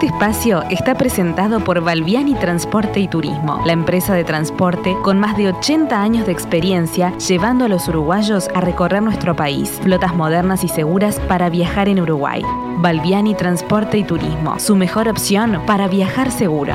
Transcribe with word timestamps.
Este 0.00 0.14
espacio 0.14 0.62
está 0.70 0.94
presentado 0.94 1.62
por 1.62 1.82
Valviani 1.82 2.34
Transporte 2.34 3.00
y 3.00 3.06
Turismo, 3.06 3.60
la 3.66 3.74
empresa 3.74 4.14
de 4.14 4.24
transporte 4.24 4.96
con 5.02 5.18
más 5.18 5.36
de 5.36 5.48
80 5.48 6.02
años 6.02 6.24
de 6.24 6.32
experiencia 6.32 7.12
llevando 7.18 7.66
a 7.66 7.68
los 7.68 7.86
uruguayos 7.86 8.48
a 8.54 8.62
recorrer 8.62 9.02
nuestro 9.02 9.36
país. 9.36 9.68
Flotas 9.82 10.14
modernas 10.14 10.64
y 10.64 10.68
seguras 10.68 11.20
para 11.28 11.50
viajar 11.50 11.90
en 11.90 12.00
Uruguay. 12.00 12.40
Valviani 12.78 13.34
Transporte 13.34 13.98
y 13.98 14.04
Turismo, 14.04 14.58
su 14.58 14.74
mejor 14.74 15.06
opción 15.06 15.60
para 15.66 15.86
viajar 15.86 16.32
seguro. 16.32 16.72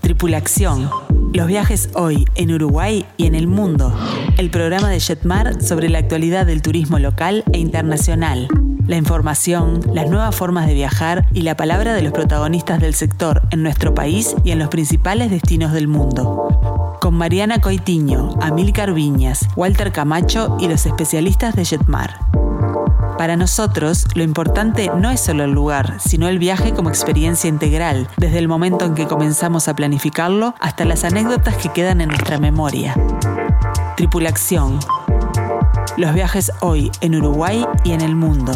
Tripulación. 0.00 0.90
Los 1.34 1.48
viajes 1.48 1.90
hoy 1.94 2.24
en 2.36 2.52
Uruguay 2.52 3.04
y 3.16 3.26
en 3.26 3.34
el 3.34 3.48
mundo. 3.48 3.92
El 4.36 4.48
programa 4.50 4.90
de 4.90 5.00
Jetmar 5.00 5.60
sobre 5.60 5.88
la 5.88 5.98
actualidad 5.98 6.46
del 6.46 6.62
turismo 6.62 7.00
local 7.00 7.42
e 7.52 7.58
internacional. 7.58 8.46
La 8.88 8.96
información, 8.96 9.82
las 9.92 10.08
nuevas 10.08 10.34
formas 10.34 10.66
de 10.66 10.72
viajar 10.72 11.26
y 11.34 11.42
la 11.42 11.58
palabra 11.58 11.92
de 11.92 12.00
los 12.00 12.10
protagonistas 12.10 12.80
del 12.80 12.94
sector 12.94 13.42
en 13.50 13.62
nuestro 13.62 13.94
país 13.94 14.34
y 14.44 14.50
en 14.50 14.58
los 14.58 14.68
principales 14.68 15.30
destinos 15.30 15.74
del 15.74 15.88
mundo. 15.88 16.96
Con 16.98 17.12
Mariana 17.12 17.60
Coitiño, 17.60 18.30
Amílcar 18.40 18.94
Viñas, 18.94 19.46
Walter 19.56 19.92
Camacho 19.92 20.56
y 20.58 20.68
los 20.68 20.86
especialistas 20.86 21.54
de 21.54 21.66
Jetmar. 21.66 22.18
Para 23.18 23.36
nosotros, 23.36 24.06
lo 24.14 24.22
importante 24.22 24.90
no 24.96 25.10
es 25.10 25.20
solo 25.20 25.44
el 25.44 25.50
lugar, 25.50 25.98
sino 26.00 26.26
el 26.26 26.38
viaje 26.38 26.72
como 26.72 26.88
experiencia 26.88 27.48
integral, 27.48 28.08
desde 28.16 28.38
el 28.38 28.48
momento 28.48 28.86
en 28.86 28.94
que 28.94 29.06
comenzamos 29.06 29.68
a 29.68 29.76
planificarlo 29.76 30.54
hasta 30.60 30.86
las 30.86 31.04
anécdotas 31.04 31.58
que 31.58 31.68
quedan 31.68 32.00
en 32.00 32.08
nuestra 32.08 32.38
memoria. 32.38 32.94
Tripulación. 33.98 34.78
Los 35.98 36.14
viajes 36.14 36.52
hoy 36.60 36.90
en 37.02 37.16
Uruguay 37.16 37.66
y 37.84 37.92
en 37.92 38.00
el 38.00 38.16
mundo. 38.16 38.52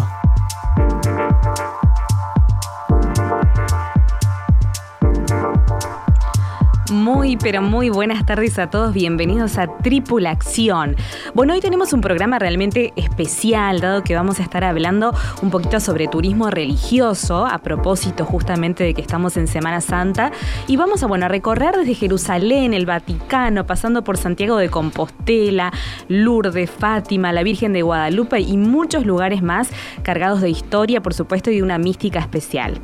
Muy, 7.03 7.36
pero 7.36 7.62
muy 7.62 7.91
buenas 7.91 8.25
tardes 8.25 8.61
a 8.61 8.70
todos. 8.70 8.95
Bienvenidos 8.95 9.58
a 9.58 9.67
Tripulación. 9.78 10.95
Bueno, 11.34 11.53
hoy 11.53 11.61
tenemos 11.61 11.92
un 11.92 12.00
programa 12.00 12.39
realmente 12.39 12.92
especial, 12.94 13.81
dado 13.81 14.05
que 14.05 14.14
vamos 14.14 14.39
a 14.39 14.44
estar 14.44 14.62
hablando 14.62 15.12
un 15.42 15.50
poquito 15.50 15.81
sobre 15.81 16.06
turismo 16.06 16.48
religioso, 16.48 17.44
a 17.44 17.59
propósito 17.59 18.25
justamente 18.25 18.84
de 18.84 18.94
que 18.94 19.00
estamos 19.00 19.36
en 19.36 19.48
Semana 19.48 19.81
Santa. 19.81 20.31
Y 20.69 20.77
vamos 20.77 21.03
a, 21.03 21.09
bueno, 21.09 21.27
recorrer 21.27 21.75
desde 21.75 21.94
Jerusalén, 21.94 22.72
el 22.72 22.86
Vaticano, 22.86 23.66
pasando 23.66 24.05
por 24.05 24.16
Santiago 24.16 24.56
de 24.56 24.69
Compostela, 24.69 25.72
Lourdes, 26.06 26.70
Fátima, 26.70 27.33
la 27.33 27.42
Virgen 27.42 27.72
de 27.72 27.83
Guadalupe 27.83 28.39
y 28.39 28.56
muchos 28.56 29.06
lugares 29.06 29.42
más 29.42 29.70
cargados 30.05 30.41
de 30.41 30.50
historia, 30.50 31.03
por 31.03 31.14
supuesto, 31.14 31.50
y 31.50 31.56
de 31.56 31.64
una 31.64 31.78
mística 31.78 32.20
especial. 32.20 32.81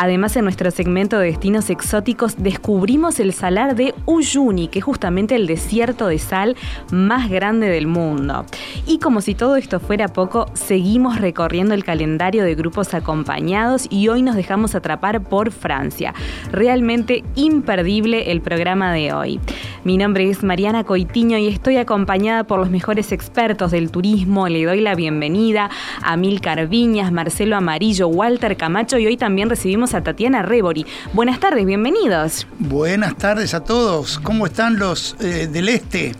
Además, 0.00 0.36
en 0.36 0.44
nuestro 0.44 0.70
segmento 0.70 1.18
de 1.18 1.26
destinos 1.26 1.70
exóticos 1.70 2.36
descubrimos 2.38 3.18
el 3.18 3.32
de 3.48 3.94
Uyuni, 4.04 4.68
que 4.68 4.80
es 4.80 4.84
justamente 4.84 5.34
el 5.34 5.46
desierto 5.46 6.08
de 6.08 6.18
sal 6.18 6.54
más 6.92 7.30
grande 7.30 7.70
del 7.70 7.86
mundo. 7.86 8.44
Y 8.86 8.98
como 8.98 9.22
si 9.22 9.34
todo 9.34 9.56
esto 9.56 9.80
fuera 9.80 10.08
poco, 10.08 10.46
seguimos 10.52 11.18
recorriendo 11.18 11.72
el 11.72 11.82
calendario 11.82 12.44
de 12.44 12.54
grupos 12.54 12.92
acompañados 12.92 13.86
y 13.88 14.08
hoy 14.08 14.20
nos 14.20 14.36
dejamos 14.36 14.74
atrapar 14.74 15.22
por 15.22 15.50
Francia. 15.50 16.12
Realmente 16.52 17.24
imperdible 17.36 18.32
el 18.32 18.42
programa 18.42 18.92
de 18.92 19.14
hoy. 19.14 19.40
Mi 19.88 19.96
nombre 19.96 20.28
es 20.28 20.42
Mariana 20.42 20.84
Coitiño 20.84 21.38
y 21.38 21.48
estoy 21.48 21.78
acompañada 21.78 22.44
por 22.44 22.60
los 22.60 22.68
mejores 22.68 23.10
expertos 23.10 23.70
del 23.70 23.90
turismo. 23.90 24.46
Le 24.46 24.66
doy 24.66 24.82
la 24.82 24.94
bienvenida 24.94 25.70
a 26.02 26.14
Mil 26.18 26.42
Carviñas, 26.42 27.10
Marcelo 27.10 27.56
Amarillo, 27.56 28.06
Walter 28.06 28.58
Camacho 28.58 28.98
y 28.98 29.06
hoy 29.06 29.16
también 29.16 29.48
recibimos 29.48 29.94
a 29.94 30.02
Tatiana 30.02 30.42
Rebori. 30.42 30.84
Buenas 31.14 31.40
tardes, 31.40 31.64
bienvenidos. 31.64 32.46
Buenas 32.58 33.16
tardes 33.16 33.54
a 33.54 33.64
todos. 33.64 34.18
¿Cómo 34.18 34.44
están 34.44 34.78
los 34.78 35.16
eh, 35.20 35.48
del 35.50 35.70
este? 35.70 36.14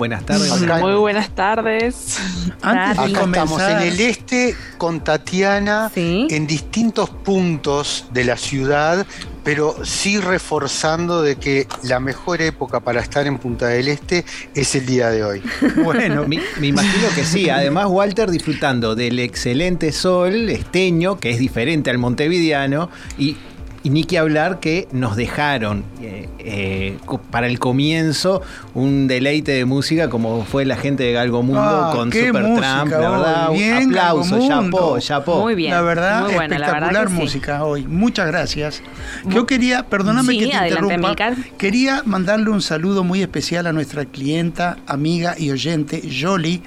Buenas 0.00 0.24
tardes. 0.24 0.50
Muy 0.80 0.94
buenas 0.94 1.28
tardes. 1.34 2.18
Antes 2.62 2.96
de 2.96 3.18
Acá 3.18 3.24
estamos 3.26 3.60
en 3.60 3.78
el 3.80 4.00
este 4.00 4.56
con 4.78 5.04
Tatiana 5.04 5.90
Sí. 5.92 6.26
en 6.30 6.46
distintos 6.46 7.10
puntos 7.10 8.06
de 8.10 8.24
la 8.24 8.38
ciudad, 8.38 9.06
pero 9.44 9.76
sí 9.84 10.18
reforzando 10.18 11.20
de 11.20 11.36
que 11.36 11.68
la 11.82 12.00
mejor 12.00 12.40
época 12.40 12.80
para 12.80 13.02
estar 13.02 13.26
en 13.26 13.36
Punta 13.36 13.66
del 13.66 13.88
Este 13.88 14.24
es 14.54 14.74
el 14.74 14.86
día 14.86 15.10
de 15.10 15.22
hoy. 15.22 15.42
Bueno, 15.84 16.26
Me, 16.26 16.40
me 16.58 16.68
imagino 16.68 17.08
que 17.14 17.22
sí. 17.22 17.50
Además, 17.50 17.84
Walter 17.90 18.30
disfrutando 18.30 18.94
del 18.94 19.18
excelente 19.18 19.92
sol 19.92 20.48
esteño, 20.48 21.20
que 21.20 21.28
es 21.28 21.38
diferente 21.38 21.90
al 21.90 21.98
montevideano, 21.98 22.88
y, 23.18 23.36
y 23.82 23.90
ni 23.90 24.04
que 24.04 24.18
hablar 24.18 24.60
que 24.60 24.88
nos 24.92 25.16
dejaron 25.16 25.84
eh, 26.02 26.28
eh, 26.38 26.98
para 27.30 27.46
el 27.46 27.58
comienzo 27.58 28.42
un 28.74 29.08
deleite 29.08 29.52
de 29.52 29.64
música 29.64 30.10
como 30.10 30.44
fue 30.44 30.64
la 30.64 30.76
gente 30.76 31.02
de 31.04 31.12
Galgo 31.12 31.42
Mundo 31.42 31.60
Ah, 31.62 31.92
con 31.94 32.10
qué 32.10 32.26
Supertramp, 32.26 32.84
música 32.86 33.00
la 33.00 33.10
verdad. 33.10 33.50
Bien, 33.52 33.76
un 33.88 33.96
aplauso, 33.96 34.48
chapó, 34.48 34.98
chapó. 34.98 35.40
Muy 35.40 35.54
bien. 35.54 35.70
la 35.72 35.80
verdad, 35.82 36.22
muy 36.24 36.34
buena, 36.34 36.58
la 36.58 36.66
espectacular 36.66 36.92
verdad 36.92 37.06
que 37.06 37.16
sí. 37.16 37.22
música 37.22 37.64
hoy. 37.64 37.86
Muchas 37.86 38.26
gracias. 38.26 38.82
Yo 39.26 39.46
quería, 39.46 39.84
perdóname 39.86 40.32
Sí, 40.32 40.38
que 40.40 40.46
te 40.48 40.56
adelante, 40.56 40.94
interrumpa, 40.94 41.34
quería 41.58 42.02
mandarle 42.04 42.50
un 42.50 42.62
saludo 42.62 43.04
muy 43.04 43.22
especial 43.22 43.66
a 43.66 43.72
nuestra 43.72 44.04
clienta, 44.04 44.76
amiga 44.86 45.34
y 45.38 45.50
oyente, 45.50 46.02
Jolie, 46.20 46.62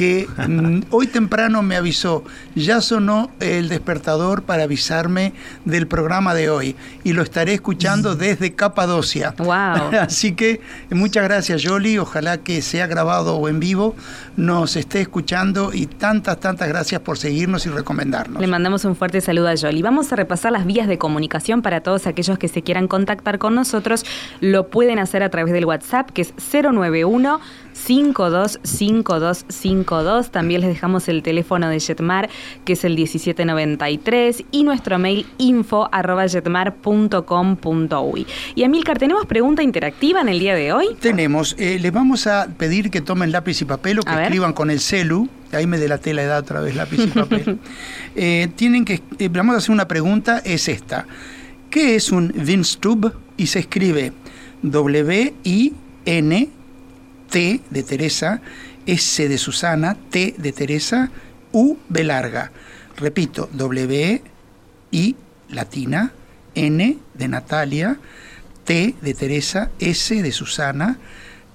que 0.00 0.26
mm, 0.48 0.84
hoy 0.92 1.08
temprano 1.08 1.62
me 1.62 1.76
avisó, 1.76 2.24
ya 2.54 2.80
sonó 2.80 3.30
el 3.38 3.68
despertador 3.68 4.44
para 4.44 4.62
avisarme 4.62 5.34
del 5.66 5.86
programa 5.86 6.32
de 6.32 6.48
hoy 6.48 6.74
y 7.04 7.12
lo 7.12 7.20
estaré 7.20 7.52
escuchando 7.52 8.16
desde 8.16 8.54
Capadocia. 8.54 9.34
Wow. 9.36 9.90
Así 10.00 10.32
que 10.32 10.62
muchas 10.88 11.24
gracias, 11.24 11.62
Jolie. 11.62 11.98
Ojalá 11.98 12.38
que 12.38 12.62
sea 12.62 12.86
grabado 12.86 13.36
o 13.36 13.46
en 13.50 13.60
vivo, 13.60 13.94
nos 14.40 14.74
esté 14.76 15.02
escuchando 15.02 15.70
y 15.72 15.86
tantas, 15.86 16.40
tantas 16.40 16.68
gracias 16.68 17.00
por 17.02 17.18
seguirnos 17.18 17.66
y 17.66 17.68
recomendarnos. 17.68 18.40
Le 18.40 18.46
mandamos 18.46 18.86
un 18.86 18.96
fuerte 18.96 19.20
saludo 19.20 19.48
a 19.48 19.54
Yoli. 19.54 19.82
Vamos 19.82 20.10
a 20.12 20.16
repasar 20.16 20.52
las 20.52 20.64
vías 20.66 20.88
de 20.88 20.96
comunicación 20.98 21.60
para 21.62 21.82
todos 21.82 22.06
aquellos 22.06 22.38
que 22.38 22.48
se 22.48 22.62
quieran 22.62 22.88
contactar 22.88 23.38
con 23.38 23.54
nosotros. 23.54 24.06
Lo 24.40 24.68
pueden 24.68 24.98
hacer 24.98 25.22
a 25.22 25.28
través 25.28 25.52
del 25.52 25.66
WhatsApp, 25.66 26.10
que 26.10 26.22
es 26.22 26.32
091 26.52 27.40
525252. 27.74 30.30
También 30.30 30.62
les 30.62 30.70
dejamos 30.70 31.08
el 31.08 31.22
teléfono 31.22 31.68
de 31.68 31.78
Jetmar, 31.80 32.30
que 32.64 32.72
es 32.74 32.84
el 32.84 32.94
1793, 32.96 34.44
y 34.50 34.64
nuestro 34.64 34.98
mail 34.98 35.26
info 35.38 35.88
arroba 35.92 36.26
jetmar.com.uy. 36.26 38.26
Y 38.54 38.64
Amilcar, 38.64 38.98
¿tenemos 38.98 39.24
pregunta 39.26 39.62
interactiva 39.62 40.20
en 40.20 40.28
el 40.28 40.38
día 40.38 40.54
de 40.54 40.72
hoy? 40.72 40.88
Tenemos, 41.00 41.56
eh, 41.58 41.78
les 41.80 41.92
vamos 41.92 42.26
a 42.26 42.48
pedir 42.56 42.90
que 42.90 43.00
tomen 43.00 43.32
lápiz 43.32 43.62
y 43.62 43.64
papel 43.64 44.00
o 44.00 44.02
que. 44.02 44.10
Escriban 44.30 44.52
con 44.52 44.70
el 44.70 44.78
celu. 44.78 45.28
Ahí 45.50 45.66
me 45.66 45.76
delaté 45.76 46.14
la 46.14 46.22
edad 46.22 46.38
otra 46.38 46.60
vez, 46.60 46.76
lápiz 46.76 47.00
y 47.00 47.08
papel. 47.08 47.58
Eh, 48.16 48.48
tienen 48.56 48.84
que, 48.84 49.02
eh, 49.20 49.28
vamos 49.28 49.54
a 49.54 49.58
hacer 49.58 49.70
una 49.70 49.86
pregunta, 49.86 50.42
es 50.44 50.68
esta. 50.68 51.06
¿Qué 51.70 51.94
es 51.94 52.10
un 52.10 52.34
Winstub? 52.36 53.12
Y 53.36 53.46
se 53.46 53.60
escribe 53.60 54.12
W-I-N-T 54.62 55.70
de 57.70 57.82
Teresa, 57.84 58.42
S 58.84 59.28
de 59.28 59.38
Susana, 59.38 59.96
T 60.10 60.34
de 60.38 60.52
Teresa, 60.52 61.10
U 61.52 61.76
B 61.88 62.02
larga. 62.02 62.50
Repito, 62.96 63.48
W-I 63.52 65.16
latina, 65.50 66.12
N 66.56 66.98
de 67.14 67.28
Natalia, 67.28 67.96
T 68.64 68.96
de 69.00 69.14
Teresa, 69.14 69.70
S 69.78 70.20
de 70.20 70.32
Susana, 70.32 70.98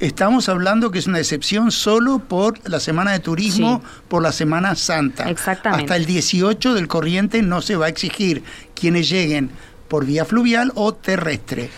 estamos 0.00 0.48
hablando 0.48 0.90
que 0.90 0.98
es 0.98 1.06
una 1.06 1.18
excepción 1.18 1.70
solo 1.70 2.18
por 2.20 2.58
la 2.68 2.80
Semana 2.80 3.12
de 3.12 3.20
Turismo, 3.20 3.80
Sí. 3.84 3.88
por 4.08 4.22
la 4.22 4.32
Semana 4.32 4.74
Santa. 4.74 5.28
Exactamente. 5.30 5.84
Hasta 5.84 5.96
el 5.96 6.06
18 6.06 6.74
del 6.74 6.88
corriente 6.88 7.42
no 7.42 7.60
se 7.62 7.76
va 7.76 7.86
a 7.86 7.88
exigir 7.88 8.42
quienes 8.74 9.08
lleguen 9.08 9.50
por 9.88 10.06
vía 10.06 10.24
fluvial 10.24 10.72
o 10.74 10.94
terrestre. 10.94 11.68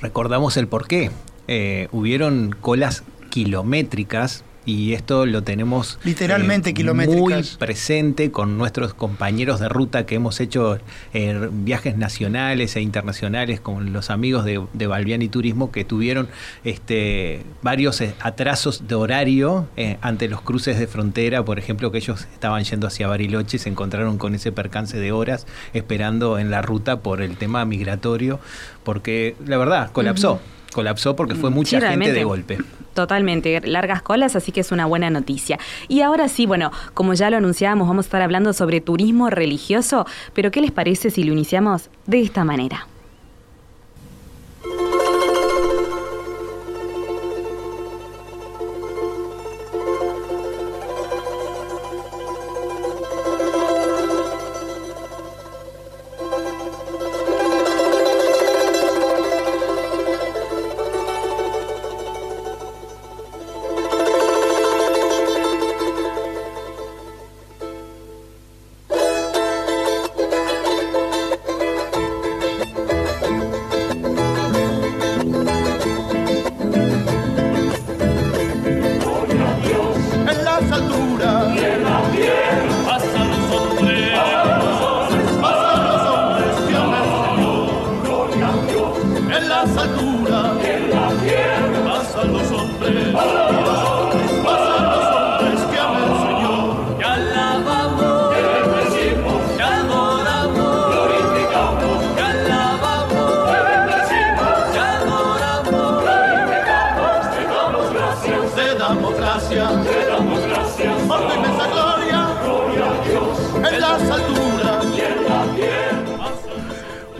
Recordamos 0.00 0.56
el 0.56 0.68
porqué. 0.68 1.10
Eh, 1.48 1.88
hubieron 1.90 2.54
colas 2.60 3.02
kilométricas 3.32 4.44
y 4.64 4.92
esto 4.92 5.24
lo 5.26 5.42
tenemos 5.42 5.98
Literalmente 6.04 6.72
muy 6.94 7.42
presente 7.58 8.30
con 8.30 8.58
nuestros 8.58 8.92
compañeros 8.94 9.58
de 9.58 9.70
ruta 9.70 10.04
que 10.06 10.16
hemos 10.16 10.38
hecho 10.38 10.78
eh, 11.14 11.48
viajes 11.50 11.96
nacionales 11.96 12.76
e 12.76 12.82
internacionales 12.82 13.58
con 13.60 13.94
los 13.94 14.10
amigos 14.10 14.44
de, 14.44 14.62
de 14.74 14.86
Balbiani 14.86 15.28
Turismo 15.28 15.72
que 15.72 15.84
tuvieron 15.84 16.28
este, 16.62 17.42
varios 17.62 18.00
eh, 18.02 18.14
atrasos 18.20 18.86
de 18.86 18.94
horario 18.94 19.66
eh, 19.76 19.96
ante 20.02 20.28
los 20.28 20.42
cruces 20.42 20.78
de 20.78 20.86
frontera, 20.86 21.42
por 21.44 21.58
ejemplo, 21.58 21.90
que 21.90 21.98
ellos 21.98 22.28
estaban 22.32 22.62
yendo 22.62 22.86
hacia 22.86 23.08
Bariloche 23.08 23.56
y 23.56 23.60
se 23.60 23.70
encontraron 23.70 24.18
con 24.18 24.34
ese 24.34 24.52
percance 24.52 24.98
de 24.98 25.10
horas 25.10 25.46
esperando 25.72 26.38
en 26.38 26.50
la 26.50 26.60
ruta 26.60 27.00
por 27.00 27.22
el 27.22 27.36
tema 27.38 27.64
migratorio, 27.64 28.38
porque 28.84 29.34
la 29.46 29.56
verdad 29.56 29.90
colapsó. 29.90 30.40
Colapsó 30.72 31.16
porque 31.16 31.34
fue 31.34 31.50
mucha 31.50 31.80
Sí, 31.80 31.86
gente 31.86 32.12
de 32.12 32.24
golpe. 32.24 32.58
Totalmente, 32.94 33.60
largas 33.66 34.02
colas, 34.02 34.36
así 34.36 34.52
que 34.52 34.60
es 34.60 34.70
una 34.72 34.86
buena 34.86 35.08
noticia. 35.10 35.58
Y 35.88 36.02
ahora 36.02 36.28
sí, 36.28 36.44
bueno, 36.46 36.70
como 36.94 37.14
ya 37.14 37.30
lo 37.30 37.38
anunciábamos, 37.38 37.88
vamos 37.88 38.04
a 38.04 38.08
estar 38.08 38.22
hablando 38.22 38.52
sobre 38.52 38.80
turismo 38.80 39.30
religioso, 39.30 40.06
pero 40.34 40.50
¿qué 40.50 40.60
les 40.60 40.72
parece 40.72 41.10
si 41.10 41.24
lo 41.24 41.32
iniciamos 41.32 41.88
de 42.06 42.20
esta 42.20 42.44
manera? 42.44 42.86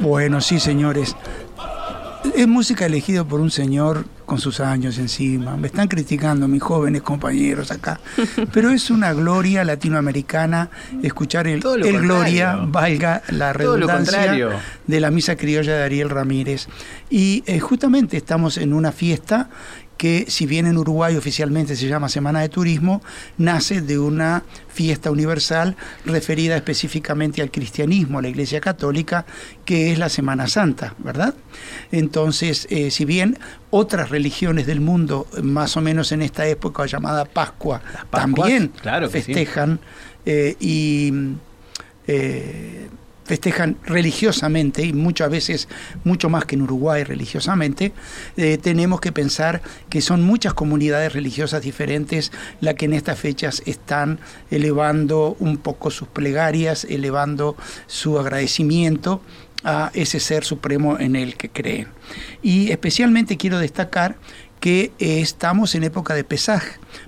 Bueno, 0.02 0.40
sí, 0.40 0.58
señores. 0.58 1.14
Es 2.34 2.48
música 2.48 2.86
elegida 2.86 3.24
por 3.24 3.40
un 3.40 3.50
señor 3.50 4.04
con 4.26 4.38
sus 4.38 4.58
años 4.58 4.98
encima. 4.98 5.56
Me 5.56 5.68
están 5.68 5.86
criticando 5.86 6.48
mis 6.48 6.62
jóvenes 6.62 7.02
compañeros 7.02 7.70
acá. 7.70 8.00
Pero 8.52 8.70
es 8.70 8.90
una 8.90 9.12
gloria 9.12 9.62
latinoamericana 9.62 10.70
escuchar 11.02 11.46
el, 11.46 11.60
gloria, 11.60 12.56
valga 12.56 13.22
la 13.28 13.52
redundancia, 13.52 14.60
de 14.86 15.00
la 15.00 15.10
misa 15.10 15.36
criolla 15.36 15.76
de 15.76 15.84
Ariel 15.84 16.10
Ramírez. 16.10 16.66
Y 17.08 17.44
eh, 17.46 17.60
justamente 17.60 18.16
estamos 18.16 18.58
en 18.58 18.72
una 18.72 18.90
fiesta 18.90 19.50
que 20.02 20.24
si 20.26 20.46
bien 20.46 20.66
en 20.66 20.78
Uruguay 20.78 21.14
oficialmente 21.14 21.76
se 21.76 21.86
llama 21.86 22.08
Semana 22.08 22.40
de 22.40 22.48
Turismo, 22.48 23.02
nace 23.38 23.82
de 23.82 24.00
una 24.00 24.42
fiesta 24.66 25.12
universal 25.12 25.76
referida 26.04 26.56
específicamente 26.56 27.40
al 27.40 27.52
cristianismo, 27.52 28.18
a 28.18 28.22
la 28.22 28.28
Iglesia 28.28 28.60
Católica, 28.60 29.24
que 29.64 29.92
es 29.92 30.00
la 30.00 30.08
Semana 30.08 30.48
Santa, 30.48 30.96
¿verdad? 30.98 31.34
Entonces, 31.92 32.66
eh, 32.68 32.90
si 32.90 33.04
bien 33.04 33.38
otras 33.70 34.10
religiones 34.10 34.66
del 34.66 34.80
mundo, 34.80 35.28
más 35.40 35.76
o 35.76 35.80
menos 35.80 36.10
en 36.10 36.22
esta 36.22 36.48
época 36.48 36.84
llamada 36.86 37.24
Pascua, 37.24 37.80
Pascuas, 38.10 38.10
también 38.10 38.72
claro 38.82 39.08
que 39.08 39.22
sí. 39.22 39.32
festejan 39.32 39.78
eh, 40.26 40.56
y 40.58 41.12
eh, 42.08 42.88
festejan 43.32 43.78
religiosamente 43.86 44.84
y 44.84 44.92
muchas 44.92 45.30
veces 45.30 45.66
mucho 46.04 46.28
más 46.28 46.44
que 46.44 46.54
en 46.54 46.60
Uruguay 46.60 47.02
religiosamente, 47.02 47.94
eh, 48.36 48.58
tenemos 48.58 49.00
que 49.00 49.10
pensar 49.10 49.62
que 49.88 50.02
son 50.02 50.22
muchas 50.22 50.52
comunidades 50.52 51.14
religiosas 51.14 51.62
diferentes 51.62 52.30
las 52.60 52.74
que 52.74 52.84
en 52.84 52.92
estas 52.92 53.18
fechas 53.18 53.62
están 53.64 54.20
elevando 54.50 55.34
un 55.40 55.56
poco 55.56 55.90
sus 55.90 56.08
plegarias, 56.08 56.84
elevando 56.84 57.56
su 57.86 58.18
agradecimiento 58.18 59.22
a 59.64 59.90
ese 59.94 60.20
ser 60.20 60.44
supremo 60.44 60.98
en 60.98 61.16
el 61.16 61.36
que 61.36 61.48
creen. 61.48 61.88
Y 62.42 62.70
especialmente 62.70 63.38
quiero 63.38 63.58
destacar 63.58 64.16
que 64.60 64.92
eh, 64.98 65.20
estamos 65.20 65.74
en 65.74 65.84
época 65.84 66.14
de 66.14 66.22
Pesaj 66.22 66.62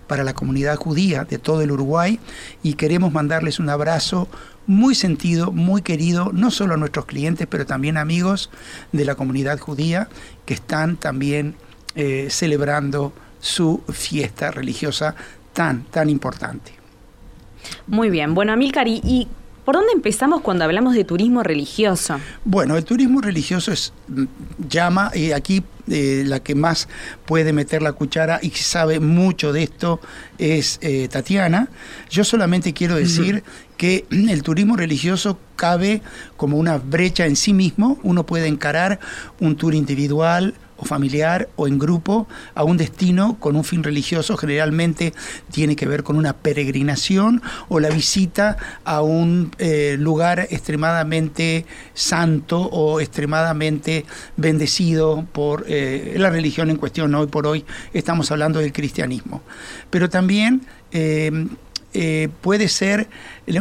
para 0.07 0.25
la 0.25 0.35
comunidad 0.35 0.76
judía 0.76 1.25
de 1.25 1.38
todo 1.38 1.61
el 1.61 1.71
Uruguay 1.71 2.19
y 2.62 2.75
queremos 2.75 3.12
mandarles 3.12 3.61
un 3.61 3.69
abrazo 3.69 4.26
muy 4.66 4.94
sentido, 4.94 5.52
muy 5.52 5.83
querido, 5.83 6.30
no 6.33 6.50
solo 6.50 6.75
a 6.75 6.76
nuestros 6.76 7.06
clientes, 7.06 7.47
pero 7.49 7.66
también 7.66 7.97
amigos 7.97 8.50
de 8.92 9.04
la 9.04 9.14
comunidad 9.14 9.59
judía 9.59 10.09
que 10.44 10.54
están 10.54 10.97
también 10.97 11.54
eh, 11.94 12.28
celebrando 12.30 13.12
su 13.40 13.83
fiesta 13.92 14.50
religiosa 14.50 15.14
tan, 15.52 15.85
tan 15.85 16.09
importante. 16.09 16.73
Muy 17.87 18.11
bien, 18.11 18.35
bueno, 18.35 18.52
Amilcar, 18.52 18.88
¿y, 18.88 19.00
y 19.04 19.28
por 19.64 19.76
dónde 19.76 19.92
empezamos 19.92 20.42
cuando 20.42 20.64
hablamos 20.64 20.94
de 20.94 21.04
turismo 21.04 21.42
religioso? 21.42 22.18
Bueno, 22.44 22.76
el 22.76 22.85
turismo 22.85 23.21
religioso 23.21 23.73
es 23.73 23.92
mm, 24.09 24.25
llama 24.68 25.11
y 25.14 25.33
aquí 25.33 25.62
eh, 25.88 26.24
la 26.26 26.40
que 26.40 26.54
más 26.54 26.88
puede 27.26 27.52
meter 27.52 27.82
la 27.82 27.92
cuchara 27.92 28.38
y 28.42 28.50
sabe 28.50 29.00
mucho 29.00 29.52
de 29.52 29.64
esto 29.64 30.00
es 30.38 30.78
eh, 30.82 31.08
Tatiana. 31.08 31.68
Yo 32.10 32.24
solamente 32.24 32.72
quiero 32.72 32.96
decir 32.96 33.42
que 33.76 34.06
el 34.10 34.42
turismo 34.42 34.76
religioso 34.76 35.38
cabe 35.56 36.02
como 36.36 36.56
una 36.56 36.78
brecha 36.78 37.26
en 37.26 37.36
sí 37.36 37.52
mismo. 37.52 37.98
Uno 38.02 38.24
puede 38.24 38.46
encarar 38.46 38.98
un 39.40 39.56
tour 39.56 39.74
individual, 39.74 40.54
o 40.76 40.85
familiar 40.85 41.49
o 41.57 41.69
en 41.69 41.78
grupo 41.78 42.26
a 42.54 42.64
un 42.64 42.76
destino 42.76 43.38
con 43.38 43.57
un 43.57 43.64
fin 43.64 43.83
religioso, 43.83 44.37
generalmente 44.37 45.12
tiene 45.50 45.76
que 45.76 45.87
ver 45.87 46.02
con 46.02 46.16
una 46.16 46.33
peregrinación 46.33 47.43
o 47.69 47.81
la 47.81 47.90
visita 47.90 48.57
a 48.85 49.02
un 49.02 49.50
eh, 49.59 49.97
lugar 49.99 50.47
extremadamente 50.50 51.66
santo 51.95 52.61
o 52.61 53.00
extremadamente 53.00 54.04
bendecido 54.37 55.26
por 55.33 55.64
eh, 55.69 56.14
la 56.16 56.31
religión 56.31 56.71
en 56.71 56.76
cuestión. 56.76 57.14
Hoy 57.14 57.26
por 57.26 57.47
hoy 57.47 57.64
estamos 57.93 58.31
hablando 58.31 58.61
del 58.61 58.73
cristianismo. 58.73 59.43
Pero 59.90 60.09
también 60.09 60.62
eh, 61.97 62.28
puede 62.40 62.69
ser 62.69 63.09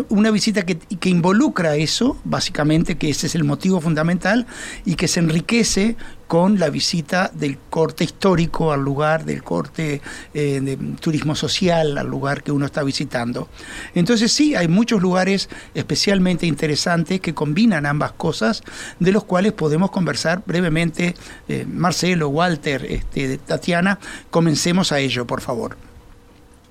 una 0.09 0.31
visita 0.31 0.65
que, 0.65 0.77
que, 0.77 1.09
involucra 1.09 1.75
eso, 1.75 2.17
básicamente, 2.23 2.97
que 2.97 3.11
ese 3.11 3.27
es 3.27 3.35
el 3.35 3.43
motivo 3.43 3.79
fundamental, 3.79 4.47
y 4.85 4.95
que 4.95 5.07
se 5.07 5.19
enriquece 5.19 5.95
con 6.33 6.57
la 6.57 6.71
visita 6.71 7.29
del 7.31 7.59
corte 7.69 8.03
histórico 8.03 8.71
al 8.71 8.81
lugar, 8.81 9.23
del 9.23 9.43
corte 9.43 10.01
eh, 10.33 10.61
de 10.61 10.77
turismo 10.99 11.35
social 11.35 11.95
al 11.95 12.07
lugar 12.07 12.41
que 12.41 12.51
uno 12.51 12.65
está 12.65 12.81
visitando. 12.81 13.49
Entonces 13.93 14.31
sí, 14.31 14.55
hay 14.55 14.67
muchos 14.67 14.99
lugares 14.99 15.47
especialmente 15.75 16.47
interesantes 16.47 17.21
que 17.21 17.35
combinan 17.35 17.85
ambas 17.85 18.13
cosas, 18.13 18.63
de 18.99 19.11
los 19.11 19.25
cuales 19.25 19.53
podemos 19.53 19.91
conversar 19.91 20.41
brevemente. 20.43 21.13
Eh, 21.47 21.67
Marcelo, 21.69 22.29
Walter, 22.29 22.83
este, 22.89 23.37
Tatiana, 23.37 23.99
comencemos 24.31 24.91
a 24.91 24.97
ello, 24.97 25.27
por 25.27 25.39
favor. 25.39 25.92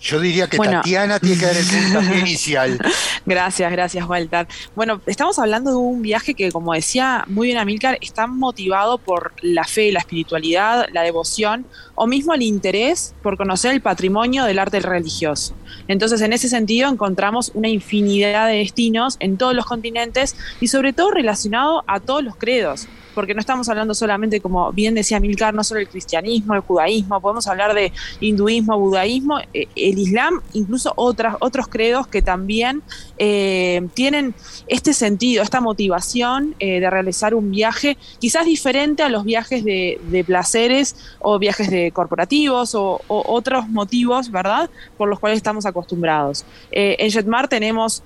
Yo 0.03 0.19
diría 0.19 0.49
que 0.49 0.57
bueno, 0.57 0.79
Tatiana 0.79 1.21
tiene 1.21 1.39
que 1.39 1.47
dar 1.47 1.57
el 1.57 1.65
puntapié 1.65 2.19
inicial. 2.27 2.79
Gracias, 3.25 3.71
gracias, 3.71 4.09
Walter. 4.09 4.49
Bueno, 4.75 5.01
estamos 5.07 5.39
hablando 5.39 5.71
de 5.71 5.77
un 5.77 6.03
viaje 6.03 6.35
que, 6.35 6.51
como 6.51 6.75
decía 6.75 7.25
muy 7.29 7.47
bien 7.47 7.59
Amilcar, 7.59 7.99
está 8.01 8.27
motivado 8.27 8.99
por 8.99 9.33
la 9.43 9.63
fe, 9.63 9.93
la 9.93 10.01
espiritualidad, 10.01 10.89
la 10.93 11.03
devoción 11.03 11.67
o 11.95 12.09
mismo 12.09 12.35
el 12.35 12.43
interés 12.43 13.15
por 13.23 13.37
conocer 13.37 13.73
el 13.73 13.81
patrimonio 13.81 14.45
del 14.45 14.59
arte 14.59 14.81
religioso. 14.81 15.55
Entonces, 15.87 16.21
en 16.21 16.33
ese 16.33 16.49
sentido, 16.49 16.91
encontramos 16.91 17.53
una 17.55 17.69
infinidad 17.69 18.49
de 18.49 18.57
destinos 18.57 19.17
en 19.21 19.37
todos 19.37 19.55
los 19.55 19.67
continentes 19.67 20.35
y 20.61 20.67
sobre 20.67 20.93
todo 20.93 21.13
relacionado 21.13 21.85
a 21.87 22.01
todos 22.01 22.25
los 22.25 22.35
credos 22.35 22.89
porque 23.15 23.35
no 23.35 23.41
estamos 23.41 23.69
hablando 23.69 23.95
solamente, 23.95 24.41
como 24.41 24.73
bien 24.73 24.95
decía 24.95 25.21
Milcar, 25.21 25.55
no 25.55 25.65
solo 25.65 25.81
el 25.81 25.89
cristianismo, 25.89 26.55
el 26.55 26.61
judaísmo, 26.61 27.21
podemos 27.21 27.47
hablar 27.47 27.75
de 27.75 27.93
hinduismo, 28.21 28.79
budaísmo, 28.79 29.39
eh, 29.53 29.67
el 29.77 29.99
islam, 29.99 30.41
incluso 30.53 30.93
otras, 30.97 31.37
otros 31.41 31.69
credos 31.69 32.07
que 32.07 32.23
también 32.23 32.83
eh, 33.19 33.87
tienen 33.95 34.35
este 34.67 34.93
sentido, 34.93 35.43
esta 35.43 35.61
motivación 35.61 36.55
eh, 36.59 36.81
de 36.81 36.91
realizar 36.91 37.35
un 37.35 37.51
viaje 37.51 37.97
quizás 38.19 38.45
diferente 38.45 39.03
a 39.03 39.09
los 39.09 39.25
viajes 39.25 39.65
de, 39.65 40.01
placeres 40.27 40.95
o 41.19 41.39
viajes 41.39 41.69
de 41.71 41.91
corporativos 41.91 42.75
o, 42.75 43.01
otros 43.09 43.69
motivos, 43.69 44.31
¿verdad?, 44.31 44.71
por 44.97 45.09
los 45.09 45.19
cuales 45.19 45.37
estamos 45.37 45.67
acostumbrados. 45.67 46.45
en 46.71 47.11
Jetmar 47.11 47.49
tenemos 47.49 48.03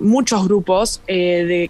muchos 0.00 0.44
grupos 0.44 1.00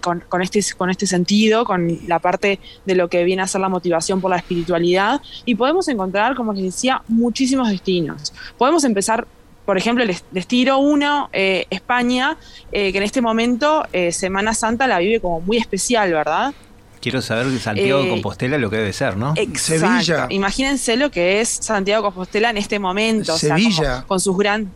con, 0.01 0.41
este, 0.41 0.61
con 0.75 0.89
este 0.89 1.07
sentido, 1.07 1.65
con 1.65 1.99
la 2.07 2.19
parte 2.19 2.48
de 2.85 2.95
lo 2.95 3.09
que 3.09 3.23
viene 3.23 3.41
a 3.41 3.47
ser 3.47 3.61
la 3.61 3.69
motivación 3.69 4.21
por 4.21 4.31
la 4.31 4.37
espiritualidad 4.37 5.21
y 5.45 5.55
podemos 5.55 5.87
encontrar, 5.89 6.35
como 6.35 6.53
les 6.53 6.63
decía, 6.63 7.01
muchísimos 7.07 7.69
destinos. 7.69 8.33
Podemos 8.57 8.83
empezar 8.83 9.27
por 9.65 9.77
ejemplo, 9.77 10.03
les, 10.03 10.23
tiro 10.47 10.79
uno, 10.79 11.29
eh, 11.31 11.67
España, 11.69 12.37
eh, 12.71 12.91
que 12.91 12.97
en 12.97 13.03
este 13.03 13.21
momento 13.21 13.85
eh, 13.93 14.11
Semana 14.11 14.55
Santa 14.55 14.87
la 14.87 14.97
vive 14.97 15.19
como 15.19 15.41
muy 15.41 15.57
especial, 15.57 16.11
¿verdad? 16.11 16.55
Quiero 16.99 17.21
saber 17.21 17.45
de 17.45 17.59
Santiago 17.59 18.01
de 18.01 18.09
Compostela 18.09 18.57
lo 18.57 18.71
que 18.71 18.77
debe 18.77 18.93
ser, 18.93 19.15
¿no? 19.15 19.35
Sevilla. 19.53 20.25
Imagínense 20.31 20.97
lo 20.97 21.11
que 21.11 21.39
es 21.39 21.49
Santiago 21.49 22.01
de 22.01 22.07
Compostela 22.07 22.49
en 22.49 22.57
este 22.57 22.79
momento. 22.79 23.37
Sevilla. 23.37 24.05
con 24.07 24.19
sus 24.19 24.35
grandes 24.35 24.73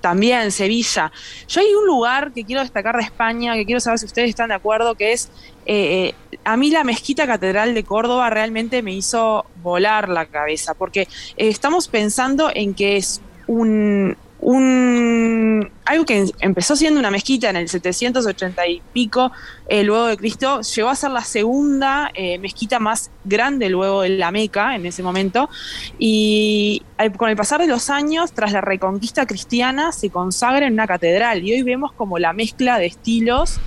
también 0.00 0.52
Sevilla. 0.52 1.12
Yo 1.48 1.60
hay 1.60 1.74
un 1.74 1.86
lugar 1.86 2.32
que 2.32 2.44
quiero 2.44 2.62
destacar 2.62 2.96
de 2.96 3.02
España, 3.02 3.54
que 3.54 3.64
quiero 3.64 3.80
saber 3.80 3.98
si 3.98 4.06
ustedes 4.06 4.30
están 4.30 4.48
de 4.48 4.54
acuerdo, 4.54 4.94
que 4.94 5.12
es, 5.12 5.30
eh, 5.66 6.14
eh, 6.28 6.38
a 6.44 6.56
mí 6.56 6.70
la 6.70 6.84
mezquita 6.84 7.26
catedral 7.26 7.74
de 7.74 7.84
Córdoba 7.84 8.30
realmente 8.30 8.82
me 8.82 8.92
hizo 8.92 9.46
volar 9.62 10.08
la 10.08 10.26
cabeza, 10.26 10.74
porque 10.74 11.02
eh, 11.02 11.48
estamos 11.48 11.88
pensando 11.88 12.50
en 12.54 12.74
que 12.74 12.96
es 12.96 13.20
un, 13.46 14.16
un, 14.40 15.70
algo 15.84 16.04
que 16.04 16.26
empezó 16.40 16.76
siendo 16.76 17.00
una 17.00 17.10
mezquita 17.10 17.50
en 17.50 17.56
el 17.56 17.68
780 17.68 18.66
y 18.66 18.82
pico 18.92 19.32
eh, 19.68 19.82
luego 19.82 20.06
de 20.06 20.16
Cristo, 20.16 20.60
llegó 20.60 20.88
a 20.88 20.94
ser 20.94 21.10
la 21.10 21.24
segunda 21.24 22.10
eh, 22.14 22.38
mezquita 22.38 22.78
más 22.78 23.10
grande 23.24 23.68
luego 23.68 24.02
de 24.02 24.10
la 24.10 24.30
Meca 24.30 24.76
en 24.76 24.86
ese 24.86 25.02
momento. 25.02 25.48
Y 25.98 26.82
con 27.16 27.30
el 27.30 27.36
pasar 27.36 27.60
de 27.60 27.66
los 27.66 27.90
años, 27.90 28.32
tras 28.32 28.52
la 28.52 28.60
reconquista 28.60 29.26
cristiana, 29.26 29.92
se 29.92 30.10
consagra 30.10 30.66
en 30.66 30.74
una 30.74 30.86
catedral. 30.86 31.42
Y 31.44 31.52
hoy 31.52 31.62
vemos 31.62 31.92
como 31.92 32.18
la 32.18 32.32
mezcla 32.32 32.78
de 32.78 32.86
estilos 32.86 33.58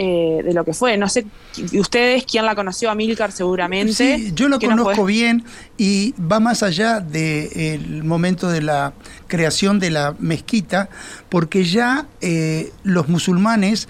eh, 0.00 0.42
de 0.44 0.54
lo 0.54 0.64
que 0.64 0.74
fue. 0.74 0.96
No 0.96 1.08
sé, 1.08 1.26
ustedes, 1.72 2.24
¿quién 2.24 2.44
la 2.44 2.54
conoció? 2.54 2.88
a 2.88 2.94
Milcar 2.94 3.32
seguramente. 3.32 3.92
Sí, 3.94 4.30
yo 4.32 4.48
lo 4.48 4.60
conozco 4.60 5.04
bien 5.04 5.42
y 5.76 6.14
va 6.20 6.38
más 6.38 6.62
allá 6.62 7.00
del 7.00 8.04
momento 8.04 8.48
de 8.48 8.62
la 8.62 8.92
creación 9.26 9.80
de 9.80 9.90
la 9.90 10.14
mezquita, 10.20 10.88
porque 11.28 11.64
ya 11.64 12.06
eh, 12.20 12.72
los 12.84 13.08
musulmanes 13.08 13.88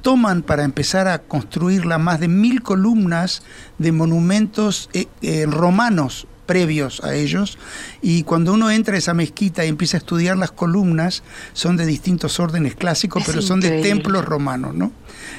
toman 0.00 0.42
para 0.42 0.62
empezar 0.62 1.08
a 1.08 1.18
construirla 1.18 1.98
más 1.98 2.20
de 2.20 2.28
mil 2.28 2.62
columnas 2.62 3.42
de 3.78 3.90
monumentos 3.90 4.88
eh, 4.92 5.46
romanos 5.48 6.28
previos 6.48 7.04
a 7.04 7.14
ellos, 7.14 7.58
y 8.00 8.22
cuando 8.22 8.54
uno 8.54 8.70
entra 8.70 8.94
a 8.94 8.98
esa 8.98 9.12
mezquita 9.12 9.66
y 9.66 9.68
empieza 9.68 9.98
a 9.98 10.00
estudiar 10.00 10.38
las 10.38 10.50
columnas, 10.50 11.22
son 11.52 11.76
de 11.76 11.84
distintos 11.84 12.40
órdenes 12.40 12.74
clásicos, 12.74 13.22
pero 13.26 13.42
son 13.42 13.60
de 13.60 13.82
templos 13.82 14.24
romanos, 14.24 14.74
¿no? 14.74 14.90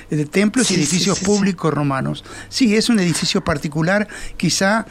De 0.10 0.26
templos 0.26 0.70
y 0.70 0.76
edificios 0.76 1.20
públicos 1.20 1.74
romanos. 1.74 2.24
Sí, 2.48 2.76
es 2.76 2.90
un 2.90 3.00
edificio 3.00 3.44
particular, 3.44 4.08
quizá 4.38 4.86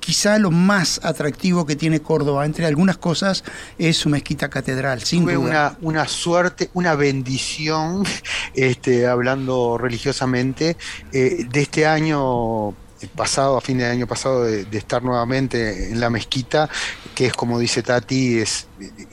quizá 0.00 0.38
lo 0.38 0.50
más 0.50 1.00
atractivo 1.02 1.66
que 1.66 1.76
tiene 1.76 2.00
Córdoba, 2.00 2.46
entre 2.46 2.66
algunas 2.66 2.96
cosas, 2.96 3.44
es 3.78 3.96
su 3.96 4.08
mezquita 4.08 4.48
catedral, 4.48 5.02
sin 5.02 5.24
Tuve 5.24 5.36
Una, 5.36 5.76
una 5.82 6.08
suerte, 6.08 6.70
una 6.74 6.94
bendición, 6.94 8.04
este, 8.54 9.06
hablando 9.06 9.76
religiosamente, 9.78 10.76
eh, 11.12 11.46
de 11.50 11.60
este 11.60 11.86
año 11.86 12.74
pasado, 13.06 13.56
a 13.56 13.60
fin 13.60 13.78
de 13.78 13.86
año 13.86 14.06
pasado, 14.06 14.44
de, 14.44 14.66
estar 14.72 15.02
nuevamente 15.02 15.90
en 15.90 16.00
la 16.00 16.10
mezquita, 16.10 16.68
que 17.14 17.26
es 17.26 17.32
como 17.32 17.58
dice 17.58 17.82
Tati, 17.82 18.38
es 18.38 18.66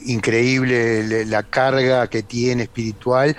increíble 0.06 1.24
la 1.26 1.42
carga 1.42 2.08
que 2.08 2.22
tiene 2.22 2.64
espiritual. 2.64 3.36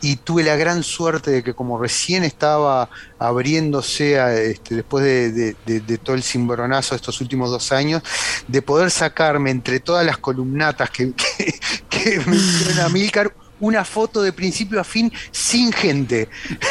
Y 0.00 0.16
tuve 0.16 0.44
la 0.44 0.56
gran 0.56 0.82
suerte 0.82 1.30
de 1.30 1.42
que 1.42 1.54
como 1.54 1.78
recién 1.78 2.24
estaba 2.24 2.88
abriéndose 3.18 4.50
este, 4.50 4.76
después 4.76 5.04
de, 5.04 5.98
todo 6.02 6.14
el 6.14 6.22
cimbronazo 6.22 6.94
de 6.94 6.96
estos 6.96 7.20
últimos 7.20 7.50
dos 7.50 7.72
años, 7.72 8.02
de 8.46 8.62
poder 8.62 8.90
sacarme 8.90 9.50
entre 9.50 9.80
todas 9.80 10.06
las 10.06 10.18
columnatas 10.18 10.90
que, 10.90 11.12
que, 11.14 11.60
que 11.88 12.20
menciona 12.26 12.88
Milcar 12.88 13.32
una 13.60 13.84
foto 13.84 14.22
de 14.22 14.32
principio 14.32 14.80
a 14.80 14.84
fin 14.84 15.12
sin 15.30 15.72
gente. 15.72 16.28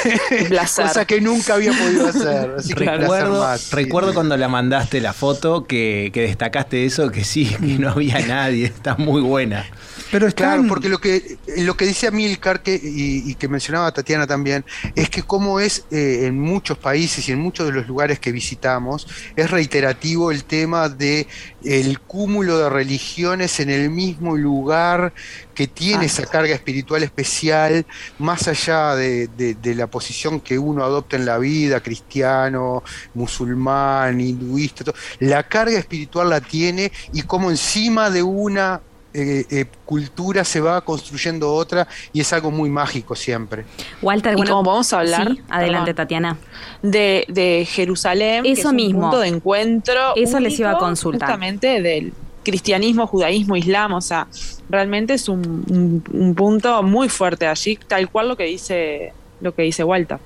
Cosa 0.75 1.05
que 1.05 1.21
nunca 1.21 1.55
había 1.55 1.71
podido 1.71 2.07
hacer. 2.07 2.51
recuerdo, 2.75 3.47
recuerdo 3.71 4.13
cuando 4.13 4.37
la 4.37 4.47
mandaste 4.47 5.01
la 5.01 5.13
foto 5.13 5.65
que, 5.65 6.11
que 6.13 6.21
destacaste 6.21 6.85
eso, 6.85 7.11
que 7.11 7.23
sí, 7.23 7.45
que 7.45 7.79
no 7.79 7.89
había 7.89 8.19
nadie. 8.19 8.65
Está 8.65 8.95
muy 8.95 9.21
buena. 9.21 9.65
Pero 10.11 10.27
Claro, 10.37 10.65
porque 10.67 10.87
lo 10.89 10.99
que, 10.99 11.37
lo 11.57 11.75
que 11.75 11.85
dice 11.85 12.07
Amilcar 12.07 12.61
que, 12.61 12.79
y, 12.81 13.33
que 13.35 13.47
mencionaba 13.47 13.91
Tatiana 13.91 14.27
también, 14.27 14.63
es 14.95 15.09
que 15.09 15.23
como 15.23 15.59
es 15.59 15.85
eh, 15.91 16.25
en 16.25 16.39
muchos 16.39 16.77
países 16.77 17.27
y 17.27 17.31
en 17.31 17.39
muchos 17.39 17.65
de 17.65 17.73
los 17.73 17.87
lugares 17.87 18.19
que 18.19 18.31
visitamos, 18.31 19.07
es 19.35 19.49
reiterativo 19.49 20.31
el 20.31 20.43
tema 20.43 20.89
de 20.89 21.27
el 21.63 21.99
cúmulo 21.99 22.59
de 22.59 22.69
religiones 22.69 23.59
en 23.59 23.69
el 23.69 23.89
mismo 23.89 24.37
lugar 24.37 25.13
que 25.57 25.65
tiene 25.65 26.05
esa 26.05 26.23
carga 26.23 26.53
espiritual 26.53 27.01
especial, 27.01 27.83
más 28.19 28.47
allá 28.47 28.93
de, 28.95 29.27
de, 29.27 29.73
la 29.73 29.87
posición 29.87 30.39
que 30.39 30.59
uno 30.59 30.83
adopta 30.83 31.15
en 31.15 31.25
la 31.25 31.39
vida, 31.39 31.79
cristiano, 31.79 32.83
musulmán, 33.15 34.21
hinduista, 34.21 34.93
la 35.17 35.41
carga 35.41 35.79
espiritual 35.79 36.29
la 36.29 36.41
tiene 36.41 36.91
y 37.11 37.23
como 37.23 37.49
encima 37.49 38.11
de 38.11 38.21
una 38.21 38.81
eh, 39.15 39.45
eh, 39.49 39.65
cultura 39.83 40.43
se 40.43 40.61
va 40.61 40.79
construyendo 40.81 41.51
otra 41.51 41.87
y 42.13 42.21
es 42.21 42.31
algo 42.33 42.51
muy 42.51 42.69
mágico 42.69 43.15
siempre. 43.15 43.65
Walter, 44.03 44.35
bueno, 44.35 44.51
como 44.51 44.69
vamos 44.69 44.93
a 44.93 44.99
hablar, 44.99 45.37
adelante 45.49 45.95
Tatiana, 45.95 46.37
de, 46.83 47.25
de 47.29 47.67
Jerusalén, 47.67 48.45
eso 48.45 48.61
que 48.61 48.67
es 48.67 48.73
mismo, 48.73 48.99
un 48.99 49.03
punto 49.05 49.19
de 49.21 49.29
encuentro, 49.29 50.15
eso 50.15 50.39
les 50.39 50.59
iba 50.59 50.69
a 50.69 50.77
consultar, 50.77 51.29
justamente 51.29 51.81
del 51.81 52.13
cristianismo, 52.47 53.05
judaísmo, 53.07 53.57
islam, 53.57 53.93
o 53.93 54.01
sea, 54.01 54.27
realmente 54.69 55.13
es 55.13 55.27
un, 55.27 56.33
punto 56.35 56.81
muy 56.81 57.09
fuerte 57.09 57.45
allí, 57.45 57.77
tal 57.87 58.09
cual 58.09 58.29
lo 58.29 58.37
que 58.37 58.45
dice 58.45 59.11
lo 59.41 59.53
que 59.53 59.63
dice 59.63 59.83
Walter. 59.83 60.17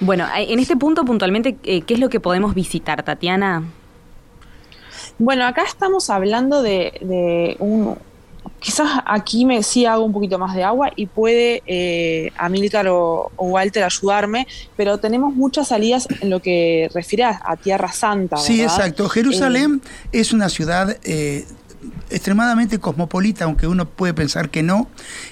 Bueno, 0.00 0.26
en 0.34 0.58
este 0.58 0.76
punto 0.76 1.04
puntualmente, 1.04 1.56
eh, 1.62 1.82
¿qué 1.82 1.94
es 1.94 2.00
lo 2.00 2.08
que 2.08 2.18
podemos 2.20 2.54
visitar, 2.54 3.02
Tatiana? 3.04 3.62
Bueno, 5.18 5.46
acá 5.46 5.62
estamos 5.62 6.08
hablando 6.10 6.62
de, 6.62 6.98
de 7.02 7.56
un, 7.60 7.96
quizás 8.62 8.88
aquí 9.04 9.44
me 9.44 9.62
sí 9.62 9.84
hago 9.84 10.04
un 10.04 10.12
poquito 10.12 10.38
más 10.38 10.54
de 10.54 10.62
agua 10.62 10.90
y 10.94 11.06
puede 11.06 11.62
eh, 11.66 12.32
Amílcar 12.38 12.86
o, 12.88 13.30
o 13.36 13.46
Walter 13.48 13.82
ayudarme, 13.82 14.46
pero 14.76 14.98
tenemos 14.98 15.34
muchas 15.34 15.68
salidas 15.68 16.06
en 16.20 16.30
lo 16.30 16.40
que 16.40 16.88
refiere 16.94 17.24
a, 17.24 17.40
a 17.44 17.56
Tierra 17.56 17.92
Santa. 17.92 18.36
Sí, 18.36 18.62
exacto. 18.62 19.08
Jerusalén 19.08 19.82
es 20.12 20.32
una 20.32 20.48
ciudad 20.48 20.96
eh, 21.02 21.44
extremadamente 22.10 22.78
cosmopolita, 22.78 23.44
aunque 23.44 23.66
uno 23.66 23.88
puede 23.88 24.14
pensar 24.14 24.48
que 24.48 24.62
no, 24.62 24.88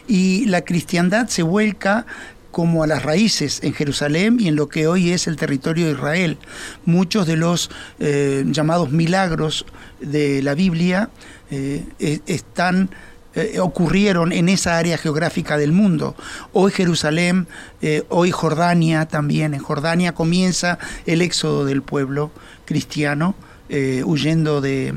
y 0.08 0.46
la 0.46 0.62
cristiandad 0.62 1.28
se 1.28 1.42
vuelca 1.42 2.06
como 2.50 2.82
a 2.82 2.88
las 2.88 3.04
raíces 3.04 3.60
en 3.62 3.74
Jerusalén 3.74 4.38
y 4.40 4.48
en 4.48 4.56
lo 4.56 4.68
que 4.68 4.88
hoy 4.88 5.12
es 5.12 5.28
el 5.28 5.36
territorio 5.36 5.86
de 5.86 5.92
Israel. 5.92 6.36
Muchos 6.84 7.28
de 7.28 7.36
los 7.36 7.70
eh, 8.00 8.44
llamados 8.46 8.90
milagros 8.90 9.66
de 10.00 10.42
la 10.42 10.54
Biblia 10.54 11.10
eh, 11.50 11.84
e- 12.00 12.20
están 12.26 12.90
eh, 13.32 13.60
ocurrieron 13.60 14.32
en 14.32 14.48
esa 14.48 14.76
área 14.76 14.98
geográfica 14.98 15.56
del 15.56 15.70
mundo. 15.70 16.16
Hoy 16.52 16.72
Jerusalén, 16.72 17.46
eh, 17.80 18.02
hoy 18.08 18.32
Jordania 18.32 19.06
también. 19.06 19.54
En 19.54 19.60
Jordania 19.60 20.14
comienza 20.14 20.80
el 21.06 21.22
éxodo 21.22 21.64
del 21.64 21.82
pueblo 21.82 22.32
cristiano 22.64 23.36
eh, 23.68 24.02
huyendo 24.04 24.60
de... 24.60 24.94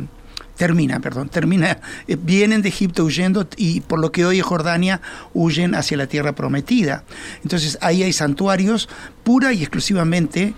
Termina, 0.56 1.00
perdón, 1.00 1.30
termina. 1.30 1.80
vienen 2.20 2.62
de 2.62 2.70
Egipto 2.70 3.04
huyendo 3.04 3.48
y 3.58 3.82
por 3.82 4.00
lo 4.00 4.12
que 4.12 4.24
hoy 4.24 4.38
es 4.38 4.46
Jordania 4.46 5.02
huyen 5.34 5.74
hacia 5.74 5.98
la 5.98 6.06
tierra 6.06 6.34
prometida. 6.34 7.04
Entonces 7.42 7.78
ahí 7.82 8.04
hay 8.04 8.14
santuarios 8.14 8.88
pura 9.24 9.52
y 9.52 9.62
exclusivamente 9.62 10.54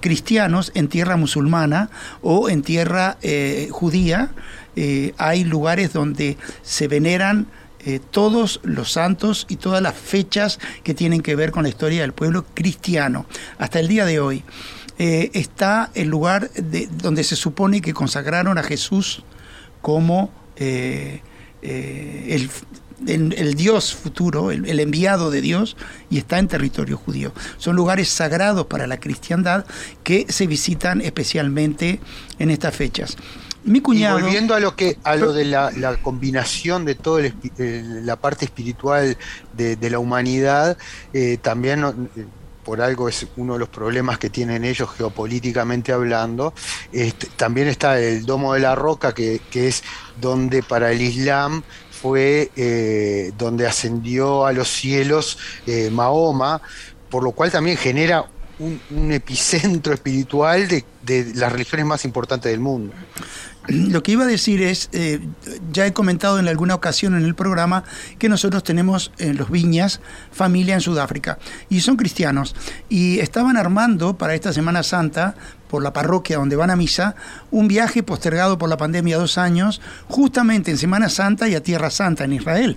cristianos 0.00 0.70
en 0.74 0.86
tierra 0.86 1.16
musulmana 1.16 1.90
o 2.22 2.48
en 2.48 2.62
tierra 2.62 3.18
judía. 3.72 4.30
Eh, 4.82 5.12
hay 5.18 5.44
lugares 5.44 5.92
donde 5.92 6.38
se 6.62 6.88
veneran 6.88 7.46
eh, 7.84 8.00
todos 8.10 8.60
los 8.62 8.90
santos 8.92 9.44
y 9.50 9.56
todas 9.56 9.82
las 9.82 9.94
fechas 9.94 10.58
que 10.82 10.94
tienen 10.94 11.20
que 11.20 11.36
ver 11.36 11.50
con 11.50 11.64
la 11.64 11.68
historia 11.68 12.00
del 12.00 12.14
pueblo 12.14 12.46
cristiano. 12.54 13.26
Hasta 13.58 13.78
el 13.78 13.88
día 13.88 14.06
de 14.06 14.20
hoy 14.20 14.42
eh, 14.98 15.30
está 15.34 15.90
el 15.94 16.08
lugar 16.08 16.50
de- 16.52 16.88
donde 17.02 17.24
se 17.24 17.36
supone 17.36 17.82
que 17.82 17.92
consagraron 17.92 18.56
a 18.56 18.62
Jesús 18.62 19.22
como 19.82 20.30
el 21.60 23.54
Dios 23.54 23.94
futuro, 23.94 24.50
el, 24.50 24.64
el 24.66 24.80
enviado 24.80 25.30
de 25.30 25.40
Dios, 25.42 25.76
y 26.08 26.16
está 26.16 26.38
en 26.38 26.48
territorio 26.48 26.96
judío. 26.96 27.32
Son 27.58 27.76
lugares 27.76 28.08
sagrados 28.08 28.66
para 28.66 28.86
la 28.86 28.98
cristiandad 28.98 29.66
que 30.04 30.24
se 30.28 30.46
visitan 30.46 31.00
especialmente 31.02 32.00
en 32.38 32.50
estas 32.50 32.74
fechas. 32.74 33.16
Mi 33.64 33.78
Y 33.78 33.82
cuñado... 33.82 34.20
volviendo 34.20 34.54
a 34.54 34.60
lo 34.60 34.74
que 34.74 34.98
a 35.04 35.16
lo 35.16 35.32
de 35.32 35.44
la, 35.44 35.70
la 35.72 35.96
combinación 35.98 36.84
de 36.84 36.94
toda 36.94 37.22
la 37.58 38.16
parte 38.16 38.44
espiritual 38.44 39.16
de, 39.52 39.76
de 39.76 39.90
la 39.90 39.98
humanidad, 39.98 40.78
eh, 41.12 41.38
también 41.40 41.84
eh, 42.16 42.24
por 42.64 42.80
algo 42.80 43.08
es 43.08 43.26
uno 43.36 43.54
de 43.54 43.58
los 43.58 43.68
problemas 43.68 44.18
que 44.18 44.30
tienen 44.30 44.64
ellos 44.64 44.90
geopolíticamente 44.96 45.92
hablando. 45.92 46.54
Este, 46.92 47.26
también 47.36 47.68
está 47.68 47.98
el 47.98 48.24
Domo 48.24 48.54
de 48.54 48.60
la 48.60 48.74
Roca, 48.74 49.12
que, 49.12 49.40
que 49.50 49.68
es 49.68 49.82
donde 50.20 50.62
para 50.62 50.92
el 50.92 51.00
Islam 51.00 51.62
fue 51.90 52.50
eh, 52.56 53.32
donde 53.36 53.66
ascendió 53.66 54.46
a 54.46 54.52
los 54.52 54.68
cielos 54.68 55.38
eh, 55.66 55.90
Mahoma, 55.90 56.62
por 57.10 57.22
lo 57.22 57.32
cual 57.32 57.50
también 57.50 57.76
genera 57.76 58.24
un, 58.60 59.12
epicentro 59.12 59.92
espiritual 59.92 60.68
de, 60.68 61.32
las 61.34 61.50
religiones 61.50 61.86
más 61.86 62.04
importantes 62.04 62.50
del 62.50 62.60
mundo. 62.60 62.92
Lo 63.68 64.02
que 64.02 64.12
iba 64.12 64.24
a 64.24 64.26
decir 64.26 64.62
es, 64.62 64.88
eh, 64.92 65.20
ya 65.70 65.86
he 65.86 65.92
comentado 65.92 66.38
en 66.38 66.48
alguna 66.48 66.74
ocasión 66.74 67.14
en 67.14 67.24
el 67.24 67.34
programa 67.34 67.84
que 68.18 68.28
nosotros 68.28 68.64
tenemos 68.64 69.12
en 69.18 69.36
los 69.36 69.50
Viñas 69.50 70.00
familia 70.32 70.74
en 70.74 70.80
Sudáfrica 70.80 71.38
y 71.68 71.80
son 71.80 71.96
cristianos 71.96 72.56
y 72.88 73.20
estaban 73.20 73.56
armando 73.56 74.16
para 74.16 74.34
esta 74.34 74.52
Semana 74.52 74.82
Santa 74.82 75.34
por 75.68 75.82
la 75.84 75.92
parroquia 75.92 76.38
donde 76.38 76.56
van 76.56 76.70
a 76.70 76.76
misa 76.76 77.14
un 77.50 77.68
viaje 77.68 78.02
postergado 78.02 78.58
por 78.58 78.68
la 78.68 78.76
pandemia 78.76 79.18
dos 79.18 79.38
años 79.38 79.80
justamente 80.08 80.72
en 80.72 80.78
Semana 80.78 81.08
Santa 81.08 81.46
y 81.46 81.54
a 81.54 81.62
Tierra 81.62 81.90
Santa 81.90 82.24
en 82.24 82.32
Israel 82.32 82.76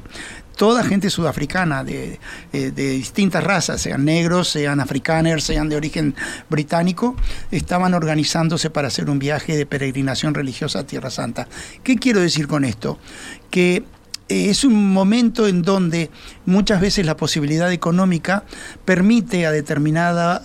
toda 0.55 0.83
gente 0.83 1.09
sudafricana 1.09 1.83
de, 1.83 2.19
eh, 2.51 2.71
de 2.71 2.89
distintas 2.91 3.43
razas, 3.43 3.81
sean 3.81 4.05
negros, 4.05 4.49
sean 4.49 4.79
africaners, 4.79 5.43
sean 5.43 5.69
de 5.69 5.75
origen 5.75 6.15
británico, 6.49 7.15
estaban 7.51 7.93
organizándose 7.93 8.69
para 8.69 8.87
hacer 8.87 9.09
un 9.09 9.19
viaje 9.19 9.57
de 9.57 9.65
peregrinación 9.65 10.33
religiosa 10.33 10.79
a 10.79 10.83
Tierra 10.85 11.09
Santa. 11.09 11.47
¿Qué 11.83 11.97
quiero 11.97 12.21
decir 12.21 12.47
con 12.47 12.65
esto? 12.65 12.99
Que 13.49 13.83
eh, 14.29 14.49
es 14.49 14.63
un 14.63 14.93
momento 14.93 15.47
en 15.47 15.61
donde 15.61 16.09
muchas 16.45 16.81
veces 16.81 17.05
la 17.05 17.17
posibilidad 17.17 17.71
económica 17.71 18.43
permite 18.85 19.45
a 19.45 19.51
determinada 19.51 20.41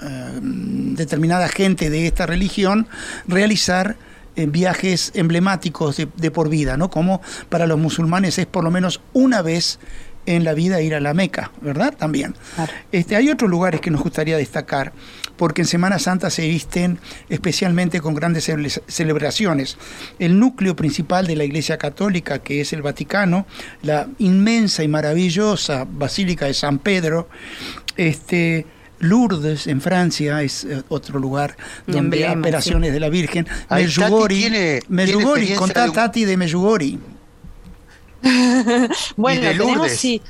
eh, 0.00 0.40
determinada 0.42 1.48
gente 1.48 1.88
de 1.88 2.06
esta 2.06 2.26
religión 2.26 2.86
realizar 3.26 3.96
eh, 4.36 4.46
viajes 4.46 5.10
emblemáticos 5.14 5.96
de, 5.96 6.08
de 6.16 6.30
por 6.30 6.48
vida, 6.48 6.76
¿no? 6.76 6.90
Como 6.90 7.20
para 7.48 7.66
los 7.66 7.78
musulmanes 7.78 8.38
es 8.38 8.46
por 8.46 8.62
lo 8.64 8.70
menos 8.70 9.00
una 9.12 9.42
vez 9.42 9.78
en 10.26 10.42
la 10.42 10.54
vida 10.54 10.80
ir 10.82 10.94
a 10.94 11.00
la 11.00 11.14
Meca, 11.14 11.52
¿verdad? 11.60 11.94
También. 11.96 12.34
Claro. 12.56 12.72
Este, 12.90 13.14
hay 13.14 13.28
otros 13.30 13.48
lugares 13.48 13.80
que 13.80 13.92
nos 13.92 14.02
gustaría 14.02 14.36
destacar, 14.36 14.92
porque 15.36 15.62
en 15.62 15.68
Semana 15.68 16.00
Santa 16.00 16.30
se 16.30 16.48
visten 16.48 16.98
especialmente 17.28 18.00
con 18.00 18.14
grandes 18.14 18.48
cele- 18.48 18.82
celebraciones. 18.88 19.78
El 20.18 20.40
núcleo 20.40 20.74
principal 20.74 21.28
de 21.28 21.36
la 21.36 21.44
Iglesia 21.44 21.78
Católica, 21.78 22.40
que 22.40 22.60
es 22.60 22.72
el 22.72 22.82
Vaticano, 22.82 23.46
la 23.82 24.08
inmensa 24.18 24.82
y 24.82 24.88
maravillosa 24.88 25.86
Basílica 25.88 26.46
de 26.46 26.54
San 26.54 26.80
Pedro, 26.80 27.28
este, 27.96 28.66
Lourdes 29.00 29.66
en 29.66 29.80
Francia 29.80 30.42
es 30.42 30.64
eh, 30.64 30.82
otro 30.88 31.18
lugar 31.18 31.56
donde 31.86 31.98
emblema, 32.00 32.32
hay 32.32 32.38
operaciones 32.38 32.92
de 32.92 33.00
la 33.00 33.08
Virgen. 33.08 33.44
Tati 33.68 33.82
Medjugorje, 33.84 34.36
tiene- 34.36 34.80
Medjugorje, 34.88 35.42
tiene 35.44 35.56
contá 35.56 35.82
de 35.82 35.88
un- 35.90 35.94
Tati 35.94 36.24
de 36.24 36.36
Medjugorje. 36.36 36.98
Bueno, 39.16 39.40
tenemos, 39.56 39.92
sí, 39.92 40.20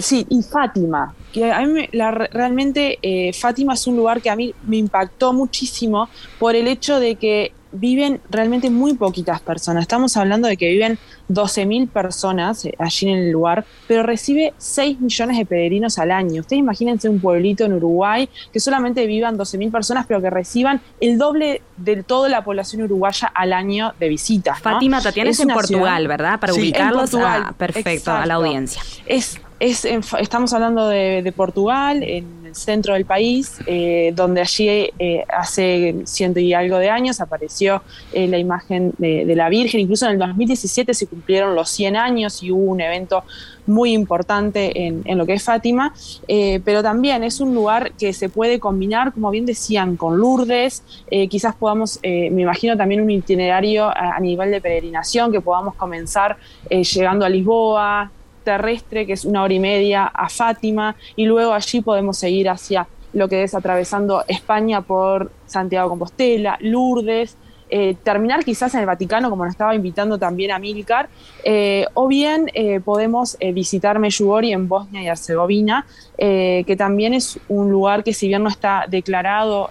sí, 0.00 0.26
y 0.28 0.42
Fátima, 0.42 1.14
que 1.32 1.52
a 1.52 1.60
mí 1.66 1.86
la- 1.92 2.10
realmente 2.10 2.98
eh, 3.02 3.32
Fátima 3.32 3.74
es 3.74 3.86
un 3.86 3.96
lugar 3.96 4.20
que 4.20 4.30
a 4.30 4.36
mí 4.36 4.54
me 4.66 4.78
impactó 4.78 5.32
muchísimo 5.32 6.08
por 6.38 6.56
el 6.56 6.66
hecho 6.68 6.98
de 6.98 7.16
que 7.16 7.52
viven 7.72 8.20
realmente 8.30 8.70
muy 8.70 8.94
poquitas 8.94 9.40
personas. 9.40 9.82
Estamos 9.82 10.16
hablando 10.16 10.46
de 10.48 10.56
que 10.56 10.68
viven 10.70 10.98
12.000 11.30 11.88
personas 11.88 12.64
eh, 12.66 12.74
allí 12.78 13.08
en 13.08 13.18
el 13.18 13.30
lugar, 13.30 13.64
pero 13.88 14.02
recibe 14.02 14.52
6 14.58 15.00
millones 15.00 15.38
de 15.38 15.46
peregrinos 15.46 15.98
al 15.98 16.10
año. 16.10 16.42
Ustedes 16.42 16.60
imagínense 16.60 17.08
un 17.08 17.20
pueblito 17.20 17.64
en 17.64 17.72
Uruguay 17.72 18.28
que 18.52 18.60
solamente 18.60 19.06
vivan 19.06 19.38
12.000 19.38 19.70
personas, 19.70 20.06
pero 20.06 20.20
que 20.20 20.30
reciban 20.30 20.80
el 21.00 21.18
doble 21.18 21.62
de 21.78 22.02
toda 22.02 22.28
la 22.28 22.44
población 22.44 22.82
uruguaya 22.82 23.28
al 23.34 23.52
año 23.52 23.94
de 23.98 24.08
visitas. 24.08 24.58
¿no? 24.64 24.72
Fátima 24.72 25.00
Tatiana 25.00 25.30
es, 25.30 25.40
en 25.40 25.48
Portugal, 25.48 26.02
ciudad- 26.02 26.08
¿verdad? 26.08 26.40
Para 26.40 26.52
Sí, 26.52 26.60
en 26.60 26.64
ubicarlos. 26.66 27.10
Portugal, 27.10 27.42
ah, 27.46 27.52
perfecto, 27.56 28.12
a 28.12 28.26
la 28.26 28.34
audiencia. 28.34 28.82
Es, 29.06 29.40
es 29.62 29.84
en- 29.84 30.02
estamos 30.18 30.52
hablando 30.52 30.88
de, 30.88 31.32
Portugal, 31.36 32.02
en 32.02 32.24
el 32.44 32.54
centro 32.56 32.94
del 32.94 33.04
país, 33.04 33.58
eh, 33.66 34.12
donde 34.14 34.40
allí 34.40 34.68
eh, 34.98 35.24
hace 35.32 35.94
ciento 36.04 36.40
y 36.40 36.52
algo 36.52 36.78
de 36.78 36.90
años 36.90 37.20
apareció 37.20 37.80
eh, 38.12 38.26
la 38.26 38.38
imagen 38.38 38.92
de, 38.98 39.32
la 39.36 39.48
Virgen. 39.48 39.80
Incluso 39.80 40.06
en 40.06 40.12
el 40.14 40.18
2017 40.18 40.92
se 40.92 41.06
cumplieron 41.06 41.54
los 41.54 41.70
100 41.70 41.96
años 41.96 42.42
y 42.42 42.50
hubo 42.50 42.72
un 42.72 42.80
evento 42.80 43.22
muy 43.64 43.92
importante 43.92 44.86
en, 44.86 45.02
en 45.04 45.16
lo 45.16 45.24
que 45.24 45.34
es 45.34 45.44
Fátima, 45.44 45.94
pero 46.26 46.82
también 46.82 47.22
es 47.22 47.40
un 47.40 47.54
lugar 47.54 47.92
que 47.92 48.12
se 48.12 48.28
puede 48.28 48.58
combinar, 48.58 49.12
como 49.12 49.30
bien 49.30 49.46
decían, 49.46 49.94
con 49.96 50.18
Lourdes, 50.18 50.82
quizás 51.30 51.54
podamos, 51.54 52.00
me 52.02 52.42
imagino 52.42 52.76
también 52.76 53.00
un 53.00 53.10
itinerario 53.10 53.84
a, 53.86 54.16
a 54.16 54.20
nivel 54.20 54.50
de 54.50 54.60
peregrinación, 54.60 55.30
que 55.30 55.40
podamos 55.40 55.76
comenzar 55.76 56.36
llegando 56.68 57.24
a 57.24 57.28
Lisboa, 57.28 58.10
terrestre, 58.42 59.06
que 59.06 59.14
es 59.14 59.24
una 59.24 59.42
hora 59.42 59.54
y 59.54 59.60
media, 59.60 60.04
a 60.04 60.28
Fátima, 60.28 60.96
y 61.16 61.24
luego 61.26 61.52
allí 61.52 61.80
podemos 61.80 62.18
seguir 62.18 62.48
hacia 62.48 62.86
lo 63.12 63.28
que 63.28 63.42
es 63.42 63.54
atravesando 63.54 64.24
España 64.26 64.80
por 64.80 65.30
Santiago 65.46 65.90
Compostela, 65.90 66.56
Lourdes, 66.60 67.36
eh, 67.74 67.96
terminar 68.02 68.44
quizás 68.44 68.74
en 68.74 68.80
el 68.80 68.86
Vaticano, 68.86 69.30
como 69.30 69.46
nos 69.46 69.52
estaba 69.52 69.74
invitando 69.74 70.18
también 70.18 70.50
a 70.50 70.58
Milcar, 70.58 71.08
eh, 71.42 71.86
o 71.94 72.06
bien 72.06 72.50
eh, 72.52 72.80
podemos 72.80 73.38
visitar 73.54 73.98
Medjugorje 73.98 74.52
en 74.52 74.68
Bosnia 74.68 75.02
y 75.02 75.06
Herzegovina, 75.06 75.86
que 76.18 76.74
también 76.76 77.14
es 77.14 77.40
un 77.48 77.70
lugar 77.70 78.04
que 78.04 78.12
si 78.12 78.28
bien 78.28 78.42
no 78.42 78.50
está 78.50 78.84
declarado 78.88 79.70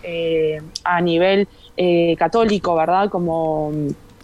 a 0.84 1.00
nivel 1.00 1.48
católico, 2.18 2.76
¿verdad? 2.76 3.10
Como 3.10 3.72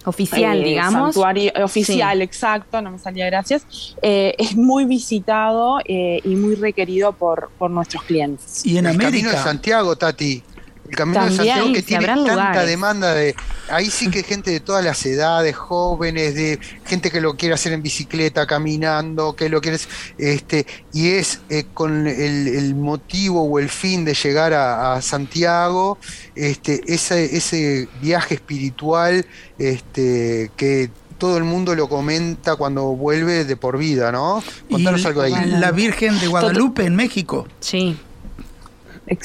Oficial, 0.08 0.62
eh, 0.62 0.64
digamos. 0.64 1.14
santuario 1.14 1.52
eh, 1.54 1.64
oficial, 1.64 2.22
exacto, 2.22 2.82
no 2.82 2.92
me 2.92 2.98
salía 2.98 3.26
gracias. 3.26 3.96
Eh, 4.02 4.34
es 4.38 4.56
muy 4.56 4.86
visitado 4.86 5.80
eh, 5.84 6.22
y 6.24 6.30
muy 6.36 6.56
requerido 6.56 7.12
por, 7.12 7.52
por 7.58 7.70
nuestros 7.70 8.04
clientes. 8.04 8.66
Y 8.66 8.78
en 8.78 8.86
el 8.86 8.94
Camino 8.94 9.12
de 9.12 9.18
América, 9.20 9.44
Santiago, 9.44 9.98
Tati. 9.98 10.42
El 10.90 10.96
Camino 10.96 11.26
de 11.26 11.36
Santiago 11.36 11.74
que 11.74 11.82
tiene 11.82 12.06
tanta 12.06 12.32
lugares. 12.32 12.68
demanda 12.68 13.14
de. 13.14 13.36
Ahí 13.70 13.90
sí 13.90 14.10
que 14.10 14.20
hay 14.20 14.24
gente 14.24 14.52
de 14.52 14.60
todas 14.62 14.84
las 14.84 15.06
edades, 15.06 15.56
jóvenes, 15.56 16.36
de 16.36 16.60
gente 16.86 17.12
que 17.12 17.20
lo 17.20 17.36
quiere 17.36 17.56
hacer 17.56 17.74
en 17.74 17.82
bicicleta, 17.82 18.48
caminando, 18.48 19.36
que 19.36 19.50
lo 19.50 19.60
quiere. 19.60 19.76
hacer, 19.76 19.90
Este, 20.18 20.66
y 20.94 21.10
es 21.10 21.42
eh, 21.50 21.66
con 21.74 22.08
el, 22.08 22.48
el 22.48 22.76
motivo 22.76 23.44
o 23.44 23.60
el 23.60 23.70
fin 23.70 24.06
de 24.06 24.14
llegar 24.14 24.54
a, 24.54 24.94
a 24.94 25.02
Santiago, 25.02 25.98
este, 26.36 26.82
ese, 26.88 27.36
ese 27.36 27.90
viaje 28.02 28.36
espiritual 28.36 29.26
este, 29.58 30.52
que 30.56 30.90
todo 31.18 31.38
el 31.38 31.44
mundo 31.44 31.76
lo 31.76 31.90
comenta 31.90 32.56
cuando 32.56 32.96
vuelve 32.96 33.44
de 33.44 33.58
por 33.58 33.78
vida, 33.78 34.12
¿no? 34.12 34.44
Contanos 34.70 35.02
y 35.04 35.08
algo 35.08 35.22
de 35.24 35.36
ahí. 35.36 35.50
la 35.52 35.72
Virgen 35.72 36.20
de 36.20 36.28
Guadalupe 36.28 36.86
en 36.86 36.96
México. 36.96 37.48
Sí. 37.60 37.98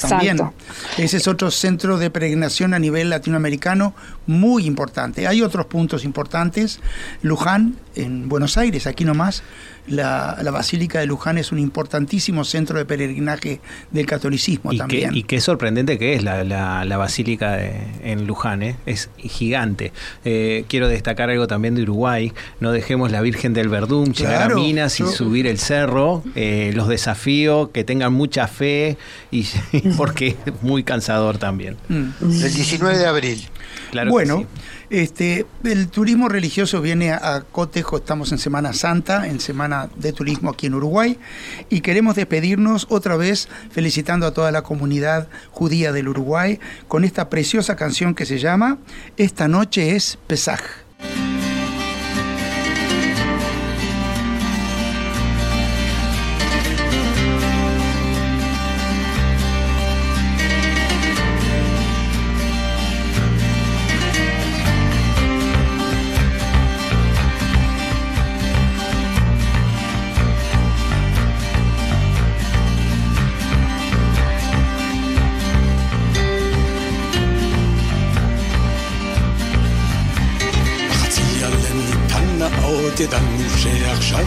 También. 0.00 0.38
Exacto. 0.38 0.54
Ese 0.98 1.16
es 1.16 1.28
otro 1.28 1.50
centro 1.50 1.98
de 1.98 2.10
peregrinación 2.10 2.74
a 2.74 2.78
nivel 2.78 3.10
latinoamericano 3.10 3.94
muy 4.26 4.66
importante. 4.66 5.26
Hay 5.26 5.42
otros 5.42 5.66
puntos 5.66 6.04
importantes. 6.04 6.80
Luján, 7.22 7.76
en 7.94 8.28
Buenos 8.28 8.56
Aires, 8.56 8.86
aquí 8.86 9.04
nomás, 9.04 9.42
la, 9.86 10.38
la 10.42 10.50
Basílica 10.50 11.00
de 11.00 11.06
Luján 11.06 11.38
es 11.38 11.50
un 11.52 11.58
importantísimo 11.58 12.44
centro 12.44 12.78
de 12.78 12.84
peregrinaje 12.84 13.60
del 13.90 14.06
catolicismo 14.06 14.72
Y 14.72 14.76
qué, 14.76 14.78
también. 14.78 15.16
y 15.16 15.22
qué 15.24 15.40
sorprendente 15.40 15.98
que 15.98 16.14
es 16.14 16.22
la, 16.22 16.44
la- 16.44 16.84
la 16.84 16.96
basílica 16.96 17.52
de- 17.56 17.74
en 18.04 18.26
Luján, 18.26 18.62
¿eh? 18.62 18.76
es 18.86 19.10
gigante. 19.18 19.92
Eh, 20.24 20.64
quiero 20.68 20.88
destacar 20.88 21.30
algo 21.30 21.46
también 21.46 21.74
de 21.74 21.82
Uruguay, 21.82 22.32
no 22.60 22.70
dejemos 22.72 23.10
la 23.10 23.20
Virgen 23.20 23.54
del 23.54 23.68
Verdún, 23.68 24.12
llegar 24.12 24.46
Claro, 24.46 24.54
a 24.56 24.62
Minas 24.62 25.00
y 25.00 25.02
yo- 25.02 25.08
subir 25.10 25.46
el 25.46 25.58
cerro, 25.58 26.22
eh, 26.34 26.72
los 26.74 26.86
desafío, 26.88 27.70
que 27.72 27.82
tengan 27.84 28.12
mucha 28.12 28.46
fe, 28.46 28.96
y 29.30 29.46
porque 29.96 30.36
es 30.46 30.62
muy 30.62 30.84
cansador 30.84 31.38
también. 31.38 31.76
Mm. 31.88 32.04
El 32.20 32.54
19 32.54 32.98
de 32.98 33.06
abril. 33.06 33.48
Claro 33.92 34.10
bueno, 34.10 34.38
sí. 34.38 34.46
este, 34.88 35.46
el 35.64 35.88
turismo 35.88 36.30
religioso 36.30 36.80
viene 36.80 37.12
a, 37.12 37.34
a 37.34 37.40
cotejo, 37.42 37.98
estamos 37.98 38.32
en 38.32 38.38
Semana 38.38 38.72
Santa, 38.72 39.28
en 39.28 39.38
Semana 39.38 39.90
de 39.96 40.14
Turismo 40.14 40.48
aquí 40.48 40.66
en 40.66 40.72
Uruguay, 40.74 41.18
y 41.68 41.82
queremos 41.82 42.16
despedirnos 42.16 42.86
otra 42.88 43.18
vez 43.18 43.50
felicitando 43.70 44.26
a 44.26 44.32
toda 44.32 44.50
la 44.50 44.62
comunidad 44.62 45.28
judía 45.50 45.92
del 45.92 46.08
Uruguay 46.08 46.58
con 46.88 47.04
esta 47.04 47.28
preciosa 47.28 47.76
canción 47.76 48.14
que 48.14 48.24
se 48.24 48.38
llama 48.38 48.78
Esta 49.18 49.46
noche 49.46 49.94
es 49.94 50.18
Pesaj. 50.26 50.62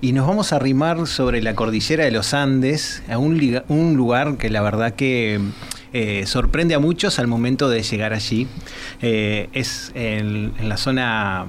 y 0.02 0.12
nos 0.12 0.26
vamos 0.26 0.52
a 0.52 0.56
arrimar 0.56 1.06
sobre 1.06 1.40
la 1.42 1.54
cordillera 1.54 2.04
de 2.04 2.10
los 2.10 2.34
Andes, 2.34 3.02
a 3.08 3.16
un, 3.16 3.96
lugar 3.96 4.36
que 4.36 4.50
la 4.50 4.60
verdad 4.60 4.94
que 4.94 5.40
eh, 5.94 6.26
sorprende 6.26 6.74
a 6.74 6.78
muchos 6.78 7.18
al 7.18 7.28
momento 7.28 7.70
de 7.70 7.82
llegar 7.82 8.12
allí. 8.12 8.46
Eh, 9.00 9.48
es 9.52 9.90
en 9.94 10.52
la 10.68 10.76
zona, 10.76 11.46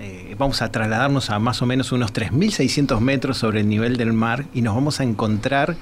eh, 0.00 0.34
vamos 0.38 0.62
a 0.62 0.70
trasladarnos 0.70 1.30
a 1.30 1.38
más 1.38 1.60
o 1.62 1.66
menos 1.66 1.92
unos 1.92 2.12
3.600 2.12 3.00
metros 3.00 3.38
sobre 3.38 3.60
el 3.60 3.68
nivel 3.68 3.96
del 3.96 4.12
mar 4.12 4.44
y 4.54 4.62
nos 4.62 4.74
vamos 4.74 5.00
a 5.00 5.04
encontrar 5.04 5.76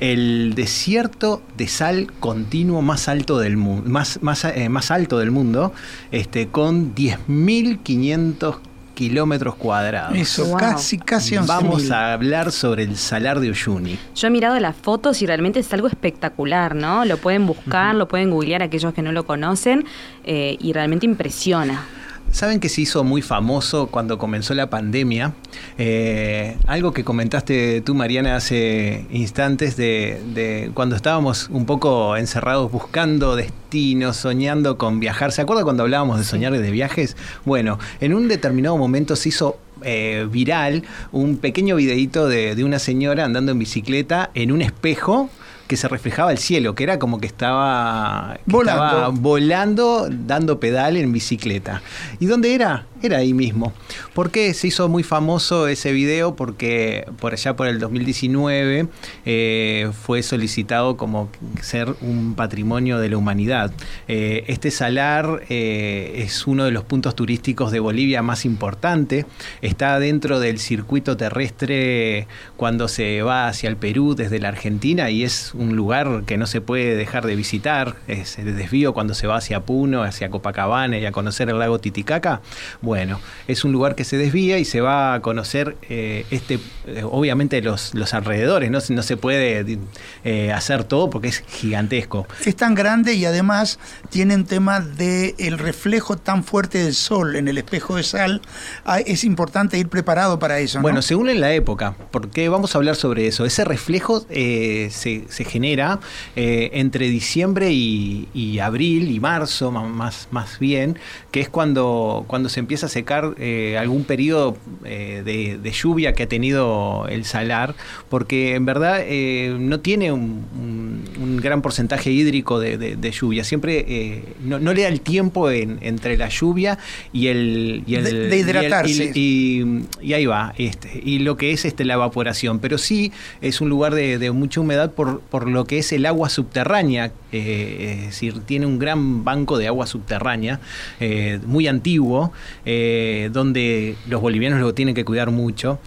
el 0.00 0.54
desierto 0.54 1.42
de 1.56 1.66
sal 1.68 2.12
continuo 2.20 2.82
más 2.82 3.08
alto 3.08 3.38
del 3.38 3.56
mundo, 3.56 3.88
más, 3.90 4.20
más, 4.22 4.44
eh, 4.44 4.68
más 4.68 4.90
alto 4.90 5.18
del 5.18 5.30
mundo, 5.30 5.72
este, 6.12 6.48
con 6.48 6.94
10.500 6.94 8.58
kilómetros 8.94 9.54
cuadrados. 9.54 10.16
Eso, 10.16 10.44
Wow. 10.46 10.56
casi, 10.56 10.98
casi 10.98 11.36
11.000. 11.36 11.46
Vamos 11.46 11.90
a 11.92 12.12
hablar 12.12 12.50
sobre 12.50 12.82
el 12.82 12.96
salar 12.96 13.38
de 13.38 13.50
Uyuni. 13.50 13.96
Yo 14.16 14.26
he 14.26 14.30
mirado 14.30 14.58
las 14.58 14.74
fotos 14.74 15.22
y 15.22 15.26
realmente 15.26 15.60
es 15.60 15.72
algo 15.72 15.86
espectacular, 15.86 16.74
¿no? 16.74 17.04
Lo 17.04 17.16
pueden 17.16 17.46
buscar, 17.46 17.94
lo 17.94 18.08
pueden 18.08 18.30
googlear 18.30 18.62
aquellos 18.62 18.92
que 18.94 19.02
no 19.02 19.12
lo 19.12 19.24
conocen 19.24 19.84
eh, 20.24 20.56
y 20.60 20.72
realmente 20.72 21.06
impresiona. 21.06 21.84
Saben 22.30 22.60
que 22.60 22.68
se 22.68 22.82
hizo 22.82 23.04
muy 23.04 23.22
famoso 23.22 23.86
cuando 23.86 24.18
comenzó 24.18 24.54
la 24.54 24.68
pandemia. 24.68 25.34
Eh, 25.78 26.56
algo 26.66 26.92
que 26.92 27.02
comentaste 27.02 27.80
tú, 27.80 27.94
Mariana, 27.94 28.36
hace 28.36 29.06
instantes 29.10 29.76
de, 29.76 30.20
de 30.34 30.70
cuando 30.74 30.94
estábamos 30.94 31.48
un 31.50 31.64
poco 31.64 32.16
encerrados 32.16 32.70
buscando 32.70 33.34
destinos, 33.34 34.18
soñando 34.18 34.76
con 34.76 35.00
viajar. 35.00 35.32
¿Se 35.32 35.40
acuerda 35.40 35.64
cuando 35.64 35.82
hablábamos 35.84 36.18
de 36.18 36.24
soñar 36.24 36.52
de 36.52 36.70
viajes? 36.70 37.16
Bueno, 37.44 37.78
en 38.00 38.14
un 38.14 38.28
determinado 38.28 38.76
momento 38.76 39.16
se 39.16 39.30
hizo 39.30 39.58
eh, 39.82 40.26
viral 40.30 40.82
un 41.12 41.38
pequeño 41.38 41.76
videíto 41.76 42.28
de, 42.28 42.54
de 42.54 42.64
una 42.64 42.78
señora 42.78 43.24
andando 43.24 43.52
en 43.52 43.58
bicicleta 43.58 44.30
en 44.34 44.52
un 44.52 44.60
espejo 44.60 45.30
que 45.68 45.76
se 45.76 45.86
reflejaba 45.86 46.32
el 46.32 46.38
cielo, 46.38 46.74
que 46.74 46.82
era 46.82 46.98
como 46.98 47.20
que 47.20 47.26
estaba 47.28 48.34
que 48.44 48.50
Volando. 48.50 48.84
estaba 48.84 49.08
volando, 49.10 50.08
dando 50.10 50.58
pedal 50.58 50.96
en 50.96 51.12
bicicleta. 51.12 51.82
¿Y 52.18 52.26
dónde 52.26 52.54
era? 52.54 52.86
Era 53.00 53.18
ahí 53.18 53.32
mismo. 53.32 53.72
¿Por 54.12 54.32
qué 54.32 54.52
se 54.54 54.66
hizo 54.66 54.88
muy 54.88 55.04
famoso 55.04 55.68
ese 55.68 55.92
video? 55.92 56.34
Porque 56.34 57.06
por 57.20 57.32
allá 57.32 57.54
por 57.54 57.68
el 57.68 57.78
2019 57.78 58.88
eh, 59.24 59.90
fue 60.02 60.24
solicitado 60.24 60.96
como 60.96 61.30
ser 61.62 61.94
un 62.00 62.34
patrimonio 62.34 62.98
de 62.98 63.08
la 63.10 63.16
humanidad. 63.16 63.70
Eh, 64.08 64.44
este 64.48 64.72
salar 64.72 65.44
eh, 65.48 66.24
es 66.24 66.48
uno 66.48 66.64
de 66.64 66.72
los 66.72 66.82
puntos 66.82 67.14
turísticos 67.14 67.70
de 67.70 67.78
Bolivia 67.78 68.20
más 68.22 68.44
importante. 68.44 69.26
Está 69.62 70.00
dentro 70.00 70.40
del 70.40 70.58
circuito 70.58 71.16
terrestre 71.16 72.26
cuando 72.56 72.88
se 72.88 73.22
va 73.22 73.46
hacia 73.46 73.68
el 73.68 73.76
Perú 73.76 74.16
desde 74.16 74.40
la 74.40 74.48
Argentina 74.48 75.08
y 75.10 75.22
es 75.22 75.54
un 75.54 75.76
lugar 75.76 76.24
que 76.26 76.36
no 76.36 76.48
se 76.48 76.60
puede 76.60 76.96
dejar 76.96 77.26
de 77.26 77.36
visitar. 77.36 77.94
Es 78.08 78.40
el 78.40 78.56
desvío 78.56 78.92
cuando 78.92 79.14
se 79.14 79.28
va 79.28 79.36
hacia 79.36 79.60
Puno, 79.60 80.02
hacia 80.02 80.30
Copacabana 80.30 80.98
y 80.98 81.06
a 81.06 81.12
conocer 81.12 81.48
el 81.48 81.60
lago 81.60 81.78
Titicaca. 81.78 82.40
Bueno, 82.88 83.20
es 83.48 83.64
un 83.64 83.72
lugar 83.72 83.94
que 83.94 84.04
se 84.04 84.16
desvía 84.16 84.58
y 84.58 84.64
se 84.64 84.80
va 84.80 85.12
a 85.12 85.20
conocer 85.20 85.76
eh, 85.90 86.24
este, 86.30 86.58
eh, 86.86 87.02
obviamente 87.04 87.60
los, 87.60 87.94
los 87.94 88.14
alrededores, 88.14 88.70
¿no? 88.70 88.80
Se- 88.80 88.94
no 88.94 89.02
se 89.02 89.18
puede 89.18 89.78
eh, 90.24 90.52
hacer 90.52 90.84
todo 90.84 91.10
porque 91.10 91.28
es 91.28 91.44
gigantesco. 91.48 92.26
Es 92.46 92.56
tan 92.56 92.74
grande 92.74 93.12
y 93.12 93.26
además 93.26 93.78
tiene 94.08 94.34
un 94.36 94.46
tema 94.46 94.80
de 94.80 95.34
el 95.38 95.58
reflejo 95.58 96.16
tan 96.16 96.44
fuerte 96.44 96.78
del 96.82 96.94
sol 96.94 97.36
en 97.36 97.46
el 97.46 97.58
espejo 97.58 97.96
de 97.96 98.04
sal. 98.04 98.40
Ah, 98.86 99.00
Es 99.00 99.22
importante 99.22 99.76
ir 99.78 99.88
preparado 99.88 100.38
para 100.38 100.58
eso. 100.58 100.78
¿no? 100.78 100.82
Bueno, 100.82 101.02
según 101.02 101.28
en 101.28 101.42
la 101.42 101.52
época, 101.52 101.94
porque 102.10 102.48
vamos 102.48 102.74
a 102.74 102.78
hablar 102.78 102.96
sobre 102.96 103.26
eso. 103.26 103.44
Ese 103.44 103.66
reflejo 103.66 104.24
se, 104.30 104.88
se 105.28 105.44
genera 105.44 106.00
entre 106.36 107.10
diciembre 107.10 107.70
y, 107.70 108.28
y 108.32 108.60
abril 108.60 109.10
y 109.10 109.20
marzo, 109.20 109.70
ma- 109.70 109.86
más, 109.86 110.28
más 110.30 110.58
bien, 110.58 110.98
que 111.30 111.40
es 111.40 111.50
cuando, 111.50 112.24
cuando 112.28 112.48
se 112.48 112.60
empieza 112.60 112.77
a 112.84 112.88
secar 112.88 113.34
eh, 113.38 113.76
algún 113.78 114.04
periodo 114.04 114.56
eh, 114.84 115.22
de, 115.24 115.58
de 115.58 115.70
lluvia 115.70 116.12
que 116.12 116.24
ha 116.24 116.28
tenido 116.28 117.06
el 117.08 117.24
salar, 117.24 117.74
porque 118.08 118.54
en 118.54 118.64
verdad 118.66 119.00
eh, 119.04 119.56
no 119.58 119.80
tiene 119.80 120.12
un, 120.12 120.44
un- 120.58 120.88
un 121.22 121.36
gran 121.38 121.62
porcentaje 121.62 122.10
hídrico 122.10 122.60
de, 122.60 122.78
de- 122.78 122.96
de 122.96 123.10
lluvia. 123.10 123.42
Siempre 123.44 123.84
eh, 123.88 124.24
no, 124.44 124.58
no 124.60 124.72
le 124.72 124.82
da 124.82 124.88
el 124.88 125.00
tiempo 125.00 125.50
en- 125.50 125.78
entre 125.82 126.16
la 126.16 126.28
lluvia 126.28 126.78
y 127.12 127.26
el... 127.28 127.82
y 127.86 127.94
el- 127.96 128.04
De- 128.04 128.12
de 128.28 128.36
y 128.36 128.40
el- 128.40 128.46
hidratarse. 128.48 129.12
y- 129.14 129.62
y, 130.02 130.06
y 130.08 130.12
ahí 130.14 130.26
va, 130.26 130.54
este, 130.58 131.00
y 131.04 131.18
lo 131.20 131.36
que 131.36 131.52
es 131.52 131.64
este, 131.64 131.84
la 131.84 131.94
evaporación. 131.94 132.58
Pero 132.60 132.78
sí 132.78 133.12
es 133.40 133.60
un 133.60 133.68
lugar 133.68 133.94
de, 133.94 134.18
de 134.18 134.30
mucha 134.30 134.60
humedad 134.60 134.92
por, 134.92 135.20
por 135.20 135.48
lo 135.48 135.64
que 135.64 135.78
es 135.78 135.92
el 135.92 136.06
agua 136.06 136.28
subterránea, 136.28 137.12
eh, 137.32 137.96
es 138.00 138.06
decir, 138.06 138.40
tiene 138.40 138.66
un 138.66 138.78
gran 138.78 139.24
banco 139.24 139.58
de 139.58 139.66
agua 139.66 139.86
subterránea, 139.86 140.60
eh, 141.00 141.40
muy 141.44 141.66
antiguo, 141.66 142.32
eh, 142.64 143.30
donde 143.32 143.96
los 144.06 144.20
bolivianos 144.20 144.60
lo 144.60 144.74
tienen 144.74 144.94
que 144.94 145.04
cuidar 145.04 145.30
mucho, 145.30 145.78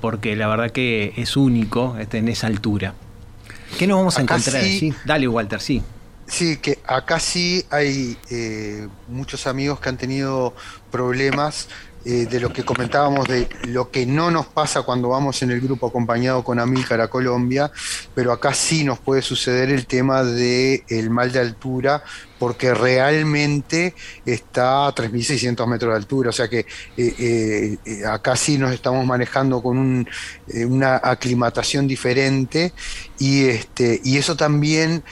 porque 0.00 0.36
la 0.36 0.46
verdad 0.48 0.70
que 0.70 1.12
es 1.16 1.36
único 1.36 1.96
este, 1.98 2.18
en 2.18 2.28
esa 2.28 2.46
altura. 2.46 2.94
¿Qué 3.78 3.86
nos 3.86 3.98
vamos 3.98 4.18
a 4.18 4.22
Acá 4.22 4.36
encontrar 4.36 4.62
sí. 4.62 4.76
allí? 4.76 4.94
Dale, 5.04 5.28
Walter, 5.28 5.60
sí. 5.60 5.82
Sí, 6.26 6.56
que 6.56 6.78
acá 6.86 7.20
sí 7.20 7.64
hay 7.70 8.16
muchos 9.08 9.46
amigos 9.46 9.78
que 9.80 9.90
han 9.90 9.98
tenido 9.98 10.54
problemas 10.90 11.68
eh, 12.08 12.26
de 12.30 12.38
lo 12.38 12.52
que 12.52 12.62
comentábamos 12.62 13.26
de 13.26 13.48
lo 13.64 13.90
que 13.90 14.06
no 14.06 14.30
nos 14.30 14.46
pasa 14.46 14.82
cuando 14.82 15.08
vamos 15.08 15.42
en 15.42 15.50
el 15.50 15.60
grupo 15.60 15.88
acompañado 15.88 16.44
con 16.44 16.60
Amílcar 16.60 17.00
a 17.00 17.08
Colombia, 17.08 17.72
pero 18.14 18.30
acá 18.30 18.54
sí 18.54 18.84
nos 18.84 19.00
puede 19.00 19.22
suceder 19.22 19.70
el 19.70 19.88
tema 19.88 20.22
del 20.22 20.84
el 20.88 21.10
mal 21.10 21.32
de 21.32 21.40
altura 21.40 22.04
porque 22.38 22.74
realmente 22.74 23.92
está 24.24 24.86
a 24.86 24.94
3.600 24.94 25.66
metros 25.66 25.90
de 25.90 25.96
altura, 25.96 26.30
o 26.30 26.32
sea 26.32 26.46
que 26.46 26.60
eh, 26.96 27.76
eh, 27.84 28.06
acá 28.06 28.36
sí 28.36 28.56
nos 28.56 28.72
estamos 28.72 29.04
manejando 29.04 29.60
con 29.60 29.76
un, 29.76 30.08
una 30.54 31.00
aclimatación 31.02 31.88
diferente 31.88 32.72
y, 33.18 33.46
este, 33.46 34.00
y 34.04 34.18
eso 34.18 34.36
también 34.36 35.02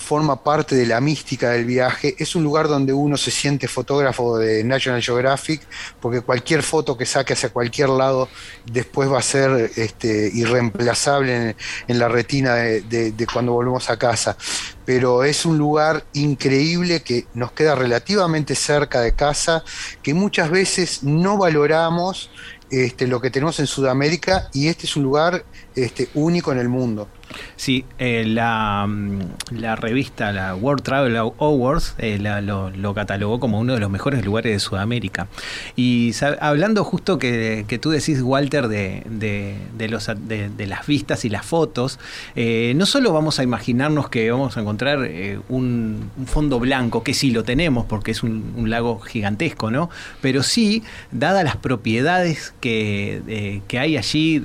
forma 0.00 0.42
parte 0.42 0.74
de 0.74 0.86
la 0.86 1.00
mística 1.00 1.50
del 1.50 1.64
viaje. 1.64 2.16
Es 2.18 2.34
un 2.34 2.42
lugar 2.42 2.66
donde 2.68 2.92
uno 2.92 3.16
se 3.16 3.30
siente 3.30 3.68
fotógrafo 3.68 4.38
de 4.38 4.64
National 4.64 5.02
Geographic, 5.02 5.60
porque 6.00 6.20
cualquier 6.22 6.62
foto 6.62 6.96
que 6.96 7.06
saque 7.06 7.34
hacia 7.34 7.50
cualquier 7.50 7.90
lado 7.90 8.28
después 8.64 9.10
va 9.10 9.18
a 9.18 9.22
ser 9.22 9.70
este, 9.76 10.30
irreemplazable 10.32 11.54
en, 11.86 11.98
la 11.98 12.08
retina 12.08 12.54
de 12.54 13.26
cuando 13.32 13.52
volvemos 13.52 13.90
a 13.90 13.98
casa. 13.98 14.36
Pero 14.84 15.22
es 15.22 15.44
un 15.44 15.58
lugar 15.58 16.04
increíble 16.14 17.02
que 17.02 17.26
nos 17.34 17.52
queda 17.52 17.74
relativamente 17.74 18.54
cerca 18.54 19.00
de 19.02 19.12
casa, 19.12 19.62
que 20.02 20.14
muchas 20.14 20.50
veces 20.50 21.02
no 21.02 21.36
valoramos 21.36 22.30
este, 22.70 23.08
lo 23.08 23.20
que 23.20 23.30
tenemos 23.30 23.58
en 23.58 23.66
Sudamérica 23.66 24.48
y 24.52 24.68
este 24.68 24.86
es 24.86 24.96
un 24.96 25.02
lugar 25.02 25.44
este, 25.74 26.08
único 26.14 26.52
en 26.52 26.58
el 26.58 26.68
mundo. 26.68 27.08
Sí, 27.56 27.84
eh, 27.98 28.24
la, 28.26 28.86
mm, 28.88 29.20
la 29.58 29.76
revista, 29.76 30.32
la 30.32 30.54
World 30.54 30.82
Travel 30.82 31.16
Awards, 31.16 31.94
eh, 31.98 32.18
la- 32.18 32.40
lo, 32.40 32.70
lo 32.70 32.94
catalogó 32.94 33.38
como 33.40 33.60
uno 33.60 33.74
de 33.74 33.80
los 33.80 33.90
mejores 33.90 34.24
lugares 34.24 34.52
de 34.52 34.58
Sudamérica. 34.60 35.28
Y 35.76 36.12
hablando 36.40 36.84
justo 36.84 37.18
que, 37.18 37.64
tú 37.80 37.90
decís, 37.90 38.22
Walter, 38.22 38.68
de, 38.68 39.02
de- 39.08 39.88
los, 39.88 40.06
de, 40.06 40.66
las 40.66 40.86
vistas 40.86 41.24
y 41.24 41.28
las 41.28 41.44
fotos, 41.44 41.98
eh, 42.36 42.72
no 42.76 42.86
solo 42.86 43.12
vamos 43.12 43.38
a 43.38 43.42
imaginarnos 43.42 44.08
que 44.08 44.30
vamos 44.30 44.56
a 44.56 44.60
encontrar 44.60 45.08
un, 45.48 46.10
fondo 46.26 46.60
blanco, 46.60 47.02
que 47.02 47.14
sí 47.14 47.30
lo 47.30 47.44
tenemos 47.44 47.86
porque 47.86 48.12
es 48.12 48.22
un, 48.22 48.70
lago 48.70 49.00
gigantesco, 49.00 49.70
¿no? 49.70 49.90
Pero 50.20 50.42
sí, 50.42 50.82
dadas 51.10 51.42
las 51.44 51.56
propiedades 51.56 52.54
que, 52.60 53.60
que 53.66 53.78
hay 53.78 53.96
allí, 53.96 54.40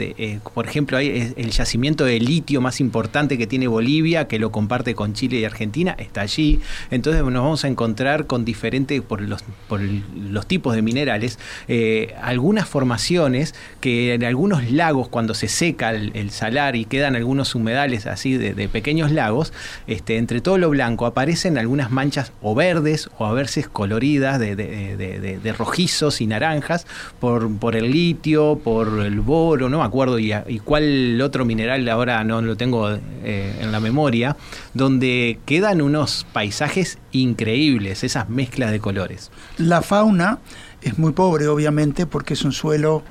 por 0.54 0.68
ejemplo, 0.68 0.98
hay 0.98 1.34
el 1.36 1.52
yacimiento 1.52 2.06
de 2.06 2.20
litio 2.20 2.62
más 2.62 2.75
importante 2.80 3.38
que 3.38 3.48
tiene 3.48 3.68
Bolivia, 3.68 4.28
que 4.28 4.40
lo 4.40 4.52
comparte 4.52 4.96
con 4.96 5.14
Chile 5.14 5.38
y 5.40 5.46
Argentina, 5.46 5.96
está 5.98 6.22
allí. 6.22 6.60
Entonces 6.92 7.22
nos 7.24 7.34
vamos 7.34 7.66
a 7.66 7.68
encontrar 7.68 8.26
con 8.28 8.46
diferentes, 8.46 9.02
por 9.02 9.22
los, 9.22 9.44
por 9.68 9.82
los 9.82 10.46
tipos 10.48 10.76
de 10.76 10.82
minerales, 10.82 11.40
eh, 11.68 12.16
algunas 12.22 12.68
formaciones 12.68 13.56
que 13.82 14.14
en 14.14 14.24
algunos 14.24 14.72
lagos, 14.72 15.08
cuando 15.08 15.34
se 15.34 15.48
seca 15.48 15.92
el, 15.92 16.30
salar 16.32 16.76
y 16.76 16.86
quedan 16.86 17.16
algunos 17.16 17.56
humedales 17.56 18.08
así 18.08 18.38
de, 18.38 18.68
pequeños 18.68 19.12
lagos, 19.12 19.54
este, 19.88 20.18
entre 20.18 20.42
todo 20.42 20.58
lo 20.58 20.70
blanco 20.70 21.06
aparecen 21.06 21.58
algunas 21.58 21.92
manchas 21.92 22.32
o 22.42 22.56
verdes 22.56 23.10
o 23.18 23.26
a 23.26 23.34
veces 23.34 23.68
coloridas 23.68 24.40
de- 24.40 24.56
de 24.56 25.54
rojizos 25.54 26.22
y 26.22 26.28
naranjas 26.28 26.88
por, 27.20 27.56
por 27.58 27.76
el 27.76 27.92
litio, 27.92 28.60
por 28.64 29.00
el 29.06 29.20
boro, 29.22 29.70
no 29.70 29.80
me 29.80 29.84
acuerdo, 29.86 30.20
y, 30.20 30.34
y 30.48 30.60
cuál 30.60 31.22
otro 31.22 31.46
mineral 31.46 31.88
ahora 31.90 32.24
no 32.24 32.42
lo 32.42 32.56
tengo 32.58 32.65
eh, 32.74 33.60
en 33.62 33.72
la 33.72 33.80
memoria, 33.80 34.38
donde 34.74 35.40
quedan 35.46 35.82
unos 35.82 36.26
paisajes 36.34 36.98
increíbles, 37.12 38.04
esas 38.04 38.30
mezclas 38.30 38.72
de 38.72 38.80
colores. 38.80 39.32
La 39.58 39.82
fauna 39.82 40.40
es 40.82 40.98
muy 40.98 41.14
pobre, 41.14 41.48
obviamente, 41.48 42.06
porque 42.06 42.34
es 42.34 42.44
un 42.44 42.52
suelo 42.52 43.04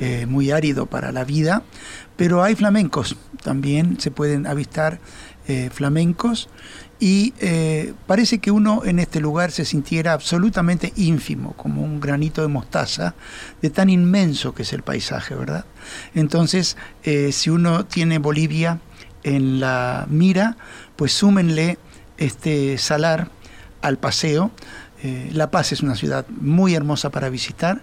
eh, 0.00 0.26
muy 0.26 0.50
árido 0.50 0.86
para 0.86 1.10
la 1.10 1.24
vida, 1.24 1.62
pero 2.16 2.42
hay 2.42 2.54
flamencos, 2.54 3.16
también 3.42 3.98
se 3.98 4.10
pueden 4.10 4.46
avistar 4.46 5.00
eh, 5.46 5.70
flamencos 5.72 6.50
y 7.00 7.32
parece 8.08 8.40
que 8.40 8.50
uno 8.50 8.82
en 8.84 8.98
este 8.98 9.20
lugar 9.20 9.52
se 9.52 9.64
sintiera 9.64 10.14
absolutamente 10.14 10.92
ínfimo, 10.96 11.52
como 11.52 11.82
un 11.84 12.00
granito 12.00 12.42
de 12.42 12.48
mostaza, 12.48 13.14
de 13.62 13.70
tan 13.70 13.88
inmenso 13.88 14.52
que 14.52 14.62
es 14.62 14.72
el 14.72 14.82
paisaje, 14.82 15.36
¿verdad? 15.36 15.64
Entonces, 16.16 16.76
si 17.30 17.50
uno 17.50 17.86
tiene 17.86 18.18
Bolivia 18.18 18.80
en 19.22 19.60
la 19.60 20.06
mira, 20.08 20.56
pues 20.96 21.12
súmenle 21.12 21.78
este 22.16 22.78
salar 22.78 23.30
al 23.82 23.98
paseo. 23.98 24.50
Eh, 25.02 25.30
la 25.32 25.50
Paz 25.50 25.72
es 25.72 25.82
una 25.82 25.94
ciudad 25.94 26.26
muy 26.28 26.74
hermosa 26.74 27.10
para 27.10 27.28
visitar. 27.28 27.82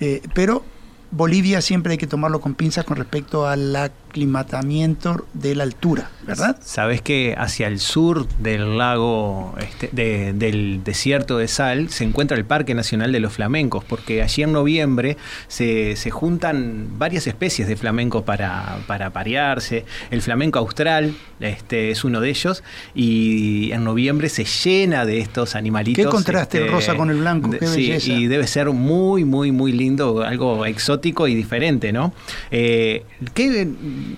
Eh, 0.00 0.22
pero 0.34 0.64
Bolivia 1.10 1.60
siempre 1.60 1.92
hay 1.92 1.98
que 1.98 2.06
tomarlo 2.06 2.40
con 2.40 2.54
pinzas 2.54 2.84
con 2.84 2.96
respecto 2.96 3.46
al 3.46 3.92
aclimatamiento 4.18 5.26
de 5.34 5.54
la 5.54 5.62
altura, 5.64 6.10
¿verdad? 6.26 6.56
Sabes 6.60 7.00
que 7.02 7.34
hacia 7.38 7.66
el 7.68 7.78
sur 7.78 8.26
del 8.38 8.76
lago, 8.76 9.54
este, 9.60 9.88
de- 9.92 10.32
del 10.32 10.82
desierto 10.84 11.38
de 11.38 11.48
sal, 11.48 11.88
se 11.90 12.04
encuentra 12.04 12.36
el 12.36 12.44
Parque 12.44 12.74
Nacional 12.74 13.12
de 13.12 13.20
los 13.20 13.32
Flamencos, 13.32 13.84
porque 13.84 14.22
allí 14.22 14.42
en 14.42 14.52
noviembre 14.52 15.16
se, 15.46 15.96
se 15.96 16.10
juntan 16.10 16.98
varias 16.98 17.26
especies 17.26 17.68
de 17.68 17.76
flamenco 17.76 18.24
para, 18.24 18.78
para 18.86 19.10
parearse. 19.10 19.84
El 20.10 20.20
flamenco 20.22 20.58
austral 20.58 21.14
este, 21.40 21.90
es 21.90 22.04
uno 22.04 22.20
de 22.20 22.30
ellos, 22.30 22.62
y 22.94 23.70
en 23.72 23.84
noviembre 23.84 24.28
se 24.28 24.44
llena 24.44 25.04
de 25.06 25.18
estos 25.20 25.54
animalitos. 25.54 26.04
Qué 26.04 26.10
contraste 26.10 26.58
el 26.58 26.64
este, 26.64 26.74
rosa 26.74 26.96
con 26.96 27.10
el 27.10 27.18
blanco, 27.18 27.50
qué 27.50 27.66
sí, 27.66 27.88
belleza. 27.88 28.12
y 28.12 28.26
debe 28.26 28.46
ser 28.46 28.70
muy, 28.70 29.24
muy, 29.24 29.52
muy 29.52 29.72
lindo, 29.72 30.22
algo 30.22 30.66
exótico 30.66 31.28
y 31.28 31.34
diferente, 31.34 31.92
¿no? 31.92 32.12
Eh, 32.50 33.04
¿qué? 33.34 33.68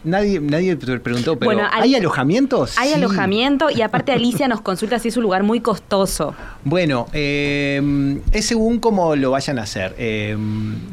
Nadie, 0.04 0.40
nadie 0.40 0.76
preguntó, 0.76 1.38
pero 1.38 1.52
Bueno, 1.52 1.68
¿hay, 1.72 1.82
hay- 1.82 1.94
alojamientos? 1.96 2.76
Hay 2.78 2.88
Sí. 2.90 2.94
alojamiento 2.94 3.70
y 3.70 3.82
aparte 3.82 4.12
Alicia 4.12 4.48
nos 4.48 4.60
consulta 4.60 4.98
si 4.98 5.08
es 5.08 5.16
un 5.16 5.22
lugar 5.24 5.42
muy 5.42 5.60
costoso. 5.60 6.34
Bueno, 6.64 7.06
eh, 7.12 8.18
es 8.32 8.46
según 8.46 8.78
cómo 8.80 9.16
lo 9.16 9.30
vayan 9.30 9.58
a 9.58 9.62
hacer. 9.62 9.94
Eh, 9.98 10.36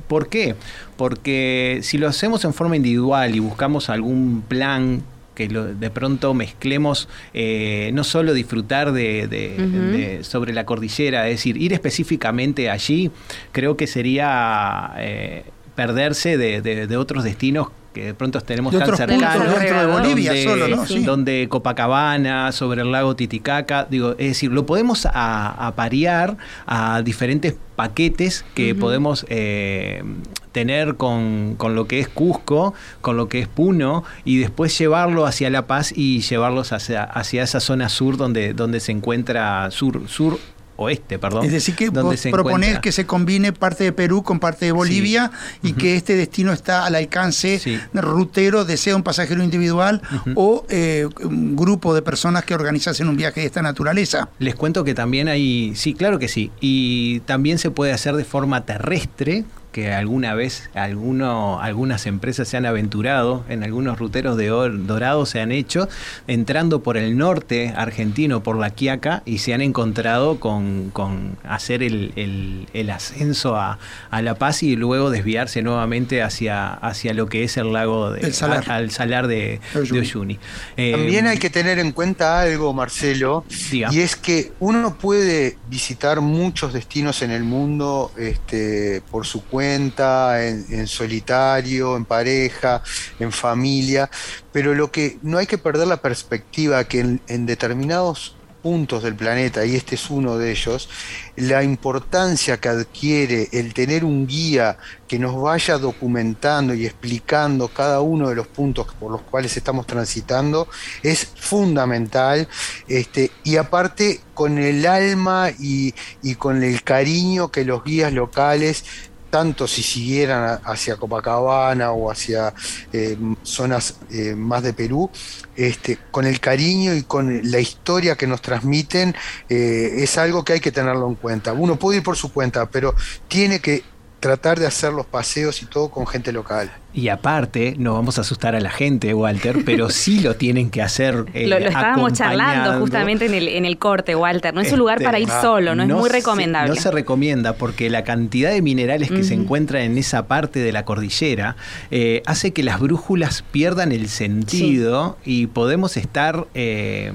¿Por 0.07 0.29
qué? 0.29 0.55
Porque 0.95 1.79
si 1.83 1.97
lo 1.97 2.07
hacemos 2.07 2.43
en 2.45 2.53
forma 2.53 2.75
individual 2.75 3.36
y 3.36 3.39
buscamos 3.39 3.89
algún 3.89 4.43
plan 4.47 5.01
que 5.36 5.47
lo- 5.49 5.65
de 5.65 5.89
pronto 5.91 6.33
mezclemos 6.33 7.07
eh, 7.36 7.91
no 7.93 8.03
solo 8.03 8.33
disfrutar 8.33 8.91
de, 8.91 9.27
de- 9.27 9.55
Ujú. 9.60 9.97
de- 9.97 10.23
sobre 10.23 10.51
la 10.51 10.65
cordillera, 10.65 11.27
es 11.27 11.36
decir, 11.36 11.57
ir 11.62 11.73
específicamente 11.73 12.71
allí, 12.71 13.12
creo 13.51 13.77
que 13.77 13.86
sería 13.86 14.93
eh, 14.97 15.43
perderse 15.75 16.38
de, 16.38 16.62
de- 16.63 16.88
de 16.88 16.97
otros 16.97 17.23
destinos 17.23 17.67
que 17.97 18.05
de 18.05 18.13
pronto 18.13 18.39
tenemos 18.41 18.71
De 18.73 18.79
tan 18.79 18.95
cercanos. 18.95 19.60
dentro 19.60 19.79
de 19.79 19.86
Bolivia 19.88 20.31
donde- 20.31 20.43
solo, 20.43 20.67
¿no? 20.67 20.86
Sí. 20.86 21.03
donde 21.03 21.47
Copacabana, 21.49 22.51
sobre 22.51 22.81
el 22.83 22.91
lago 22.91 23.15
Titicaca, 23.15 23.88
digo, 23.89 24.12
es 24.12 24.27
decir, 24.29 24.51
lo 24.51 24.65
podemos 24.65 25.05
a, 25.05 25.67
a 25.67 25.75
parear 25.75 26.38
a 26.65 27.01
diferentes 27.01 27.55
paquetes 27.75 28.43
que 28.55 28.73
podemos 28.75 29.25
eh, 29.29 30.03
tener 30.51 30.95
con, 30.95 31.55
con 31.57 31.75
lo 31.75 31.88
que 31.88 31.99
es 31.99 32.07
Cusco, 32.07 32.73
con 33.01 33.17
lo 33.17 33.29
que 33.29 33.39
es 33.39 33.47
Puno, 33.47 34.03
y 34.25 34.38
después 34.38 34.75
llevarlo 34.77 35.25
hacia 35.25 35.49
La 35.49 35.67
Paz 35.67 35.93
y 35.95 36.21
llevarlos 36.21 36.71
hacia, 36.73 37.03
hacia 37.03 37.43
esa 37.43 37.60
zona 37.60 37.89
sur 37.89 38.17
donde, 38.17 38.53
donde 38.53 38.79
se 38.79 38.91
encuentra, 38.91 39.69
sur, 39.71 40.07
sur 40.07 40.39
oeste, 40.78 41.20
perdón. 41.20 41.46
Es 41.46 41.52
decir, 41.52 41.76
que 41.76 41.90
donde 41.90 42.16
se 42.18 42.30
encuentra- 42.30 42.82
que 42.82 42.92
se 42.92 43.06
combine 43.06 43.52
parte 43.52 43.84
de 43.84 43.92
Perú 43.92 44.24
con 44.24 44.40
parte 44.40 44.66
de 44.66 44.72
Bolivia 44.72 45.32
y 45.62 45.74
que 45.74 45.96
este 45.96 46.16
destino 46.16 46.54
está 46.54 46.86
al 46.86 46.96
alcance 46.96 47.60
Sí. 47.60 47.78
rutero 47.94 48.63
de 48.66 48.78
sea 48.78 48.96
un 48.96 49.04
pasajero 49.04 49.44
individual 49.44 50.02
o 50.36 50.66
eh, 50.70 51.08
un 51.24 51.56
grupo 51.56 51.94
de 51.94 52.02
personas 52.02 52.46
que 52.46 52.54
organizasen 52.56 53.10
un 53.10 53.18
viaje 53.18 53.42
de 53.42 53.48
esta 53.48 53.62
naturaleza. 53.62 54.30
Les 54.40 54.56
cuento 54.56 54.84
que 54.84 54.94
también 54.94 55.28
hay, 55.28 55.74
sí, 55.76 55.94
claro 55.94 56.20
que 56.20 56.28
sí, 56.28 56.52
y 56.62 57.20
también 57.22 57.58
se 57.58 57.72
puede 57.72 57.92
hacer 57.92 58.16
de 58.16 58.24
forma 58.24 58.66
terrestre, 58.66 59.44
que 59.78 59.94
alguna 59.94 60.34
vez 60.34 60.72
alguno, 60.74 61.62
algunas 61.62 62.08
empresas 62.08 62.48
se 62.48 62.58
han 62.58 62.66
aventurado, 62.66 63.46
en 63.48 63.63
algunos 63.63 64.00
ruteros 64.00 64.36
de 64.36 64.50
or- 64.50 64.88
dorados 64.88 65.30
se 65.30 65.40
han 65.40 65.52
hecho, 65.52 65.88
entrando 66.26 66.82
por 66.82 66.98
el 66.98 67.16
norte 67.16 67.76
argentino, 67.78 68.42
por 68.42 68.58
la 68.58 68.72
Quiaca, 68.72 69.22
y 69.24 69.38
se 69.38 69.54
han 69.54 69.62
encontrado 69.62 70.40
con, 70.40 70.90
con 70.94 71.38
hacer 71.44 71.84
el, 71.84 72.12
el- 72.16 72.66
el 72.74 72.90
ascenso 72.90 73.56
a, 73.56 73.78
a 74.10 74.22
La 74.24 74.34
Paz 74.34 74.63
y 74.63 74.76
luego 74.76 75.12
desviarse 75.12 75.62
nuevamente 75.62 76.24
hacia, 76.24 76.74
hacia 76.74 77.13
lo 77.13 77.28
que 77.28 77.44
es 77.44 77.56
el 77.58 77.72
lago 77.72 78.10
de, 78.13 78.22
El 78.22 78.34
salar. 78.34 78.63
a- 78.72 78.78
al 78.78 78.90
salar 78.90 79.28
de, 79.28 79.60
de 79.76 79.80
Uyuni. 79.80 80.00
Uyuni. 80.00 80.40
Eh, 80.76 80.94
También 80.94 81.28
hay 81.28 81.38
que 81.38 81.52
tener 81.52 81.78
en 81.78 81.92
cuenta 81.92 82.40
algo, 82.40 82.74
Marcelo, 82.74 83.46
Diga. 83.70 83.90
y 83.94 84.00
es 84.00 84.16
que 84.16 84.54
uno 84.60 84.98
puede 84.98 85.56
visitar 85.70 86.20
muchos 86.22 86.74
destinos 86.74 87.22
en 87.22 87.30
el 87.30 87.44
mundo 87.44 88.12
este, 88.18 89.04
por 89.12 89.28
su 89.28 89.44
cuenta, 89.44 89.66
en, 89.75 90.88
solitario, 90.88 91.95
en 91.95 92.06
pareja, 92.06 92.82
en 93.19 93.32
familia, 93.32 94.10
pero 94.51 94.73
lo 94.73 94.91
que 94.91 95.19
no 95.21 95.38
hay 95.38 95.47
que 95.47 95.58
perder 95.58 95.88
la 95.88 96.01
perspectiva 96.01 96.84
que 96.86 96.99
en, 96.99 97.21
en 97.27 97.45
determinados 97.45 98.38
puntos 98.67 99.03
del 99.03 99.15
planeta, 99.15 99.65
y 99.65 99.77
este 99.77 99.95
es 99.95 100.10
uno 100.10 100.38
de 100.38 100.51
ellos, 100.51 100.89
la 101.38 101.63
importancia 101.63 102.60
que 102.60 102.67
adquiere 102.67 103.47
el 103.53 103.73
tener 103.73 104.03
un 104.03 104.27
guía 104.27 104.77
que 105.08 105.19
nos 105.19 105.41
vaya 105.41 105.77
documentando 105.77 106.73
y 106.73 106.86
explicando 106.86 107.69
cada 107.69 108.01
uno 108.01 108.27
de 108.27 108.36
los 108.36 108.47
puntos 108.47 108.88
por 108.99 109.12
los 109.12 109.21
cuales 109.21 109.56
estamos 109.56 109.88
transitando 109.88 110.67
es 111.01 111.25
fundamental. 111.36 112.47
Este, 112.89 113.32
y 113.45 113.56
aparte 113.56 114.19
con 114.34 114.58
el 114.58 114.86
alma 114.86 115.49
y, 115.58 115.93
y 116.21 116.36
con 116.36 116.62
el 116.62 116.84
cariño 116.84 117.49
que 117.51 117.63
los 117.63 117.86
guías 117.86 118.12
locales 118.12 118.84
tanto 119.30 119.68
si 119.68 119.84
siguieran 119.84 120.60
hacia 120.63 120.96
Copacabana 120.96 121.92
o 121.92 122.12
hacia 122.12 122.54
eh, 122.94 123.18
zonas 123.44 124.00
eh, 124.12 124.36
más 124.36 124.63
de 124.63 124.74
Perú, 124.74 125.10
este, 125.56 125.98
con 126.12 126.26
el 126.26 126.40
cariño 126.40 126.94
y 126.94 127.04
con 127.04 127.52
la 127.52 127.60
historia 127.60 128.16
que 128.16 128.28
nos 128.28 128.42
transmiten, 128.42 129.16
eh, 129.50 129.96
es 129.98 130.18
algo 130.18 130.44
que 130.44 130.54
hay 130.54 130.60
que 130.60 130.72
tenerlo 130.72 131.08
en 131.08 131.16
cuenta. 131.16 131.54
Uno 131.54 131.78
puede 131.78 131.98
ir 131.98 132.04
por 132.04 132.16
su 132.16 132.32
cuenta, 132.32 132.70
pero 132.70 132.96
tiene 133.28 133.60
que 133.60 133.84
tratar 134.20 134.60
de 134.60 134.68
hacer 134.68 134.94
los 134.94 135.06
paseos 135.06 135.62
y 135.62 135.66
todo 135.66 135.90
con 135.90 136.08
gente 136.08 136.32
local. 136.32 136.72
Y 136.93 137.10
aparte, 137.10 137.76
no 137.78 137.93
vamos 137.93 138.17
a 138.17 138.21
asustar 138.21 138.56
a 138.56 138.60
la 138.60 138.71
gente, 138.71 139.13
Walter, 139.13 139.58
pero 139.63 139.89
sí 139.91 140.19
lo 140.21 140.36
tienen 140.36 140.71
que 140.71 140.82
hacer. 140.82 141.26
eh, 141.36 141.45
lo, 141.45 141.60
lo 141.60 141.67
estábamos 141.67 142.13
charlando 142.13 142.80
justamente 142.80 143.26
en 143.28 143.36
el, 143.36 143.47
en 143.50 143.65
el 143.65 143.78
corte, 143.78 144.15
Walter. 144.15 144.52
No 144.54 144.62
es 144.62 144.71
un 144.71 144.80
lugar 144.80 144.95
Este, 144.97 145.06
para 145.06 145.19
ir 145.19 145.28
ah, 145.32 145.41
solo, 145.41 145.76
no, 145.76 145.84
es 145.84 145.89
muy 145.89 146.10
se- 146.10 146.15
recomendable. 146.15 146.69
no 146.73 146.76
se 146.82 146.89
recomienda 146.89 147.54
porque 147.54 147.91
la 147.91 148.04
cantidad 148.04 148.50
de 148.50 148.63
minerales 148.63 149.12
que 149.12 149.23
se 149.23 149.36
encuentran 149.36 149.84
en 149.84 149.97
esa 150.00 150.26
parte 150.28 150.60
de 150.60 150.71
la 150.71 150.86
cordillera 150.86 151.56
eh, 151.91 152.23
hace 152.26 152.52
que 152.52 152.63
las 152.63 152.80
brújulas 152.80 153.43
pierdan 153.52 153.91
el 153.91 154.08
sentido 154.10 155.17
y 155.23 155.47
podemos 155.47 155.97
estar 155.97 156.47
eh, 156.56 157.12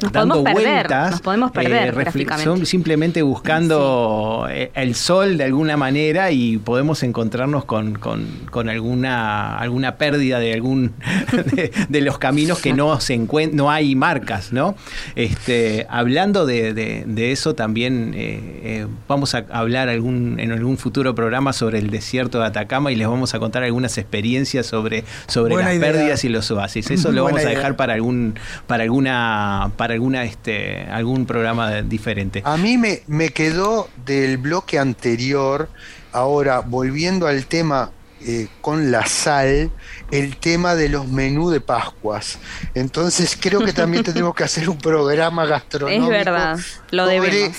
Nos 0.00 0.10
dando 0.12 0.36
podemos 0.36 0.54
perder, 0.62 0.74
vueltas. 0.86 1.10
nos 1.10 1.20
podemos 1.20 1.50
perder, 1.50 1.94
refle- 1.94 2.00
gráficamente. 2.00 2.44
son 2.44 2.64
simplemente 2.66 3.20
buscando 3.22 4.48
el 4.74 4.94
sol 4.94 5.36
de 5.36 5.44
alguna 5.44 5.76
manera 5.76 6.30
y 6.30 6.56
podemos 6.56 7.02
encontrarnos 7.02 7.64
con, 7.66 7.94
con- 7.98 8.26
con 8.50 8.68
alguna, 8.92 9.56
alguna 9.58 9.96
pérdida 9.96 10.38
de 10.38 10.52
algún 10.52 10.92
de, 11.54 11.72
de 11.88 12.00
los 12.02 12.18
caminos 12.18 12.60
que 12.60 12.72
no 12.74 13.00
se 13.00 13.14
encuent- 13.18 13.52
no 13.52 13.70
hay 13.70 13.94
marcas, 13.94 14.52
¿no? 14.52 14.74
Este, 15.16 15.86
hablando 15.88 16.44
de, 16.46 16.74
de- 16.74 17.04
de 17.06 17.32
eso 17.32 17.54
también 17.54 18.12
eh, 18.14 18.60
eh, 18.62 18.86
vamos 19.08 19.34
a 19.34 19.44
hablar 19.50 19.88
algún, 19.88 20.38
en 20.38 20.52
algún 20.52 20.76
futuro 20.76 21.14
programa 21.14 21.52
sobre 21.52 21.78
el 21.78 21.90
desierto 21.90 22.38
de 22.40 22.46
Atacama 22.46 22.92
y 22.92 22.96
les 22.96 23.08
vamos 23.08 23.34
a 23.34 23.38
contar 23.38 23.62
algunas 23.62 23.96
experiencias 23.98 24.66
sobre, 24.66 25.04
sobre 25.26 25.54
Buena 25.54 25.70
las 25.70 25.78
idea. 25.78 25.92
pérdidas 25.92 26.24
y 26.24 26.28
los 26.28 26.50
oasis. 26.50 26.90
Eso 26.90 27.12
lo 27.12 27.22
Buena 27.22 27.38
vamos 27.38 27.46
a 27.46 27.54
dejar 27.56 27.76
para 27.76 27.94
algún, 27.94 28.34
para 28.66 28.82
alguna, 28.84 29.70
para 29.76 29.94
alguna 29.94 30.24
este, 30.24 30.82
algún 30.90 31.24
programa 31.26 31.80
diferente. 31.82 32.42
A 32.44 32.56
mí 32.58 32.76
me, 32.76 33.00
me 33.06 33.30
quedó 33.30 33.88
del 34.04 34.36
bloque 34.36 34.78
anterior, 34.78 35.68
ahora 36.12 36.60
volviendo 36.60 37.26
al 37.26 37.46
tema 37.46 37.90
eh, 38.26 38.48
con 38.60 38.90
la 38.90 39.06
sal, 39.06 39.70
el 40.10 40.36
tema 40.36 40.74
de 40.74 40.88
los 40.88 41.08
menús 41.08 41.52
de 41.52 41.60
Pascuas. 41.60 42.38
Entonces 42.74 43.36
creo 43.40 43.60
que 43.64 43.72
también 43.72 44.04
tendremos 44.04 44.34
que 44.34 44.44
hacer 44.44 44.68
un 44.68 44.78
programa 44.78 45.44
gastronómico. 45.46 46.04
es 46.04 46.10
verdad, 46.10 46.58
lo 46.90 47.04
sobre- 47.06 47.20
debemos. 47.20 47.56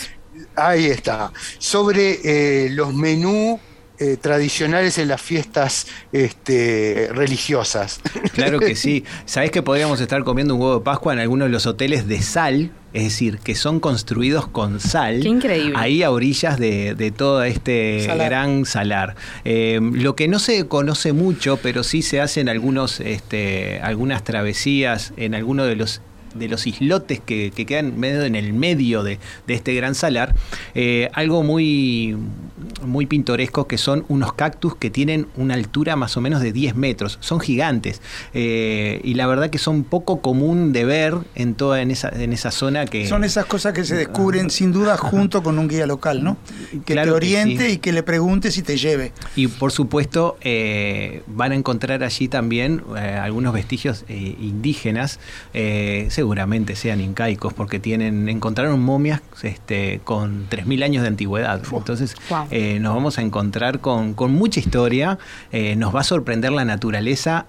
Ahí 0.56 0.86
está. 0.88 1.32
Sobre 1.60 2.20
eh, 2.24 2.70
los 2.72 2.94
menús 2.94 3.60
eh, 4.00 4.18
tradicionales 4.20 4.98
en 4.98 5.08
las 5.08 5.22
fiestas 5.22 5.88
este, 6.12 7.10
religiosas. 7.14 8.02
Claro 8.34 8.60
que 8.60 8.76
sí. 8.76 9.04
¿Sabés 9.26 9.52
que 9.52 9.62
podríamos 9.62 10.02
estar 10.02 10.24
comiendo 10.24 10.56
un 10.56 10.62
huevo 10.62 10.80
de 10.80 10.84
Pascua 10.84 11.14
en 11.14 11.20
algunos 11.20 11.48
de 11.48 11.52
los 11.52 11.66
hoteles 11.68 12.08
de 12.08 12.22
sal? 12.22 12.72
Es 12.94 13.04
decir, 13.04 13.40
que 13.40 13.56
son 13.56 13.80
construidos 13.80 14.48
con 14.48 14.80
sal. 14.80 15.20
Qué 15.22 15.30
increíble. 15.30 15.74
Ahí 15.76 16.04
a 16.04 16.12
orillas 16.12 16.60
de, 16.60 16.94
de 16.96 17.12
todo 17.12 17.44
este 17.44 18.06
Salar. 18.06 18.30
gran 18.30 18.66
salar. 18.66 19.16
Eh, 19.46 19.80
lo 19.82 20.16
que 20.16 20.28
no 20.28 20.40
se 20.40 20.68
conoce 20.68 21.12
mucho, 21.12 21.58
pero 21.58 21.84
sí 21.84 22.02
se 22.04 22.22
hacen 22.22 22.50
algunos, 22.50 23.00
este, 23.00 23.80
algunas 23.82 24.24
travesías 24.24 25.14
en 25.18 25.34
algunos 25.34 25.68
de 25.68 25.76
los 25.76 26.02
de 26.34 26.48
los 26.48 26.68
islotes 26.68 27.20
que, 27.20 27.52
que 27.56 27.66
quedan 27.66 28.00
medio 28.00 28.24
en 28.24 28.36
el 28.36 28.54
medio 28.54 29.04
de, 29.04 29.20
de 29.48 29.54
este 29.54 29.74
gran 29.74 29.96
salar, 29.96 30.36
eh, 30.76 31.10
algo 31.14 31.44
muy 31.44 32.16
muy 32.86 33.06
pintorescos 33.06 33.66
que 33.68 33.78
son 33.78 34.06
unos 34.10 34.34
cactus 34.34 34.76
que 34.76 34.90
tienen 34.90 35.28
una 35.36 35.54
altura 35.54 35.96
más 35.96 36.16
o 36.18 36.22
menos 36.22 36.42
de 36.42 36.52
10 36.52 36.76
metros. 36.76 37.18
Son 37.22 37.40
gigantes. 37.40 38.02
Eh, 38.34 39.02
y 39.04 39.14
la 39.16 39.28
verdad 39.28 39.50
que 39.50 39.58
son 39.58 39.84
poco 39.84 40.22
común 40.22 40.74
de 40.74 40.86
ver 40.86 41.16
en 41.36 41.56
toda 41.56 41.82
en 41.82 41.92
esa, 41.92 42.10
en 42.10 42.34
esa 42.34 42.52
zona 42.52 42.86
que. 42.86 43.08
Son 43.08 43.24
esas 43.24 43.46
cosas 43.46 43.74
que 43.74 43.84
se 43.84 43.96
descubren 43.96 44.50
sin 44.50 44.72
duda 44.72 44.98
junto 44.98 45.44
con 45.44 45.60
un 45.60 45.68
guía 45.68 45.86
local, 45.88 46.24
¿no? 46.24 46.38
Que 46.86 46.94
Claro 46.94 47.14
te 47.16 47.20
que 47.20 47.26
oriente 47.26 47.68
sí. 47.68 47.74
y 47.74 47.78
que 47.78 47.92
le 47.92 48.04
preguntes 48.04 48.58
y 48.58 48.62
te 48.62 48.78
lleve. 48.78 49.12
Y 49.36 49.48
por 49.48 49.72
supuesto 49.72 50.38
eh, 50.42 51.24
van 51.28 51.52
a 51.52 51.56
encontrar 51.56 52.04
allí 52.04 52.28
también 52.28 52.84
algunos 52.96 53.54
vestigios 53.54 54.06
indígenas, 54.10 55.20
seguramente 56.24 56.78
sean 56.78 57.02
incaicos, 57.02 57.52
porque 57.54 57.80
tienen 57.80 58.30
encontraron 58.30 58.82
momias 58.82 59.22
este, 59.42 60.00
con 60.06 60.48
3.000 60.50 60.84
años 60.86 61.02
de 61.02 61.10
antigüedad. 61.10 61.62
Entonces 61.70 62.16
Wow. 62.30 62.48
eh, 62.50 62.80
nos 62.80 62.96
vamos 62.96 63.18
a 63.18 63.22
encontrar 63.24 63.82
con, 63.82 64.14
con 64.14 64.32
mucha 64.32 64.62
historia, 64.62 65.20
eh, 65.52 65.76
nos 65.76 65.94
va 65.94 66.00
a 66.00 66.04
sorprender 66.06 66.54
la 66.54 66.64
naturaleza 66.64 67.46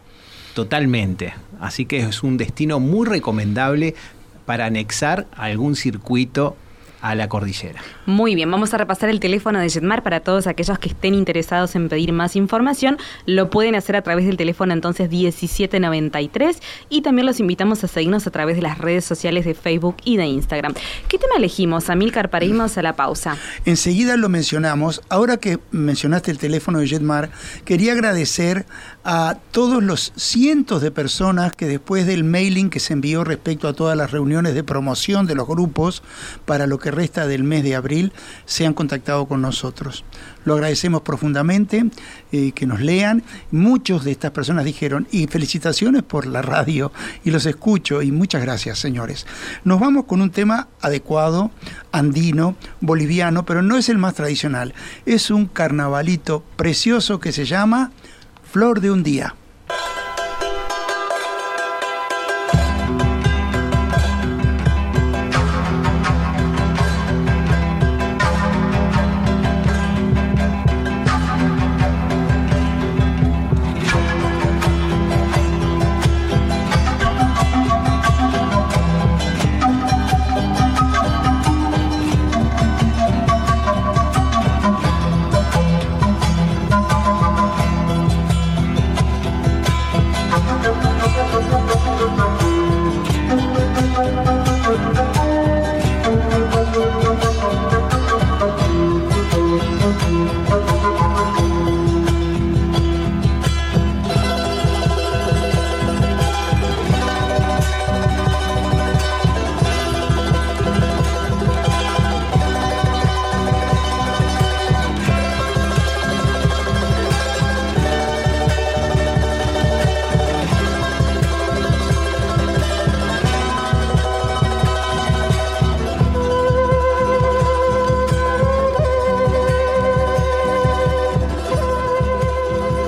totalmente. 0.55 1.35
Así 1.61 1.87
que 1.87 2.01
es 2.01 2.25
un 2.25 2.37
destino 2.37 2.81
muy 2.81 3.07
recomendable 3.07 3.95
para 4.45 4.67
anexar 4.67 5.29
algún 5.37 5.77
circuito 5.77 6.57
a 7.05 7.15
la 7.15 7.29
cordillera. 7.29 7.83
Muy 8.07 8.35
bien, 8.35 8.51
vamos 8.51 8.73
a 8.73 8.79
repasar 8.79 9.11
el 9.11 9.21
teléfono 9.21 9.59
de 9.59 9.69
Jetmar 9.69 10.03
para 10.03 10.21
todos 10.21 10.47
aquellos 10.47 10.79
que 10.79 10.89
estén 10.89 11.13
interesados 11.13 11.77
en 11.77 11.91
pedir 11.91 12.13
más 12.13 12.35
información. 12.35 12.97
Lo 13.27 13.51
pueden 13.51 13.75
hacer 13.75 13.95
a 13.95 14.01
través 14.01 14.25
del 14.25 14.39
teléfono 14.39 14.73
entonces 14.73 15.11
1793 15.11 16.63
y 16.89 17.03
también 17.03 17.27
los 17.27 17.41
invitamos 17.41 17.85
a 17.85 17.89
seguirnos 17.89 18.27
a 18.27 18.31
través 18.31 18.57
de 18.57 18.63
las 18.63 18.79
redes 18.79 19.05
sociales 19.05 19.45
de 19.45 19.53
Facebook 19.53 19.97
y 20.05 20.17
de 20.17 20.25
Instagram. 20.25 20.73
¿Qué 21.07 21.19
tema 21.19 21.35
elegimos, 21.37 21.91
Amilcar, 21.91 22.31
para 22.31 22.47
irnos 22.47 22.79
a 22.79 22.83
la 22.83 22.97
pausa? 22.97 23.37
Enseguida 23.67 24.17
lo 24.17 24.31
mencionamos. 24.31 25.03
Ahora 25.11 25.37
que 25.37 25.59
mencionaste 25.73 26.31
el 26.31 26.39
teléfono 26.39 26.79
de 26.79 26.87
Jetmar, 26.87 27.29
quería 27.67 27.93
agradecer 27.93 28.65
a 29.05 29.37
todos 29.51 29.83
los 29.83 30.13
cientos 30.17 30.81
de 30.81 30.91
personas 30.91 31.53
que 31.53 31.67
después 31.67 32.07
del 32.07 32.25
mailing 32.25 32.71
que 32.71 32.81
se 32.81 32.95
envió 32.95 33.23
respecto 33.23 33.69
a 33.69 33.75
todas 33.75 33.97
las 33.99 34.11
reuniones 34.11 34.55
de 34.55 34.65
promoción 34.65 35.27
de 35.27 35.35
los 35.35 35.47
grupos 35.47 36.03
para 36.47 36.67
lo 36.67 36.79
que 36.79 36.91
resta 36.91 37.27
del 37.27 37.45
mes 37.45 37.65
de 37.65 37.75
abril, 37.75 38.13
se 38.47 38.65
han 38.65 38.73
contactado 38.73 39.27
con 39.27 39.43
nosotros. 39.43 40.05
Lo 40.47 40.55
agradecemos 40.55 41.03
profundamente, 41.03 41.85
eh, 42.33 42.53
que 42.53 42.67
nos 42.67 42.81
lean. 42.81 43.23
Muchos 43.51 44.05
de 44.05 44.11
estas 44.11 44.31
personas 44.31 44.65
dijeron, 44.65 45.07
y 45.11 45.27
felicitaciones 45.27 46.03
por 46.03 46.27
la 46.27 46.41
radio, 46.41 46.91
y 47.25 47.31
los 47.31 47.45
escucho, 47.47 48.01
y 48.01 48.11
muchas 48.11 48.43
gracias, 48.43 48.79
señores. 48.79 49.27
Nos 49.65 49.81
vamos 49.81 50.05
con 50.07 50.23
un 50.23 50.31
tema 50.31 50.69
adecuado, 50.81 51.51
andino, 51.93 52.57
boliviano, 52.81 53.45
pero 53.45 53.63
no 53.63 53.77
es 53.77 53.91
el 53.91 53.99
más 53.99 54.15
tradicional. 54.15 54.75
Es 55.05 55.31
un 55.31 55.47
carnavalito 55.47 56.43
precioso 56.57 57.21
que 57.21 57.33
se 57.33 57.45
llama 57.45 57.93
Flor 58.55 58.81
de 58.81 58.93
un 58.93 59.03
Día. 59.03 59.35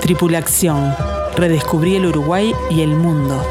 Tripulación. 0.06 0.94
Redescubrí 1.34 1.96
el 1.96 2.06
Uruguay 2.06 2.54
y 2.70 2.82
el 2.82 2.90
mundo. 2.90 3.44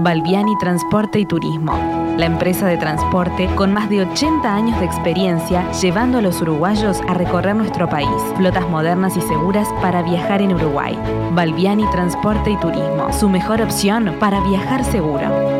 Balbiani 0.00 0.58
Transporte 0.58 1.20
y 1.20 1.26
Turismo, 1.26 1.76
la 2.18 2.26
empresa 2.26 2.66
de 2.66 2.76
transporte 2.76 3.46
con 3.54 3.72
más 3.72 3.88
de 3.88 4.00
80 4.00 4.52
años 4.52 4.80
de 4.80 4.86
experiencia 4.86 5.70
llevando 5.80 6.18
a 6.18 6.22
los 6.22 6.42
uruguayos 6.42 7.00
a 7.06 7.14
recorrer 7.14 7.54
nuestro 7.54 7.88
país. 7.88 8.08
Flotas 8.36 8.68
modernas 8.68 9.16
y 9.16 9.20
seguras 9.20 9.68
para 9.80 10.02
viajar 10.02 10.42
en 10.42 10.54
Uruguay. 10.54 10.98
Balbiani 11.34 11.88
Transporte 11.92 12.50
y 12.50 12.56
Turismo, 12.56 13.12
su 13.12 13.28
mejor 13.28 13.62
opción 13.62 14.16
para 14.18 14.40
viajar 14.40 14.84
seguro. 14.84 15.59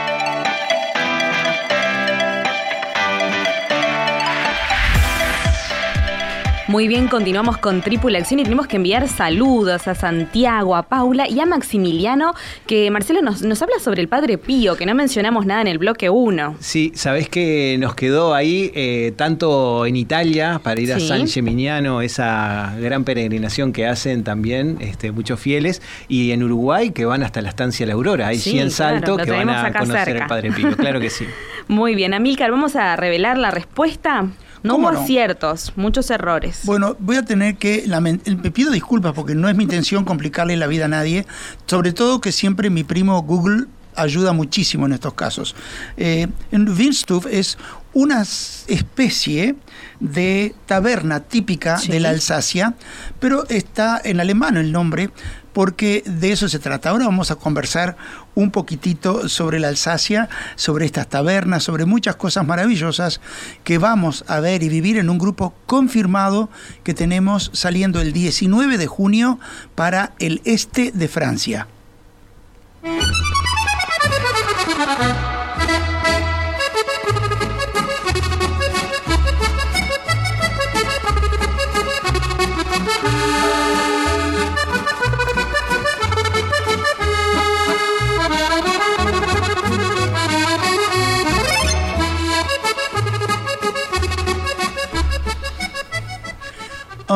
Muy 6.71 6.87
bien, 6.87 7.09
continuamos 7.09 7.57
con 7.57 7.81
Tripula 7.81 8.19
Acción 8.19 8.39
y 8.39 8.43
tenemos 8.43 8.65
que 8.65 8.77
enviar 8.77 9.09
saludos 9.09 9.89
a 9.89 9.93
Santiago, 9.93 10.77
a 10.77 10.83
Paula 10.83 11.27
y 11.27 11.37
a 11.41 11.45
Maximiliano, 11.45 12.33
que 12.65 12.89
Marcelo 12.91 13.21
nos, 13.21 13.41
nos 13.41 13.61
habla 13.61 13.77
sobre 13.79 14.01
el 14.01 14.07
Padre 14.07 14.37
Pío, 14.37 14.77
que 14.77 14.85
no 14.85 14.95
mencionamos 14.95 15.45
nada 15.45 15.59
en 15.59 15.67
el 15.67 15.79
bloque 15.79 16.09
1. 16.09 16.55
Sí, 16.61 16.93
sabés 16.95 17.27
que 17.27 17.75
nos 17.77 17.93
quedó 17.93 18.33
ahí, 18.33 18.71
eh, 18.73 19.11
tanto 19.17 19.85
en 19.85 19.97
Italia, 19.97 20.61
para 20.63 20.79
ir 20.79 20.93
a 20.93 20.99
Sí. 20.99 21.09
San 21.09 21.27
Gemignano, 21.27 22.01
esa 22.01 22.73
gran 22.79 23.03
peregrinación 23.03 23.73
que 23.73 23.85
hacen 23.87 24.23
también 24.23 24.77
este, 24.79 25.11
muchos 25.11 25.41
fieles, 25.41 25.81
y 26.07 26.31
en 26.31 26.41
Uruguay, 26.41 26.91
que 26.91 27.03
van 27.03 27.21
hasta 27.21 27.41
la 27.41 27.49
estancia 27.49 27.85
La 27.85 27.93
Aurora. 27.95 28.27
Hay 28.27 28.37
Sí, 28.37 28.51
100 28.51 28.69
claro, 28.69 28.71
saltos 28.71 29.17
lo 29.17 29.25
que 29.25 29.31
van 29.31 29.49
a 29.49 29.73
conocer 29.73 30.05
cerca. 30.05 30.21
el 30.23 30.27
Padre 30.29 30.51
Pío, 30.53 30.77
claro 30.77 31.01
que 31.01 31.09
sí. 31.09 31.25
Muy 31.67 31.95
bien, 31.95 32.13
Amílcar, 32.13 32.49
vamos 32.49 32.77
a 32.77 32.95
revelar 32.95 33.37
la 33.37 33.51
respuesta. 33.51 34.27
No 34.63 34.73
¿Cómo 34.73 34.87
hubo 34.89 34.93
no? 34.95 35.01
aciertos, 35.01 35.73
muchos 35.75 36.09
errores. 36.11 36.61
Bueno, 36.65 36.95
voy 36.99 37.15
a 37.17 37.23
tener 37.25 37.55
que. 37.57 37.85
lamen- 37.87 38.21
Me 38.43 38.51
pido 38.51 38.71
disculpas 38.71 39.13
porque 39.13 39.33
no 39.35 39.49
es 39.49 39.55
mi 39.55 39.63
intención 39.63 40.05
complicarle 40.05 40.55
la 40.57 40.67
vida 40.67 40.85
a 40.85 40.87
nadie. 40.87 41.25
Sobre 41.65 41.93
todo 41.93 42.21
que 42.21 42.31
siempre 42.31 42.69
mi 42.69 42.83
primo 42.83 43.19
Google 43.23 43.65
ayuda 43.95 44.31
muchísimo 44.33 44.85
en 44.85 44.93
estos 44.93 45.13
casos. 45.15 45.55
Eh, 45.97 46.27
en 46.51 46.69
Windstuf 46.69 47.25
es 47.29 47.57
una 47.93 48.21
especie 48.21 49.55
de 49.99 50.55
taberna 50.65 51.19
típica 51.19 51.77
Sí. 51.77 51.91
de 51.91 51.99
la 51.99 52.09
Alsacia, 52.09 52.73
pero 53.19 53.45
está 53.49 53.99
en 54.03 54.19
alemán 54.21 54.57
el 54.57 54.71
nombre 54.71 55.09
porque 55.53 56.03
de 56.05 56.31
eso 56.31 56.47
se 56.49 56.59
trata. 56.59 56.89
Ahora 56.89 57.05
vamos 57.05 57.31
a 57.31 57.35
conversar 57.35 57.97
un 58.35 58.51
poquitito 58.51 59.27
sobre 59.27 59.59
la 59.59 59.67
Alsacia, 59.67 60.29
sobre 60.55 60.85
estas 60.85 61.07
tabernas, 61.07 61.63
sobre 61.63 61.85
muchas 61.85 62.15
cosas 62.15 62.45
maravillosas 62.45 63.21
que 63.63 63.77
vamos 63.77 64.23
a 64.27 64.39
ver 64.39 64.63
y 64.63 64.69
vivir 64.69 64.97
en 64.97 65.09
un 65.09 65.17
grupo 65.17 65.53
confirmado 65.65 66.49
que 66.83 66.93
tenemos 66.93 67.51
saliendo 67.53 68.01
el 68.01 68.13
19 68.13 68.77
de 68.77 68.87
junio 68.87 69.39
para 69.75 70.13
el 70.19 70.41
este 70.45 70.91
de 70.91 71.07
Francia. 71.07 71.67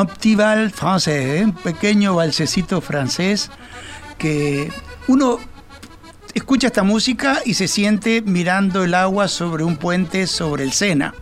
Un 0.02 0.08
petit 0.08 0.40
¿eh? 1.08 1.42
un 1.46 1.54
pequeño 1.54 2.16
balsecito 2.16 2.82
francés 2.82 3.50
que 4.18 4.70
uno 5.08 5.40
escucha 6.34 6.68
esta 6.68 6.84
música 6.84 7.42
y 7.46 7.54
se 7.54 7.68
siente 7.68 8.22
mirando 8.22 8.84
el 8.84 8.94
agua 8.94 9.28
sobre 9.28 9.64
un 9.64 9.78
puente 9.78 10.28
sobre 10.28 10.64
el 10.64 10.74
Sena. 10.74 11.14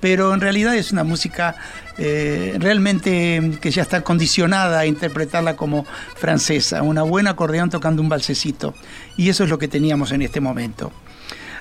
Pero 0.00 0.34
en 0.34 0.40
realidad 0.40 0.76
es 0.76 0.92
una 0.92 1.04
música 1.04 1.56
eh, 1.96 2.54
realmente 2.58 3.58
que 3.60 3.70
ya 3.70 3.82
está 3.82 4.02
condicionada 4.02 4.80
a 4.80 4.86
interpretarla 4.86 5.56
como 5.56 5.86
francesa. 6.16 6.82
Una 6.82 7.02
buena 7.02 7.30
acordeón 7.30 7.70
tocando 7.70 8.02
un 8.02 8.08
balsecito. 8.08 8.74
Y 9.16 9.30
eso 9.30 9.44
es 9.44 9.50
lo 9.50 9.58
que 9.58 9.68
teníamos 9.68 10.12
en 10.12 10.22
este 10.22 10.40
momento. 10.40 10.92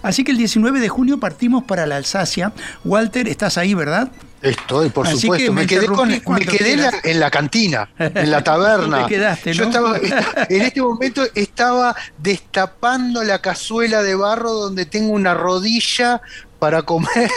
Así 0.07 0.23
que 0.23 0.31
el 0.31 0.37
19 0.37 0.79
de 0.79 0.89
junio 0.89 1.19
partimos 1.19 1.63
para 1.65 1.85
la 1.85 1.97
Alsacia. 1.97 2.53
Walter, 2.85 3.27
estás 3.27 3.57
ahí, 3.57 3.73
¿verdad? 3.73 4.09
Estoy, 4.41 4.89
por 4.89 5.07
Así 5.07 5.21
supuesto. 5.21 5.45
que 5.47 5.51
me 5.51 5.61
Me 5.61 5.67
quedé, 5.67 5.87
con- 5.87 6.07
me 6.09 6.21
quedé 6.45 6.73
en, 6.73 6.81
la, 6.81 6.89
quieras. 6.91 7.05
en 7.05 7.19
la 7.19 7.31
cantina, 7.31 7.89
en 7.97 8.31
la 8.31 8.43
taberna. 8.43 9.03
Te 9.07 9.15
quedaste, 9.15 9.53
Yo 9.53 9.63
¿no? 9.63 9.69
estaba, 9.69 9.97
esta- 9.97 10.47
en 10.49 10.61
este 10.61 10.81
momento 10.81 11.23
estaba 11.35 11.95
destapando 12.19 13.23
la 13.23 13.41
cazuela 13.41 14.01
de 14.03 14.15
barro 14.15 14.53
donde 14.53 14.85
tengo 14.85 15.11
una 15.13 15.33
rodilla 15.33 16.21
para 16.59 16.83
comer 16.83 17.29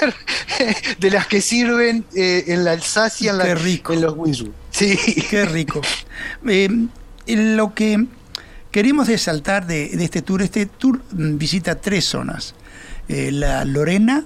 de 0.98 1.10
las 1.10 1.26
que 1.26 1.40
sirven 1.40 2.04
eh, 2.14 2.44
en 2.48 2.64
la 2.64 2.72
Alsacia, 2.72 3.32
en, 3.32 3.38
la- 3.38 3.44
Qué 3.44 3.54
rico. 3.54 3.92
en 3.92 4.02
los 4.02 4.14
Winswood. 4.16 4.52
Sí. 4.70 4.96
Qué 5.28 5.44
rico. 5.46 5.80
Eh, 6.46 6.68
lo 7.26 7.74
que 7.74 8.06
queremos 8.70 9.08
resaltar 9.08 9.66
de, 9.66 9.88
de 9.88 10.04
este 10.04 10.22
tour, 10.22 10.42
este 10.42 10.66
tour 10.66 11.00
mm, 11.12 11.38
visita 11.38 11.74
tres 11.80 12.04
zonas. 12.04 12.54
Eh, 13.12 13.32
la 13.32 13.64
Lorena, 13.64 14.24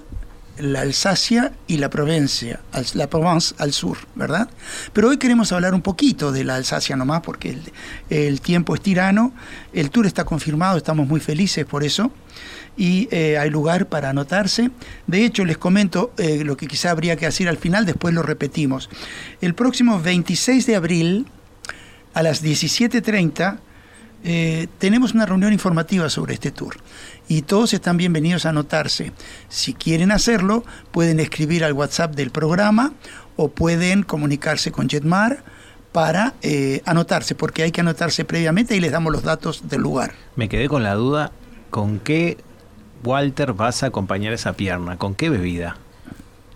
la 0.59 0.81
Alsacia 0.81 1.53
y 1.65 1.77
la 1.77 1.89
Provencia, 1.89 2.59
la 2.93 3.09
Provence 3.09 3.55
al 3.57 3.73
sur, 3.73 3.97
¿verdad? 4.13 4.47
Pero 4.93 5.09
hoy 5.09 5.17
queremos 5.17 5.51
hablar 5.51 5.73
un 5.73 5.81
poquito 5.81 6.31
de 6.31 6.43
la 6.43 6.53
Alsacia 6.53 6.95
nomás, 6.95 7.21
porque 7.21 7.57
el, 8.11 8.41
tiempo 8.41 8.75
es 8.75 8.81
tirano, 8.81 9.33
el 9.73 9.89
tour 9.89 10.05
está 10.05 10.23
confirmado, 10.23 10.77
estamos 10.77 11.07
muy 11.07 11.19
felices 11.19 11.65
por 11.65 11.83
eso, 11.83 12.11
y 12.77 13.07
eh, 13.09 13.39
hay 13.39 13.49
lugar 13.49 13.87
para 13.87 14.11
anotarse. 14.11 14.69
De 15.07 15.25
hecho, 15.25 15.45
les 15.45 15.57
comento 15.57 16.13
eh, 16.19 16.43
lo 16.43 16.55
que 16.55 16.67
quizá 16.67 16.91
habría 16.91 17.15
que 17.15 17.25
decir 17.25 17.49
al 17.49 17.57
final, 17.57 17.87
después 17.87 18.13
lo 18.13 18.21
repetimos. 18.21 18.91
El 19.41 19.55
próximo 19.55 19.99
26 19.99 20.63
de 20.67 20.75
abril, 20.75 21.25
a 22.13 22.21
las 22.21 22.43
17.30, 22.43 23.57
eh, 24.27 24.67
tenemos 24.79 25.13
una 25.13 25.27
reunión 25.27 25.53
informativa 25.53 26.09
sobre 26.09 26.33
este 26.33 26.49
tour 26.49 26.77
y 27.27 27.43
todos 27.43 27.75
están 27.75 27.95
bienvenidos 27.95 28.47
a 28.47 28.49
anotarse. 28.49 29.11
Si 29.49 29.75
quieren 29.75 30.11
hacerlo, 30.11 30.63
pueden 30.91 31.19
escribir 31.19 31.63
al 31.63 31.73
WhatsApp 31.73 32.15
del 32.15 32.31
programa 32.31 32.93
o 33.35 33.49
pueden 33.49 34.01
comunicarse 34.01 34.71
con 34.71 34.89
Jetmar 34.89 35.43
para 35.91 36.33
eh, 36.41 36.81
anotarse, 36.85 37.35
porque 37.35 37.61
hay 37.61 37.71
que 37.71 37.81
anotarse 37.81 38.25
previamente 38.25 38.75
y 38.75 38.79
les 38.79 38.91
damos 38.91 39.13
los 39.13 39.21
datos 39.21 39.69
del 39.69 39.81
lugar. 39.81 40.13
Me 40.35 40.49
quedé 40.49 40.67
con 40.67 40.81
la 40.81 40.95
duda, 40.95 41.31
¿con 41.69 41.99
qué 41.99 42.37
Walter 43.03 43.53
vas 43.53 43.83
a 43.83 43.87
acompañar 43.87 44.33
esa 44.33 44.53
pierna? 44.53 44.97
¿Con 44.97 45.13
qué 45.13 45.29
bebida? 45.29 45.77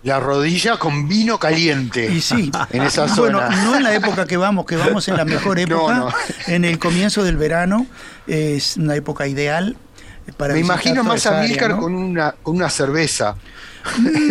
La 0.02 0.18
rodilla 0.18 0.78
con 0.78 1.08
vino 1.08 1.38
caliente. 1.38 2.10
Y 2.10 2.20
sí, 2.20 2.50
En 2.70 2.82
esa 2.82 3.06
bueno, 3.06 3.38
zona. 3.38 3.64
no 3.64 3.76
en 3.76 3.82
la 3.82 3.94
época 3.94 4.26
que 4.26 4.36
vamos, 4.36 4.64
que 4.64 4.76
vamos 4.76 5.06
en 5.08 5.16
la 5.16 5.24
mejor 5.26 5.58
época, 5.58 5.94
no. 5.94 6.08
en 6.46 6.64
el 6.64 6.78
comienzo 6.78 7.22
del 7.22 7.36
verano, 7.36 7.86
es 8.26 8.76
una 8.76 8.94
época 8.96 9.26
ideal 9.26 9.76
para 10.36 10.54
Me 10.54 10.60
imagino 10.60 11.02
más 11.04 11.26
a 11.26 11.42
Milcar 11.42 11.70
¿no? 11.70 11.78
con, 11.78 11.94
una, 11.94 12.32
con 12.42 12.56
una 12.56 12.70
cerveza. 12.70 13.36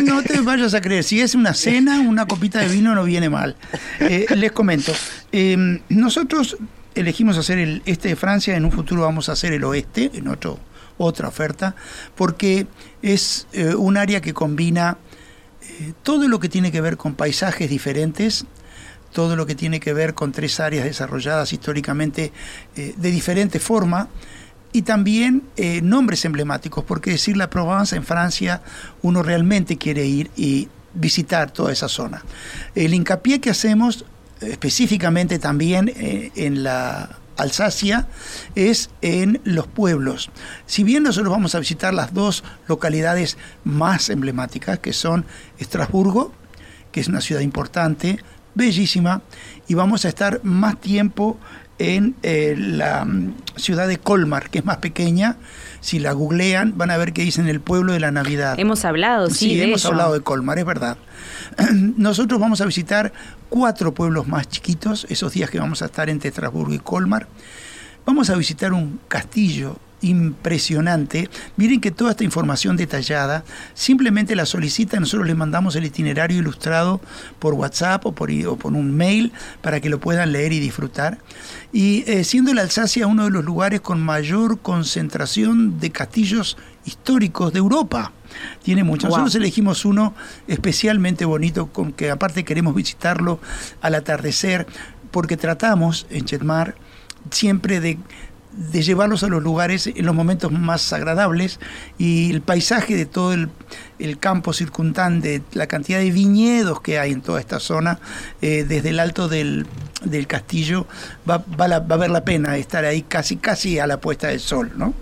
No 0.03 0.21
te 0.21 0.41
vayas 0.41 0.73
a 0.73 0.81
creer, 0.81 1.03
si 1.03 1.21
es 1.21 1.33
una 1.33 1.53
cena, 1.53 1.99
una 1.99 2.27
copita 2.27 2.59
de 2.59 2.67
vino 2.67 2.93
no 2.93 3.03
viene 3.03 3.29
mal. 3.29 3.55
Eh, 3.99 4.27
les 4.35 4.51
comento, 4.51 4.93
eh, 5.31 5.81
nosotros 5.89 6.57
elegimos 6.95 7.37
hacer 7.37 7.57
el 7.57 7.81
este 7.85 8.09
de 8.09 8.15
Francia, 8.15 8.55
en 8.55 8.65
un 8.65 8.71
futuro 8.71 9.01
vamos 9.01 9.29
a 9.29 9.31
hacer 9.31 9.53
el 9.53 9.63
oeste, 9.63 10.11
en 10.13 10.27
otro, 10.27 10.59
otra 10.97 11.27
oferta, 11.27 11.75
porque 12.15 12.67
es 13.01 13.47
eh, 13.53 13.73
un 13.73 13.97
área 13.97 14.21
que 14.21 14.33
combina 14.33 14.97
eh, 15.79 15.93
todo 16.03 16.27
lo 16.27 16.39
que 16.39 16.49
tiene 16.49 16.71
que 16.71 16.81
ver 16.81 16.97
con 16.97 17.15
paisajes 17.15 17.69
diferentes, 17.69 18.45
todo 19.13 19.35
lo 19.35 19.45
que 19.45 19.55
tiene 19.55 19.79
que 19.79 19.93
ver 19.93 20.13
con 20.13 20.31
tres 20.31 20.59
áreas 20.59 20.83
desarrolladas 20.83 21.53
históricamente 21.53 22.33
eh, 22.75 22.93
de 22.97 23.11
diferente 23.11 23.59
forma, 23.59 24.09
y 24.71 24.83
también 24.83 25.43
eh, 25.57 25.81
nombres 25.81 26.25
emblemáticos, 26.25 26.83
porque 26.83 27.11
decir 27.11 27.37
la 27.37 27.49
Provence 27.49 27.95
en 27.95 28.03
Francia, 28.03 28.61
uno 29.01 29.23
realmente 29.23 29.77
quiere 29.77 30.05
ir 30.05 30.29
y 30.35 30.67
visitar 30.93 31.51
toda 31.51 31.71
esa 31.71 31.87
zona. 31.87 32.23
El 32.75 32.93
hincapié 32.93 33.39
que 33.39 33.49
hacemos 33.49 34.05
específicamente 34.41 35.39
también 35.39 35.91
en 35.97 36.63
la 36.63 37.17
Alsacia 37.39 38.07
es 38.55 38.89
en 39.01 39.41
los 39.43 39.67
pueblos. 39.67 40.29
Si 40.65 40.83
bien 40.83 41.03
nosotros 41.03 41.31
vamos 41.31 41.55
a 41.55 41.59
visitar 41.59 41.93
las 41.93 42.13
dos 42.13 42.43
localidades 42.67 43.37
más 43.63 44.09
emblemáticas, 44.09 44.79
que 44.79 44.93
son 44.93 45.25
Estrasburgo, 45.57 46.33
que 46.91 46.99
es 46.99 47.07
una 47.07 47.21
ciudad 47.21 47.41
importante, 47.41 48.19
bellísima, 48.55 49.21
y 49.67 49.73
vamos 49.73 50.05
a 50.05 50.09
estar 50.09 50.41
más 50.43 50.79
tiempo 50.81 51.39
en 51.79 52.15
eh, 52.23 52.55
la 52.57 53.05
mm, 53.05 53.33
ciudad 53.55 53.87
de 53.87 53.97
Colmar, 53.97 54.49
que 54.49 54.59
es 54.59 54.65
más 54.65 54.77
pequeña. 54.77 55.37
Si 55.81 55.97
la 55.97 56.11
googlean, 56.11 56.77
van 56.77 56.91
a 56.91 56.97
ver 56.97 57.13
que 57.13 57.23
dicen 57.23 57.47
el 57.47 57.61
pueblo 57.61 57.93
de 57.93 58.01
la 58.01 58.11
Navidad. 58.11 58.59
Hemos 58.59 58.83
hablado, 58.85 59.29
sí, 59.29 59.55
de 59.57 59.63
hemos 59.63 59.85
hablado 59.85 60.13
de 60.13 60.21
Colmar, 60.21 60.59
es 60.59 60.65
verdad. 60.65 60.97
Nosotros 61.73 62.39
vamos 62.39 62.59
a 62.61 62.65
visitar 62.65 63.13
cuatro 63.47 63.93
pueblos 63.93 64.27
más 64.27 64.47
chiquitos, 64.49 65.07
esos 65.09 65.33
días 65.33 65.49
que 65.49 65.59
vamos 65.59 65.81
a 65.81 65.85
estar 65.85 66.09
entre 66.09 66.29
Estrasburgo 66.29 66.73
y 66.73 66.79
Colmar. 66.79 67.27
Vamos 68.05 68.29
a 68.29 68.35
visitar 68.35 68.73
un 68.73 68.99
castillo 69.07 69.77
impresionante. 70.01 71.29
Miren 71.57 71.81
que 71.81 71.91
toda 71.91 72.11
esta 72.11 72.23
información 72.23 72.77
detallada 72.77 73.43
simplemente 73.73 74.35
la 74.35 74.45
solicita, 74.45 74.99
nosotros 74.99 75.27
les 75.27 75.35
mandamos 75.35 75.75
el 75.75 75.85
itinerario 75.85 76.39
ilustrado 76.39 77.01
por 77.39 77.53
WhatsApp 77.53 78.05
o 78.05 78.11
por, 78.13 78.31
i- 78.31 78.45
o 78.45 78.55
por 78.55 78.73
un 78.73 78.95
mail 78.95 79.31
para 79.61 79.79
que 79.81 79.89
lo 79.89 79.99
puedan 79.99 80.31
leer 80.31 80.53
y 80.53 80.59
disfrutar. 80.59 81.19
Y 81.71 82.03
eh, 82.07 82.23
siendo 82.23 82.53
la 82.53 82.61
Alsacia 82.61 83.07
uno 83.07 83.25
de 83.25 83.31
los 83.31 83.43
lugares 83.45 83.81
con 83.81 84.01
mayor 84.01 84.59
concentración 84.59 85.79
de 85.79 85.91
castillos 85.91 86.57
históricos 86.85 87.53
de 87.53 87.59
Europa. 87.59 88.11
Tiene 88.63 88.83
muchos. 88.83 89.09
Wow. 89.09 89.19
Nosotros 89.19 89.35
elegimos 89.35 89.85
uno 89.85 90.13
especialmente 90.47 91.25
bonito, 91.25 91.67
con 91.67 91.91
que 91.91 92.09
aparte 92.09 92.43
queremos 92.45 92.73
visitarlo 92.75 93.39
al 93.81 93.95
atardecer, 93.95 94.65
porque 95.11 95.37
tratamos 95.37 96.07
en 96.09 96.25
Chetmar 96.25 96.75
siempre 97.31 97.79
de, 97.79 97.97
de 98.51 98.81
llevarlos 98.81 99.23
a 99.23 99.27
los 99.27 99.43
lugares 99.43 99.87
en 99.87 100.05
los 100.05 100.15
momentos 100.15 100.51
más 100.51 100.91
agradables 100.91 101.59
y 101.97 102.31
el 102.31 102.41
paisaje 102.41 102.95
de 102.95 103.05
todo 103.05 103.33
el, 103.33 103.49
campo 104.19 104.53
circundante, 104.53 105.41
la 105.53 105.67
cantidad 105.67 105.99
de 105.99 106.11
viñedos 106.11 106.81
que 106.81 106.99
hay 106.99 107.11
en 107.11 107.21
toda 107.21 107.39
esta 107.39 107.59
zona, 107.59 107.99
eh, 108.41 108.65
desde 108.67 108.89
el 108.89 108.99
alto 108.99 109.27
del, 109.27 109.67
del 110.03 110.25
castillo, 110.25 110.87
va, 111.29 111.43
va, 111.59 111.65
a 111.65 111.79
valer 111.79 112.09
la 112.09 112.23
pena 112.23 112.57
estar 112.57 112.85
ahí 112.85 113.03
casi, 113.03 113.37
casi 113.37 113.77
a 113.79 113.87
la 113.87 113.99
puesta 113.99 114.27
del 114.27 114.39
sol. 114.39 114.71
¿no? 114.75 114.93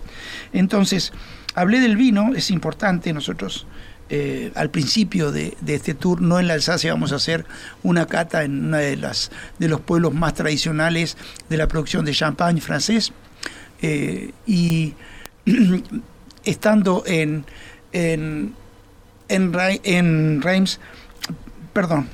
Entonces, 0.52 1.12
hablé 1.54 1.80
del 1.80 1.96
vino, 1.96 2.34
es 2.34 2.50
importante, 2.50 3.12
nosotros 3.12 3.66
eh, 4.10 4.52
al 4.54 4.70
principio 4.70 5.32
de, 5.32 5.56
de 5.60 5.74
este 5.74 5.92
tour, 5.92 6.22
no 6.22 6.40
en 6.40 6.48
la 6.48 6.54
Alsacia, 6.54 6.92
vamos 6.92 7.12
a 7.12 7.16
hacer 7.16 7.44
una 7.82 8.06
cata 8.06 8.42
en 8.42 8.66
uno 8.66 8.78
de, 8.78 8.96
las, 8.96 9.30
de 9.58 9.68
los 9.68 9.80
pueblos 9.80 10.14
más 10.14 10.32
tradicionales 10.32 11.16
de 11.50 11.56
la 11.58 11.68
producción 11.68 12.04
de 12.06 12.12
champagne 12.12 12.60
francés. 12.60 13.12
Eh, 13.82 14.32
y 14.46 14.94
estando 16.44 17.02
en, 17.06 17.44
en, 17.92 18.54
en, 19.28 19.52
en 19.84 20.42
Reims, 20.42 20.80
perdón, 21.72 22.08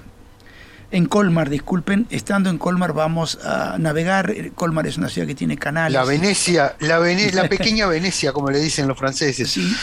en 0.90 1.06
Colmar, 1.06 1.50
disculpen, 1.50 2.06
estando 2.10 2.50
en 2.50 2.58
Colmar 2.58 2.92
vamos 2.92 3.38
a 3.44 3.76
navegar. 3.78 4.30
Eh, 4.30 4.52
Colmar 4.54 4.86
es 4.86 4.96
una 4.96 5.08
ciudad 5.08 5.26
que 5.26 5.34
tiene 5.34 5.56
canales. 5.56 5.92
La 5.94 6.04
Venecia, 6.04 6.76
la, 6.80 6.98
Vene- 7.00 7.32
la 7.32 7.48
pequeña 7.48 7.86
Venecia, 7.86 8.32
como 8.32 8.50
le 8.50 8.60
dicen 8.60 8.86
los 8.86 8.98
franceses. 8.98 9.50
Sí. 9.50 9.74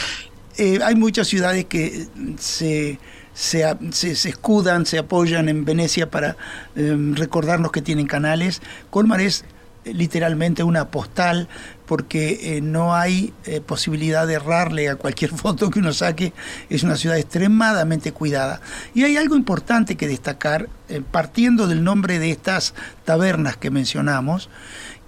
Eh, 0.58 0.78
hay 0.84 0.94
muchas 0.94 1.28
ciudades 1.28 1.64
que 1.66 2.06
se, 2.38 2.98
se, 3.34 3.64
a- 3.64 3.78
se- 3.90 4.14
se 4.16 4.28
escudan, 4.30 4.86
se 4.86 4.98
apoyan 4.98 5.48
en 5.48 5.64
Venecia 5.64 6.10
para 6.10 6.36
eh, 6.76 6.96
recordarnos 7.14 7.72
que 7.72 7.82
tienen 7.82 8.06
canales. 8.06 8.62
Colmar 8.90 9.20
es 9.20 9.44
literalmente 9.84 10.62
una 10.62 10.88
postal 10.88 11.48
porque 11.86 12.56
eh, 12.56 12.60
no 12.60 12.94
hay 12.94 13.34
eh, 13.44 13.60
posibilidad 13.60 14.26
de 14.26 14.34
errarle 14.34 14.88
a 14.88 14.96
cualquier 14.96 15.30
foto 15.36 15.70
que 15.70 15.80
uno 15.80 15.92
saque. 15.92 16.32
Es 16.70 16.82
una 16.82 16.96
ciudad 16.96 17.18
extremadamente 17.18 18.12
cuidada. 18.12 18.60
Y 18.94 19.04
hay 19.04 19.16
algo 19.16 19.36
importante 19.36 19.96
que 19.96 20.08
destacar, 20.08 20.68
eh, 20.88 21.02
partiendo 21.10 21.66
del 21.66 21.84
nombre 21.84 22.18
de 22.18 22.30
estas 22.30 22.74
tabernas 23.04 23.56
que 23.56 23.70
mencionamos, 23.70 24.48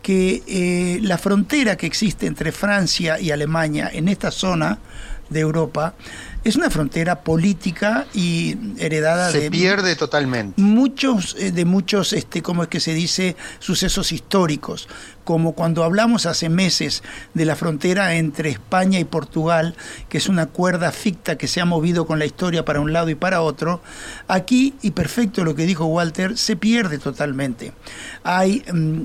que 0.02 1.00
la 1.00 1.16
frontera 1.16 1.76
que 1.76 1.86
existe 1.86 2.26
entre 2.26 2.52
Francia 2.52 3.18
y 3.18 3.30
Alemania 3.30 3.88
en 3.90 4.08
esta 4.08 4.30
zona 4.30 4.78
de 5.30 5.40
Europa, 5.40 5.94
es 6.44 6.56
una 6.56 6.70
frontera 6.70 7.20
política 7.22 8.06
y 8.14 8.56
heredada 8.78 9.30
Se 9.30 9.40
de 9.40 9.50
pierde 9.50 9.96
totalmente. 9.96 10.60
muchos 10.60 11.34
eh, 11.38 11.50
de 11.52 11.64
muchos 11.64 12.12
este 12.12 12.42
cómo 12.42 12.62
es 12.62 12.68
que 12.68 12.80
se 12.80 12.92
dice 12.94 13.34
sucesos 13.58 14.12
históricos 14.12 14.88
como 15.24 15.52
cuando 15.54 15.84
hablamos 15.84 16.26
hace 16.26 16.50
meses 16.50 17.02
de 17.32 17.46
la 17.46 17.56
frontera 17.56 18.14
entre 18.16 18.50
España 18.50 18.98
y 18.98 19.04
Portugal 19.04 19.74
que 20.08 20.18
es 20.18 20.28
una 20.28 20.46
cuerda 20.46 20.92
ficta 20.92 21.36
que 21.38 21.48
se 21.48 21.60
ha 21.62 21.64
movido 21.64 22.06
con 22.06 22.18
la 22.18 22.26
historia 22.26 22.64
para 22.64 22.80
un 22.80 22.92
lado 22.92 23.08
y 23.08 23.14
para 23.14 23.40
otro. 23.40 23.80
Aquí 24.28 24.74
y 24.82 24.90
perfecto 24.90 25.44
lo 25.44 25.54
que 25.54 25.64
dijo 25.66 25.86
Walter 25.86 26.36
se 26.36 26.56
pierde 26.56 26.98
totalmente. 26.98 27.72
Hay 28.22 28.62
mm, 28.70 29.02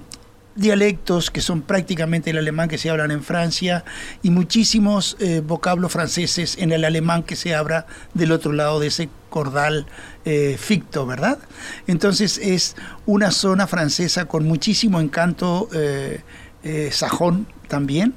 dialectos 0.55 1.31
que 1.31 1.41
son 1.41 1.61
prácticamente 1.61 2.31
el 2.31 2.37
alemán 2.37 2.69
que 2.69 2.77
se 2.77 2.89
hablan 2.89 3.11
en 3.11 3.23
Francia 3.23 3.85
y 4.21 4.29
muchísimos 4.29 5.15
eh, 5.19 5.41
vocablos 5.45 5.91
franceses 5.91 6.57
en 6.57 6.71
el 6.71 6.85
alemán 6.85 7.23
que 7.23 7.35
se 7.35 7.55
habla 7.55 7.85
del 8.13 8.31
otro 8.31 8.51
lado 8.51 8.79
de 8.79 8.87
ese 8.87 9.09
cordal 9.29 9.85
eh, 10.25 10.57
ficto, 10.59 11.05
¿verdad? 11.05 11.39
Entonces 11.87 12.37
es 12.39 12.75
una 13.05 13.31
zona 13.31 13.67
francesa 13.67 14.25
con 14.25 14.45
muchísimo 14.45 14.99
encanto 14.99 15.69
eh, 15.73 16.21
sajón 16.91 17.47
también 17.69 18.13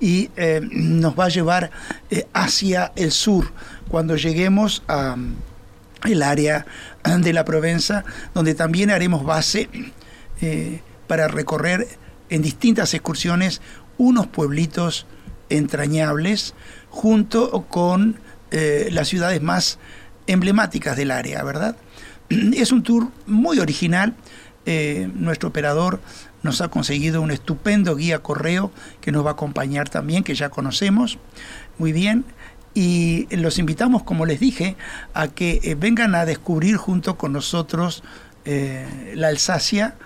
y 0.00 0.30
nos 0.72 1.16
va 1.16 1.26
a 1.26 1.28
llevar 1.28 1.70
hacia 2.32 2.92
el 2.96 3.12
sur 3.12 3.52
cuando 3.88 4.16
lleguemos 4.16 4.82
a 4.88 5.14
mm, 5.14 5.36
el 6.06 6.22
área 6.22 6.66
de 7.04 7.32
la 7.32 7.44
Provenza, 7.44 8.04
donde 8.34 8.54
también 8.54 8.90
haremos 8.90 9.24
base 9.24 9.68
para 11.06 11.28
recorrer 11.28 11.88
en 12.30 12.42
distintas 12.42 12.94
excursiones 12.94 13.60
unos 13.98 14.26
pueblitos 14.26 15.06
entrañables 15.48 16.54
junto 16.90 17.62
con 17.68 18.16
eh, 18.50 18.88
las 18.92 19.08
ciudades 19.08 19.42
más 19.42 19.78
emblemáticas 20.26 20.96
del 20.96 21.10
área, 21.10 21.42
¿verdad? 21.42 21.76
Es 22.28 22.72
un 22.72 22.82
tour 22.82 23.08
muy 23.26 23.58
original. 23.58 24.14
eh, 24.66 25.10
nuestro 25.14 25.50
operador 25.50 26.00
nos 26.42 26.62
ha 26.62 26.68
conseguido 26.68 27.20
un 27.20 27.30
estupendo 27.30 27.96
guía 27.96 28.20
correo 28.20 28.70
que 29.02 29.12
nos 29.12 29.24
va 29.24 29.30
a 29.30 29.32
acompañar 29.32 29.90
también, 29.90 30.24
que 30.24 30.34
ya 30.34 30.48
conocemos 30.48 31.18
muy 31.78 31.92
bien. 31.92 32.24
Y 32.72 33.28
los 33.36 33.58
invitamos, 33.58 34.02
como 34.02 34.26
les 34.26 34.40
dije, 34.40 34.76
a 35.12 35.28
que 35.28 35.60
eh, 35.62 35.74
vengan 35.74 36.14
a 36.14 36.24
descubrir 36.24 36.76
junto 36.76 37.16
con 37.16 37.32
nosotros 37.32 38.02
la 39.14 39.28
Alsacia, 39.28 39.96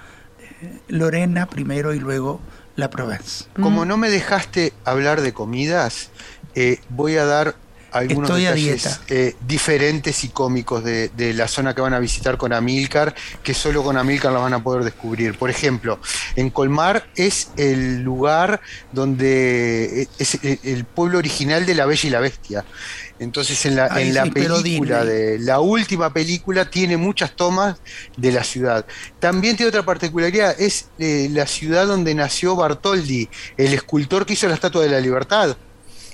Lorena 0.89 1.47
primero 1.47 1.95
y 1.95 2.01
luego 2.01 2.41
la 2.77 2.91
Provence. 2.91 3.47
Como 3.61 3.85
no 3.85 3.97
me 3.97 4.11
dejaste 4.11 4.73
hablar 4.85 5.21
de 5.21 5.33
comidas, 5.33 6.11
eh, 6.55 6.81
voy 6.89 7.17
a 7.17 7.25
dar 7.25 7.57
algunos 7.91 8.31
Estoy 8.31 8.45
detalles 8.45 9.01
eh, 9.09 9.35
diferentes 9.47 10.23
y 10.25 10.29
cómicos 10.29 10.85
de, 10.85 11.09
de 11.09 11.33
la 11.33 11.49
zona 11.49 11.75
que 11.75 11.81
van 11.81 11.95
a 11.95 11.99
visitar 11.99 12.37
con 12.37 12.53
Amilcar, 12.53 13.15
que 13.43 13.55
solo 13.55 13.83
con 13.83 13.97
Amilcar 13.97 14.33
la 14.33 14.41
van 14.41 14.55
a 14.55 14.63
poder 14.63 14.85
descubrir. 14.85 15.37
Por 15.39 15.51
ejemplo, 15.51 15.99
en 16.37 16.51
Colmar 16.51 17.09
es 17.17 17.51
el 17.57 18.03
lugar 18.03 18.61
donde 18.93 20.03
eh, 20.03 20.09
es 20.19 20.39
el 20.43 20.85
pueblo 20.85 21.19
original 21.19 21.67
de 21.67 21.75
La 21.75 21.87
Bella 21.87 22.07
y 22.07 22.11
la 22.11 22.21
Bestia. 22.21 22.65
Entonces 23.19 23.65
en 23.67 23.77
la, 23.77 23.89
en 24.01 24.15
la 24.15 24.25
sí, 24.25 24.31
película 24.31 25.05
de 25.05 25.39
la 25.39 25.61
última 25.61 26.13
película 26.13 26.71
tiene 26.71 26.97
muchas 26.97 27.35
tomas 27.35 27.77
de 28.17 28.33
la 28.33 28.45
ciudad. 28.45 28.87
También 29.19 29.57
tiene 29.57 29.69
otra 29.69 29.85
particularidad, 29.85 30.59
es 30.61 30.89
eh, 30.99 31.29
la 31.31 31.47
ciudad 31.47 31.87
donde 31.87 32.15
nació 32.15 32.55
Bartoldi, 32.55 33.29
el 33.57 33.75
escultor 33.75 34.25
que 34.25 34.35
hizo 34.35 34.47
la 34.49 34.55
Estatua 34.55 34.83
de 34.83 34.91
la 34.91 35.01
Libertad. 35.01 35.57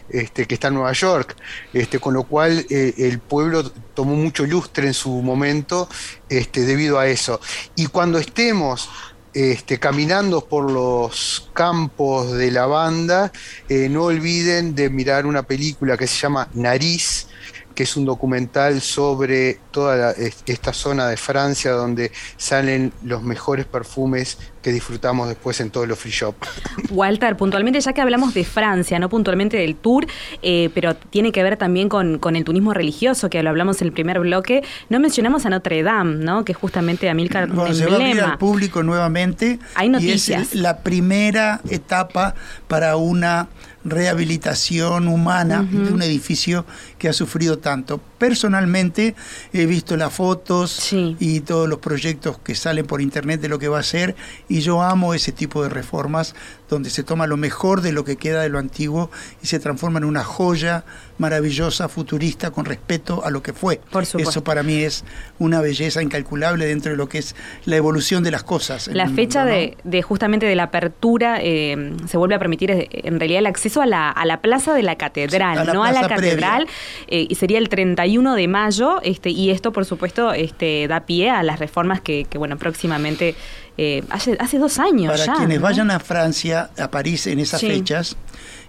Este, 0.07 0.45
que 0.45 0.53
está 0.53 0.69
en 0.69 0.75
Nueva 0.75 0.93
York, 0.93 1.35
este, 1.73 1.99
con 1.99 2.13
lo 2.13 2.25
cual 2.25 2.67
eh, 2.69 2.93
el 2.99 3.21
pueblo 3.21 3.65
tomó 3.95 4.15
mucho 4.15 4.45
lustre 4.45 4.87
en 4.87 4.93
su 4.93 5.09
momento 5.23 5.89
este, 6.29 6.61
debido 6.67 6.99
a 6.99 7.07
eso. 7.07 7.41
Y 7.75 7.87
cuando 7.87 8.19
estemos 8.19 8.91
este, 9.35 9.78
caminando 9.78 10.47
por 10.47 10.70
los 10.70 11.51
campos 11.53 12.32
de 12.32 12.51
la 12.51 12.66
banda, 12.66 13.32
eh, 13.68 13.89
no 13.89 14.05
olviden 14.05 14.74
de 14.74 14.91
mirar 14.91 15.26
una 15.26 15.43
película 15.43 15.97
que 15.97 16.07
se 16.07 16.20
llama 16.20 16.49
Nariz, 16.55 17.26
que 17.74 17.82
es 17.82 17.97
un 17.97 18.05
documental 18.05 18.80
sobre 18.80 19.59
toda 19.72 20.14
esta 20.47 20.72
zona 20.72 21.09
de 21.09 21.16
Francia 21.16 21.72
donde 21.72 22.12
salen 22.37 22.93
los 23.03 23.22
mejores 23.22 23.66
perfumes 23.66 24.39
que 24.65 24.73
disfrutamos 24.73 25.29
después 25.29 25.61
en 25.61 25.71
todos 25.71 25.87
los 25.87 25.99
free 25.99 26.11
shop. 26.11 26.35
Walter, 26.91 27.37
puntualmente, 27.37 27.79
ya 27.81 27.93
que 27.93 28.01
hablamos 28.01 28.33
de 28.35 28.45
Francia, 28.45 28.99
no 28.99 29.09
puntualmente 29.11 29.59
del 29.59 29.77
tour, 29.77 30.07
eh, 30.43 30.71
pero 30.75 30.97
tiene 30.97 31.31
que 31.33 31.43
ver 31.43 31.57
también 31.59 31.89
con, 31.91 32.19
con 32.19 32.35
el 32.35 32.45
turismo 32.45 32.73
religioso, 32.75 33.29
que 33.29 33.43
lo 33.43 33.51
hablamos 33.51 33.81
en 33.83 33.89
el 33.89 33.93
primer 33.93 34.19
bloque, 34.21 34.65
no 34.89 34.99
mencionamos 35.01 35.45
a 35.45 35.51
Notre 35.51 35.83
Dame, 35.83 36.17
¿no? 36.25 36.45
Que 36.47 36.53
es 36.53 36.59
justamente 36.59 37.09
Amilcar 37.11 37.49
Bueno, 37.49 37.75
se 37.75 37.85
va 37.85 37.93
a 37.93 37.95
abrir 37.97 38.09
emblema. 38.12 38.33
al 38.33 38.39
público 38.39 38.83
nuevamente. 38.83 39.59
Hay 39.75 39.87
Y 39.89 39.91
noticias. 39.91 40.43
es 40.49 40.53
el- 40.55 40.62
la 40.62 40.79
primera 40.79 41.61
etapa 41.69 42.35
para 42.67 42.97
una 42.97 43.49
rehabilitación 43.87 45.09
humana 45.09 45.62
de 45.71 45.93
un 45.93 46.01
edificio 46.03 46.65
que 46.99 47.09
ha 47.09 47.12
sufrido 47.12 47.59
tanto. 47.59 48.01
Personalmente 48.19 49.15
he 49.53 49.67
visto 49.67 49.97
las 49.99 50.12
fotos 50.12 50.71
Sí. 50.71 51.17
y 51.21 51.41
todos 51.41 51.69
los 51.69 51.81
proyectos 51.81 52.39
que 52.39 52.55
salen 52.55 52.87
por 52.87 53.03
internet 53.03 53.41
de 53.43 53.49
lo 53.49 53.59
que 53.59 53.69
va 53.69 53.81
a 53.81 53.83
ser 53.83 54.15
y 54.49 54.54
yo 54.61 54.83
amo 54.83 55.15
ese 55.15 55.33
tipo 55.33 55.63
de 55.63 55.69
reformas 55.69 56.35
donde 56.69 56.91
se 56.91 57.03
toma 57.03 57.27
lo 57.27 57.37
mejor 57.37 57.81
de 57.81 57.93
lo 57.93 58.05
que 58.05 58.17
queda 58.17 58.43
de 58.43 58.49
lo 58.49 58.59
antiguo 58.59 59.11
y 59.43 59.47
se 59.47 59.59
transforma 59.59 59.99
en 59.99 60.05
una 60.05 60.25
joya 60.25 60.85
maravillosa, 61.19 61.89
futurista, 61.89 62.51
con 62.51 62.65
respeto 62.65 63.25
a 63.25 63.31
lo 63.31 63.43
que 63.43 63.53
fue. 63.53 63.81
Por 63.91 64.05
supuesto. 64.07 64.31
Eso 64.31 64.45
para 64.45 64.63
mí 64.63 64.83
es 64.83 65.05
una 65.39 65.61
belleza 65.61 66.03
incalculable 66.03 66.67
dentro 66.67 66.91
de 66.91 66.97
lo 66.97 67.09
que 67.09 67.19
es 67.19 67.37
la 67.65 67.77
evolución 67.77 68.25
de 68.25 68.31
las 68.31 68.43
cosas. 68.43 68.89
La 68.89 69.09
fecha 69.09 69.45
mundo, 69.45 69.55
¿no? 69.55 69.61
de, 69.61 69.77
de 69.85 70.03
justamente 70.03 70.47
de 70.47 70.57
la 70.57 70.65
apertura 70.65 71.39
eh, 71.41 71.93
se 72.07 72.17
vuelve 72.17 72.35
a 72.35 72.39
permitir 72.39 72.71
eh, 72.71 72.89
en 72.91 73.19
realidad 73.19 73.41
el 73.41 73.47
acceso 73.47 73.81
a 73.81 73.87
la, 73.87 74.11
a 74.11 74.25
la 74.25 74.41
plaza 74.41 74.75
de 74.75 74.83
la 74.83 74.97
catedral, 74.97 75.55
Sí, 75.57 75.61
a 75.63 75.65
la 75.65 75.73
no 75.73 75.85
a 75.85 75.93
la 75.93 76.09
catedral, 76.09 76.67
eh, 77.09 77.27
y 77.29 77.35
sería 77.35 77.59
el 77.59 77.69
31 77.69 78.35
de 78.35 78.49
mayo, 78.49 79.01
este, 79.03 79.31
y 79.31 79.51
esto 79.51 79.73
por 79.73 79.85
supuesto 79.85 80.33
este, 80.33 80.87
da 80.89 81.01
pie 81.01 81.31
a 81.31 81.43
las 81.43 81.59
reformas 81.59 82.01
que, 82.01 82.25
que, 82.29 82.39
bueno, 82.39 82.57
próximamente, 82.57 83.35
eh, 83.77 84.05
hace, 84.11 84.37
hace 84.39 84.59
dos 84.59 84.79
años 84.79 85.12
Para 85.12 85.25
ya. 85.27 85.35
quienes 85.35 85.59
¿no? 85.59 85.64
vayan 85.64 85.91
a 85.91 85.99
Francia, 86.01 86.70
a 86.79 86.91
París 86.91 87.27
en 87.27 87.41
esas 87.41 87.61
Sí. 87.61 87.66
fechas 87.66 88.16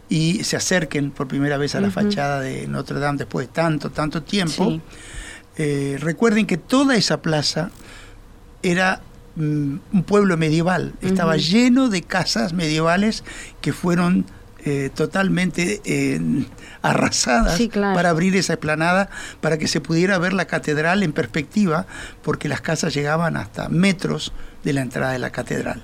y 0.10 0.44
se 0.44 0.56
acerquen 0.56 1.12
por 1.12 1.28
primera 1.28 1.58
vez 1.58 1.76
a 1.76 1.82
la 1.82 1.90
fachada 1.92 2.40
de 2.42 2.68
Notre 2.68 3.00
Dame 3.00 3.18
después 3.20 3.48
de 3.48 3.54
tanto, 3.54 3.90
tanto 3.92 4.22
tiempo, 4.24 4.70
Sí. 4.70 4.82
eh, 5.58 5.98
recuerden 6.00 6.46
que 6.46 6.58
toda 6.58 6.96
esa 6.96 7.22
plaza 7.22 7.72
era 8.64 9.02
mm, 9.36 9.76
un 9.94 10.04
pueblo 10.04 10.38
medieval, 10.38 10.94
estaba 11.02 11.36
lleno 11.38 11.90
de 11.90 12.02
casas 12.04 12.54
medievales 12.54 13.24
que 13.62 13.74
fueron 13.74 14.26
eh, 14.68 14.90
totalmente 14.96 15.82
eh, 15.86 16.20
arrasadas 16.82 17.56
Sí, 17.58 17.70
claro. 17.70 17.94
para 17.96 18.10
abrir 18.10 18.36
esa 18.36 18.54
explanada, 18.54 19.10
para 19.42 19.58
que 19.60 19.68
se 19.68 19.82
pudiera 19.82 20.18
ver 20.18 20.34
la 20.34 20.46
catedral 20.46 21.04
en 21.04 21.14
perspectiva, 21.14 21.86
porque 22.24 22.48
las 22.48 22.62
casas 22.62 22.94
llegaban 22.96 23.38
hasta 23.38 23.70
metros 23.70 24.32
de 24.66 24.74
la 24.74 24.82
entrada 24.82 25.14
de 25.14 25.20
la 25.20 25.30
catedral. 25.30 25.82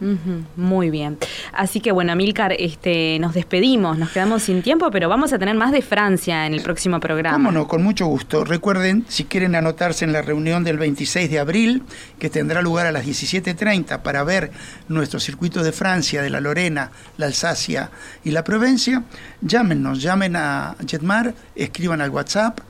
Muy 0.57 0.89
bien. 0.89 1.19
Así 1.53 1.79
que 1.79 1.91
bueno, 1.91 2.11
Amilcar, 2.11 2.53
este, 2.57 3.19
nos 3.19 3.36
despedimos, 3.36 3.97
nos 3.97 4.09
quedamos 4.09 4.41
sin 4.41 4.63
tiempo, 4.63 4.89
pero 4.89 5.07
vamos 5.07 5.32
a 5.32 5.39
tener 5.39 5.55
más 5.55 5.71
de 5.71 5.84
Francia 5.84 6.47
en 6.47 6.53
el 6.55 6.63
próximo 6.63 6.99
programa. 6.99 7.38
Cómo 7.38 7.51
no, 7.51 7.67
con 7.67 7.84
mucho 7.84 8.07
gusto. 8.07 8.43
Recuerden, 8.43 9.05
si 9.07 9.25
quieren 9.25 9.53
anotarse 9.55 10.03
en 10.03 10.11
la 10.11 10.23
reunión 10.23 10.63
del 10.63 10.79
26 10.79 11.29
de 11.29 11.39
abril, 11.39 11.84
que 12.17 12.32
tendrá 12.32 12.63
lugar 12.63 12.88
a 12.88 12.91
las 12.91 13.05
17.30 13.05 14.01
para 14.01 14.23
ver 14.23 14.51
nuestro 14.88 15.19
circuito 15.19 15.61
de 15.63 15.71
Francia, 15.71 16.23
de 16.23 16.32
la 16.32 16.41
Lorena, 16.41 16.91
la 17.17 17.27
Alsacia 17.27 17.91
y 18.23 18.32
la 18.32 18.43
Provencia, 18.43 19.03
llámenos, 19.41 20.01
llamen 20.01 20.36
a 20.36 20.75
Jetmar, 20.88 21.36
escriban 21.55 22.01
al 22.01 22.09
WhatsApp 22.09 22.61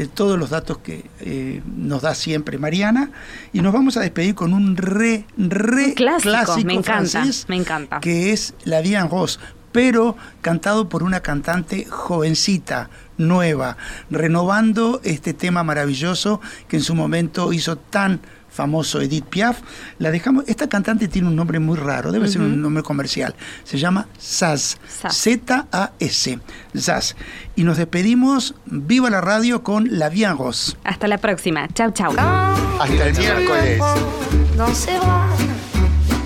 eh, 0.00 0.08
todos 0.12 0.38
los 0.38 0.48
datos 0.48 0.78
que 0.78 1.04
eh, 1.20 1.60
nos 1.76 2.00
da 2.00 2.14
siempre 2.14 2.56
Mariana 2.56 3.10
y 3.52 3.60
nos 3.60 3.74
vamos 3.74 3.98
a 3.98 4.00
despedir 4.00 4.34
con 4.34 4.54
un 4.54 4.78
re, 4.78 5.26
re 5.36 5.59
Clásico, 5.94 6.30
clásico 6.30 6.66
me 6.66 6.74
encanta, 6.74 7.10
francés 7.10 7.46
me 7.48 7.56
encanta. 7.56 8.00
que 8.00 8.32
es 8.32 8.54
La 8.64 8.80
en 8.80 9.08
Rose, 9.08 9.38
pero 9.72 10.16
cantado 10.40 10.88
por 10.88 11.02
una 11.02 11.20
cantante 11.20 11.86
jovencita, 11.88 12.90
nueva, 13.16 13.76
renovando 14.10 15.00
este 15.04 15.34
tema 15.34 15.62
maravilloso 15.62 16.40
que 16.68 16.76
en 16.76 16.82
su 16.82 16.94
momento 16.94 17.52
hizo 17.52 17.76
tan 17.76 18.20
famoso 18.50 19.00
Edith 19.00 19.24
Piaf, 19.24 19.60
la 19.98 20.10
dejamos. 20.10 20.44
Esta 20.46 20.68
cantante 20.68 21.08
tiene 21.08 21.28
un 21.28 21.36
nombre 21.36 21.58
muy 21.58 21.76
raro, 21.76 22.12
debe 22.12 22.28
ser 22.28 22.42
un 22.42 22.60
nombre 22.60 22.82
comercial. 22.82 23.34
Se 23.64 23.78
llama 23.78 24.06
Zaz. 24.20 24.78
Z-A-S. 25.10 26.38
Zaz. 26.76 27.16
Y 27.56 27.64
nos 27.64 27.76
despedimos. 27.76 28.54
Viva 28.66 29.10
la 29.10 29.20
radio 29.20 29.62
con 29.62 29.86
La 29.98 30.08
Viagos. 30.08 30.76
Hasta 30.84 31.08
la 31.08 31.18
próxima. 31.18 31.68
Chau, 31.74 31.90
chau. 31.92 32.12
Hasta 32.18 33.06
el 33.06 33.16
miércoles. 33.16 33.80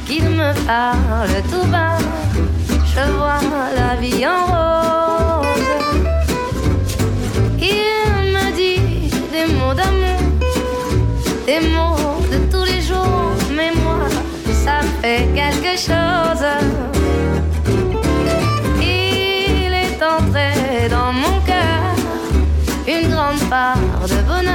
Qu'il 0.07 0.29
me 0.29 0.53
parle 0.67 1.43
tout 1.51 1.67
bas, 1.71 1.99
je 2.95 3.11
vois 3.13 3.41
la 3.75 3.95
rose. 4.29 5.45
Me 9.33 9.47
mots 9.59 9.75
d'amour, 9.75 10.21
mots 11.73 12.14
quelque 15.35 15.77
chose. 15.77 16.47
Il 18.81 19.73
est 19.73 20.03
entré 20.03 20.89
dans 20.89 21.13
mon 21.13 21.41
cœur 21.41 21.95
une 22.87 23.11
grande 23.11 23.41
part 23.51 23.77
de 24.09 24.23
bonheur 24.27 24.54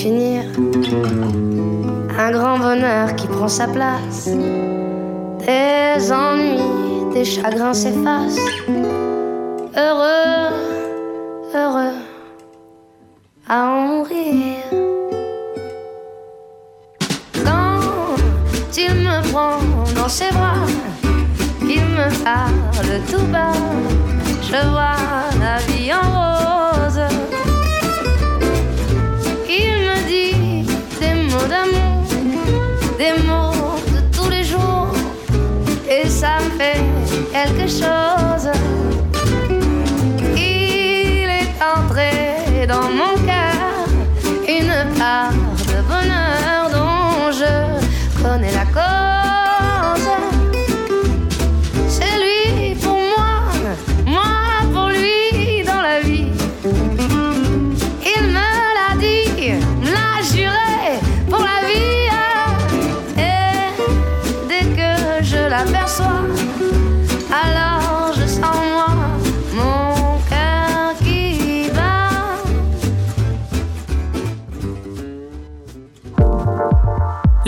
finir. 0.00 0.44
Un 2.18 2.30
grand 2.30 2.58
bonheur 2.58 3.14
qui 3.16 3.26
prend 3.26 3.48
sa 3.48 3.66
place. 3.66 4.30
Des 5.46 6.12
ennuis, 6.12 7.12
des 7.12 7.24
chagrins 7.24 7.74
s'effacent. 7.74 8.46
Heureux, 9.76 10.54
heureux 11.54 11.96
à 13.46 13.56
en 13.72 13.80
mourir. 13.88 14.56
Quand 17.44 17.80
il 18.84 18.94
me 19.06 19.16
prend 19.30 19.58
dans 19.96 20.08
ses 20.08 20.30
bras, 20.38 20.66
il 21.76 21.84
me 21.98 22.08
parle 22.24 22.92
tout 23.10 23.26
bas. 23.34 23.58
Je 24.48 24.60
vois 24.72 25.02
la 25.44 25.56
vie 25.68 25.92
en 25.92 26.06
rose. 26.16 26.59
Des 33.16 33.22
mots 33.22 33.76
de 33.94 34.16
tous 34.16 34.28
les 34.28 34.44
jours, 34.44 34.88
et 35.88 36.08
ça 36.08 36.38
me 36.40 36.50
fait 36.58 36.80
quelque 37.32 37.68
chose. 37.68 38.09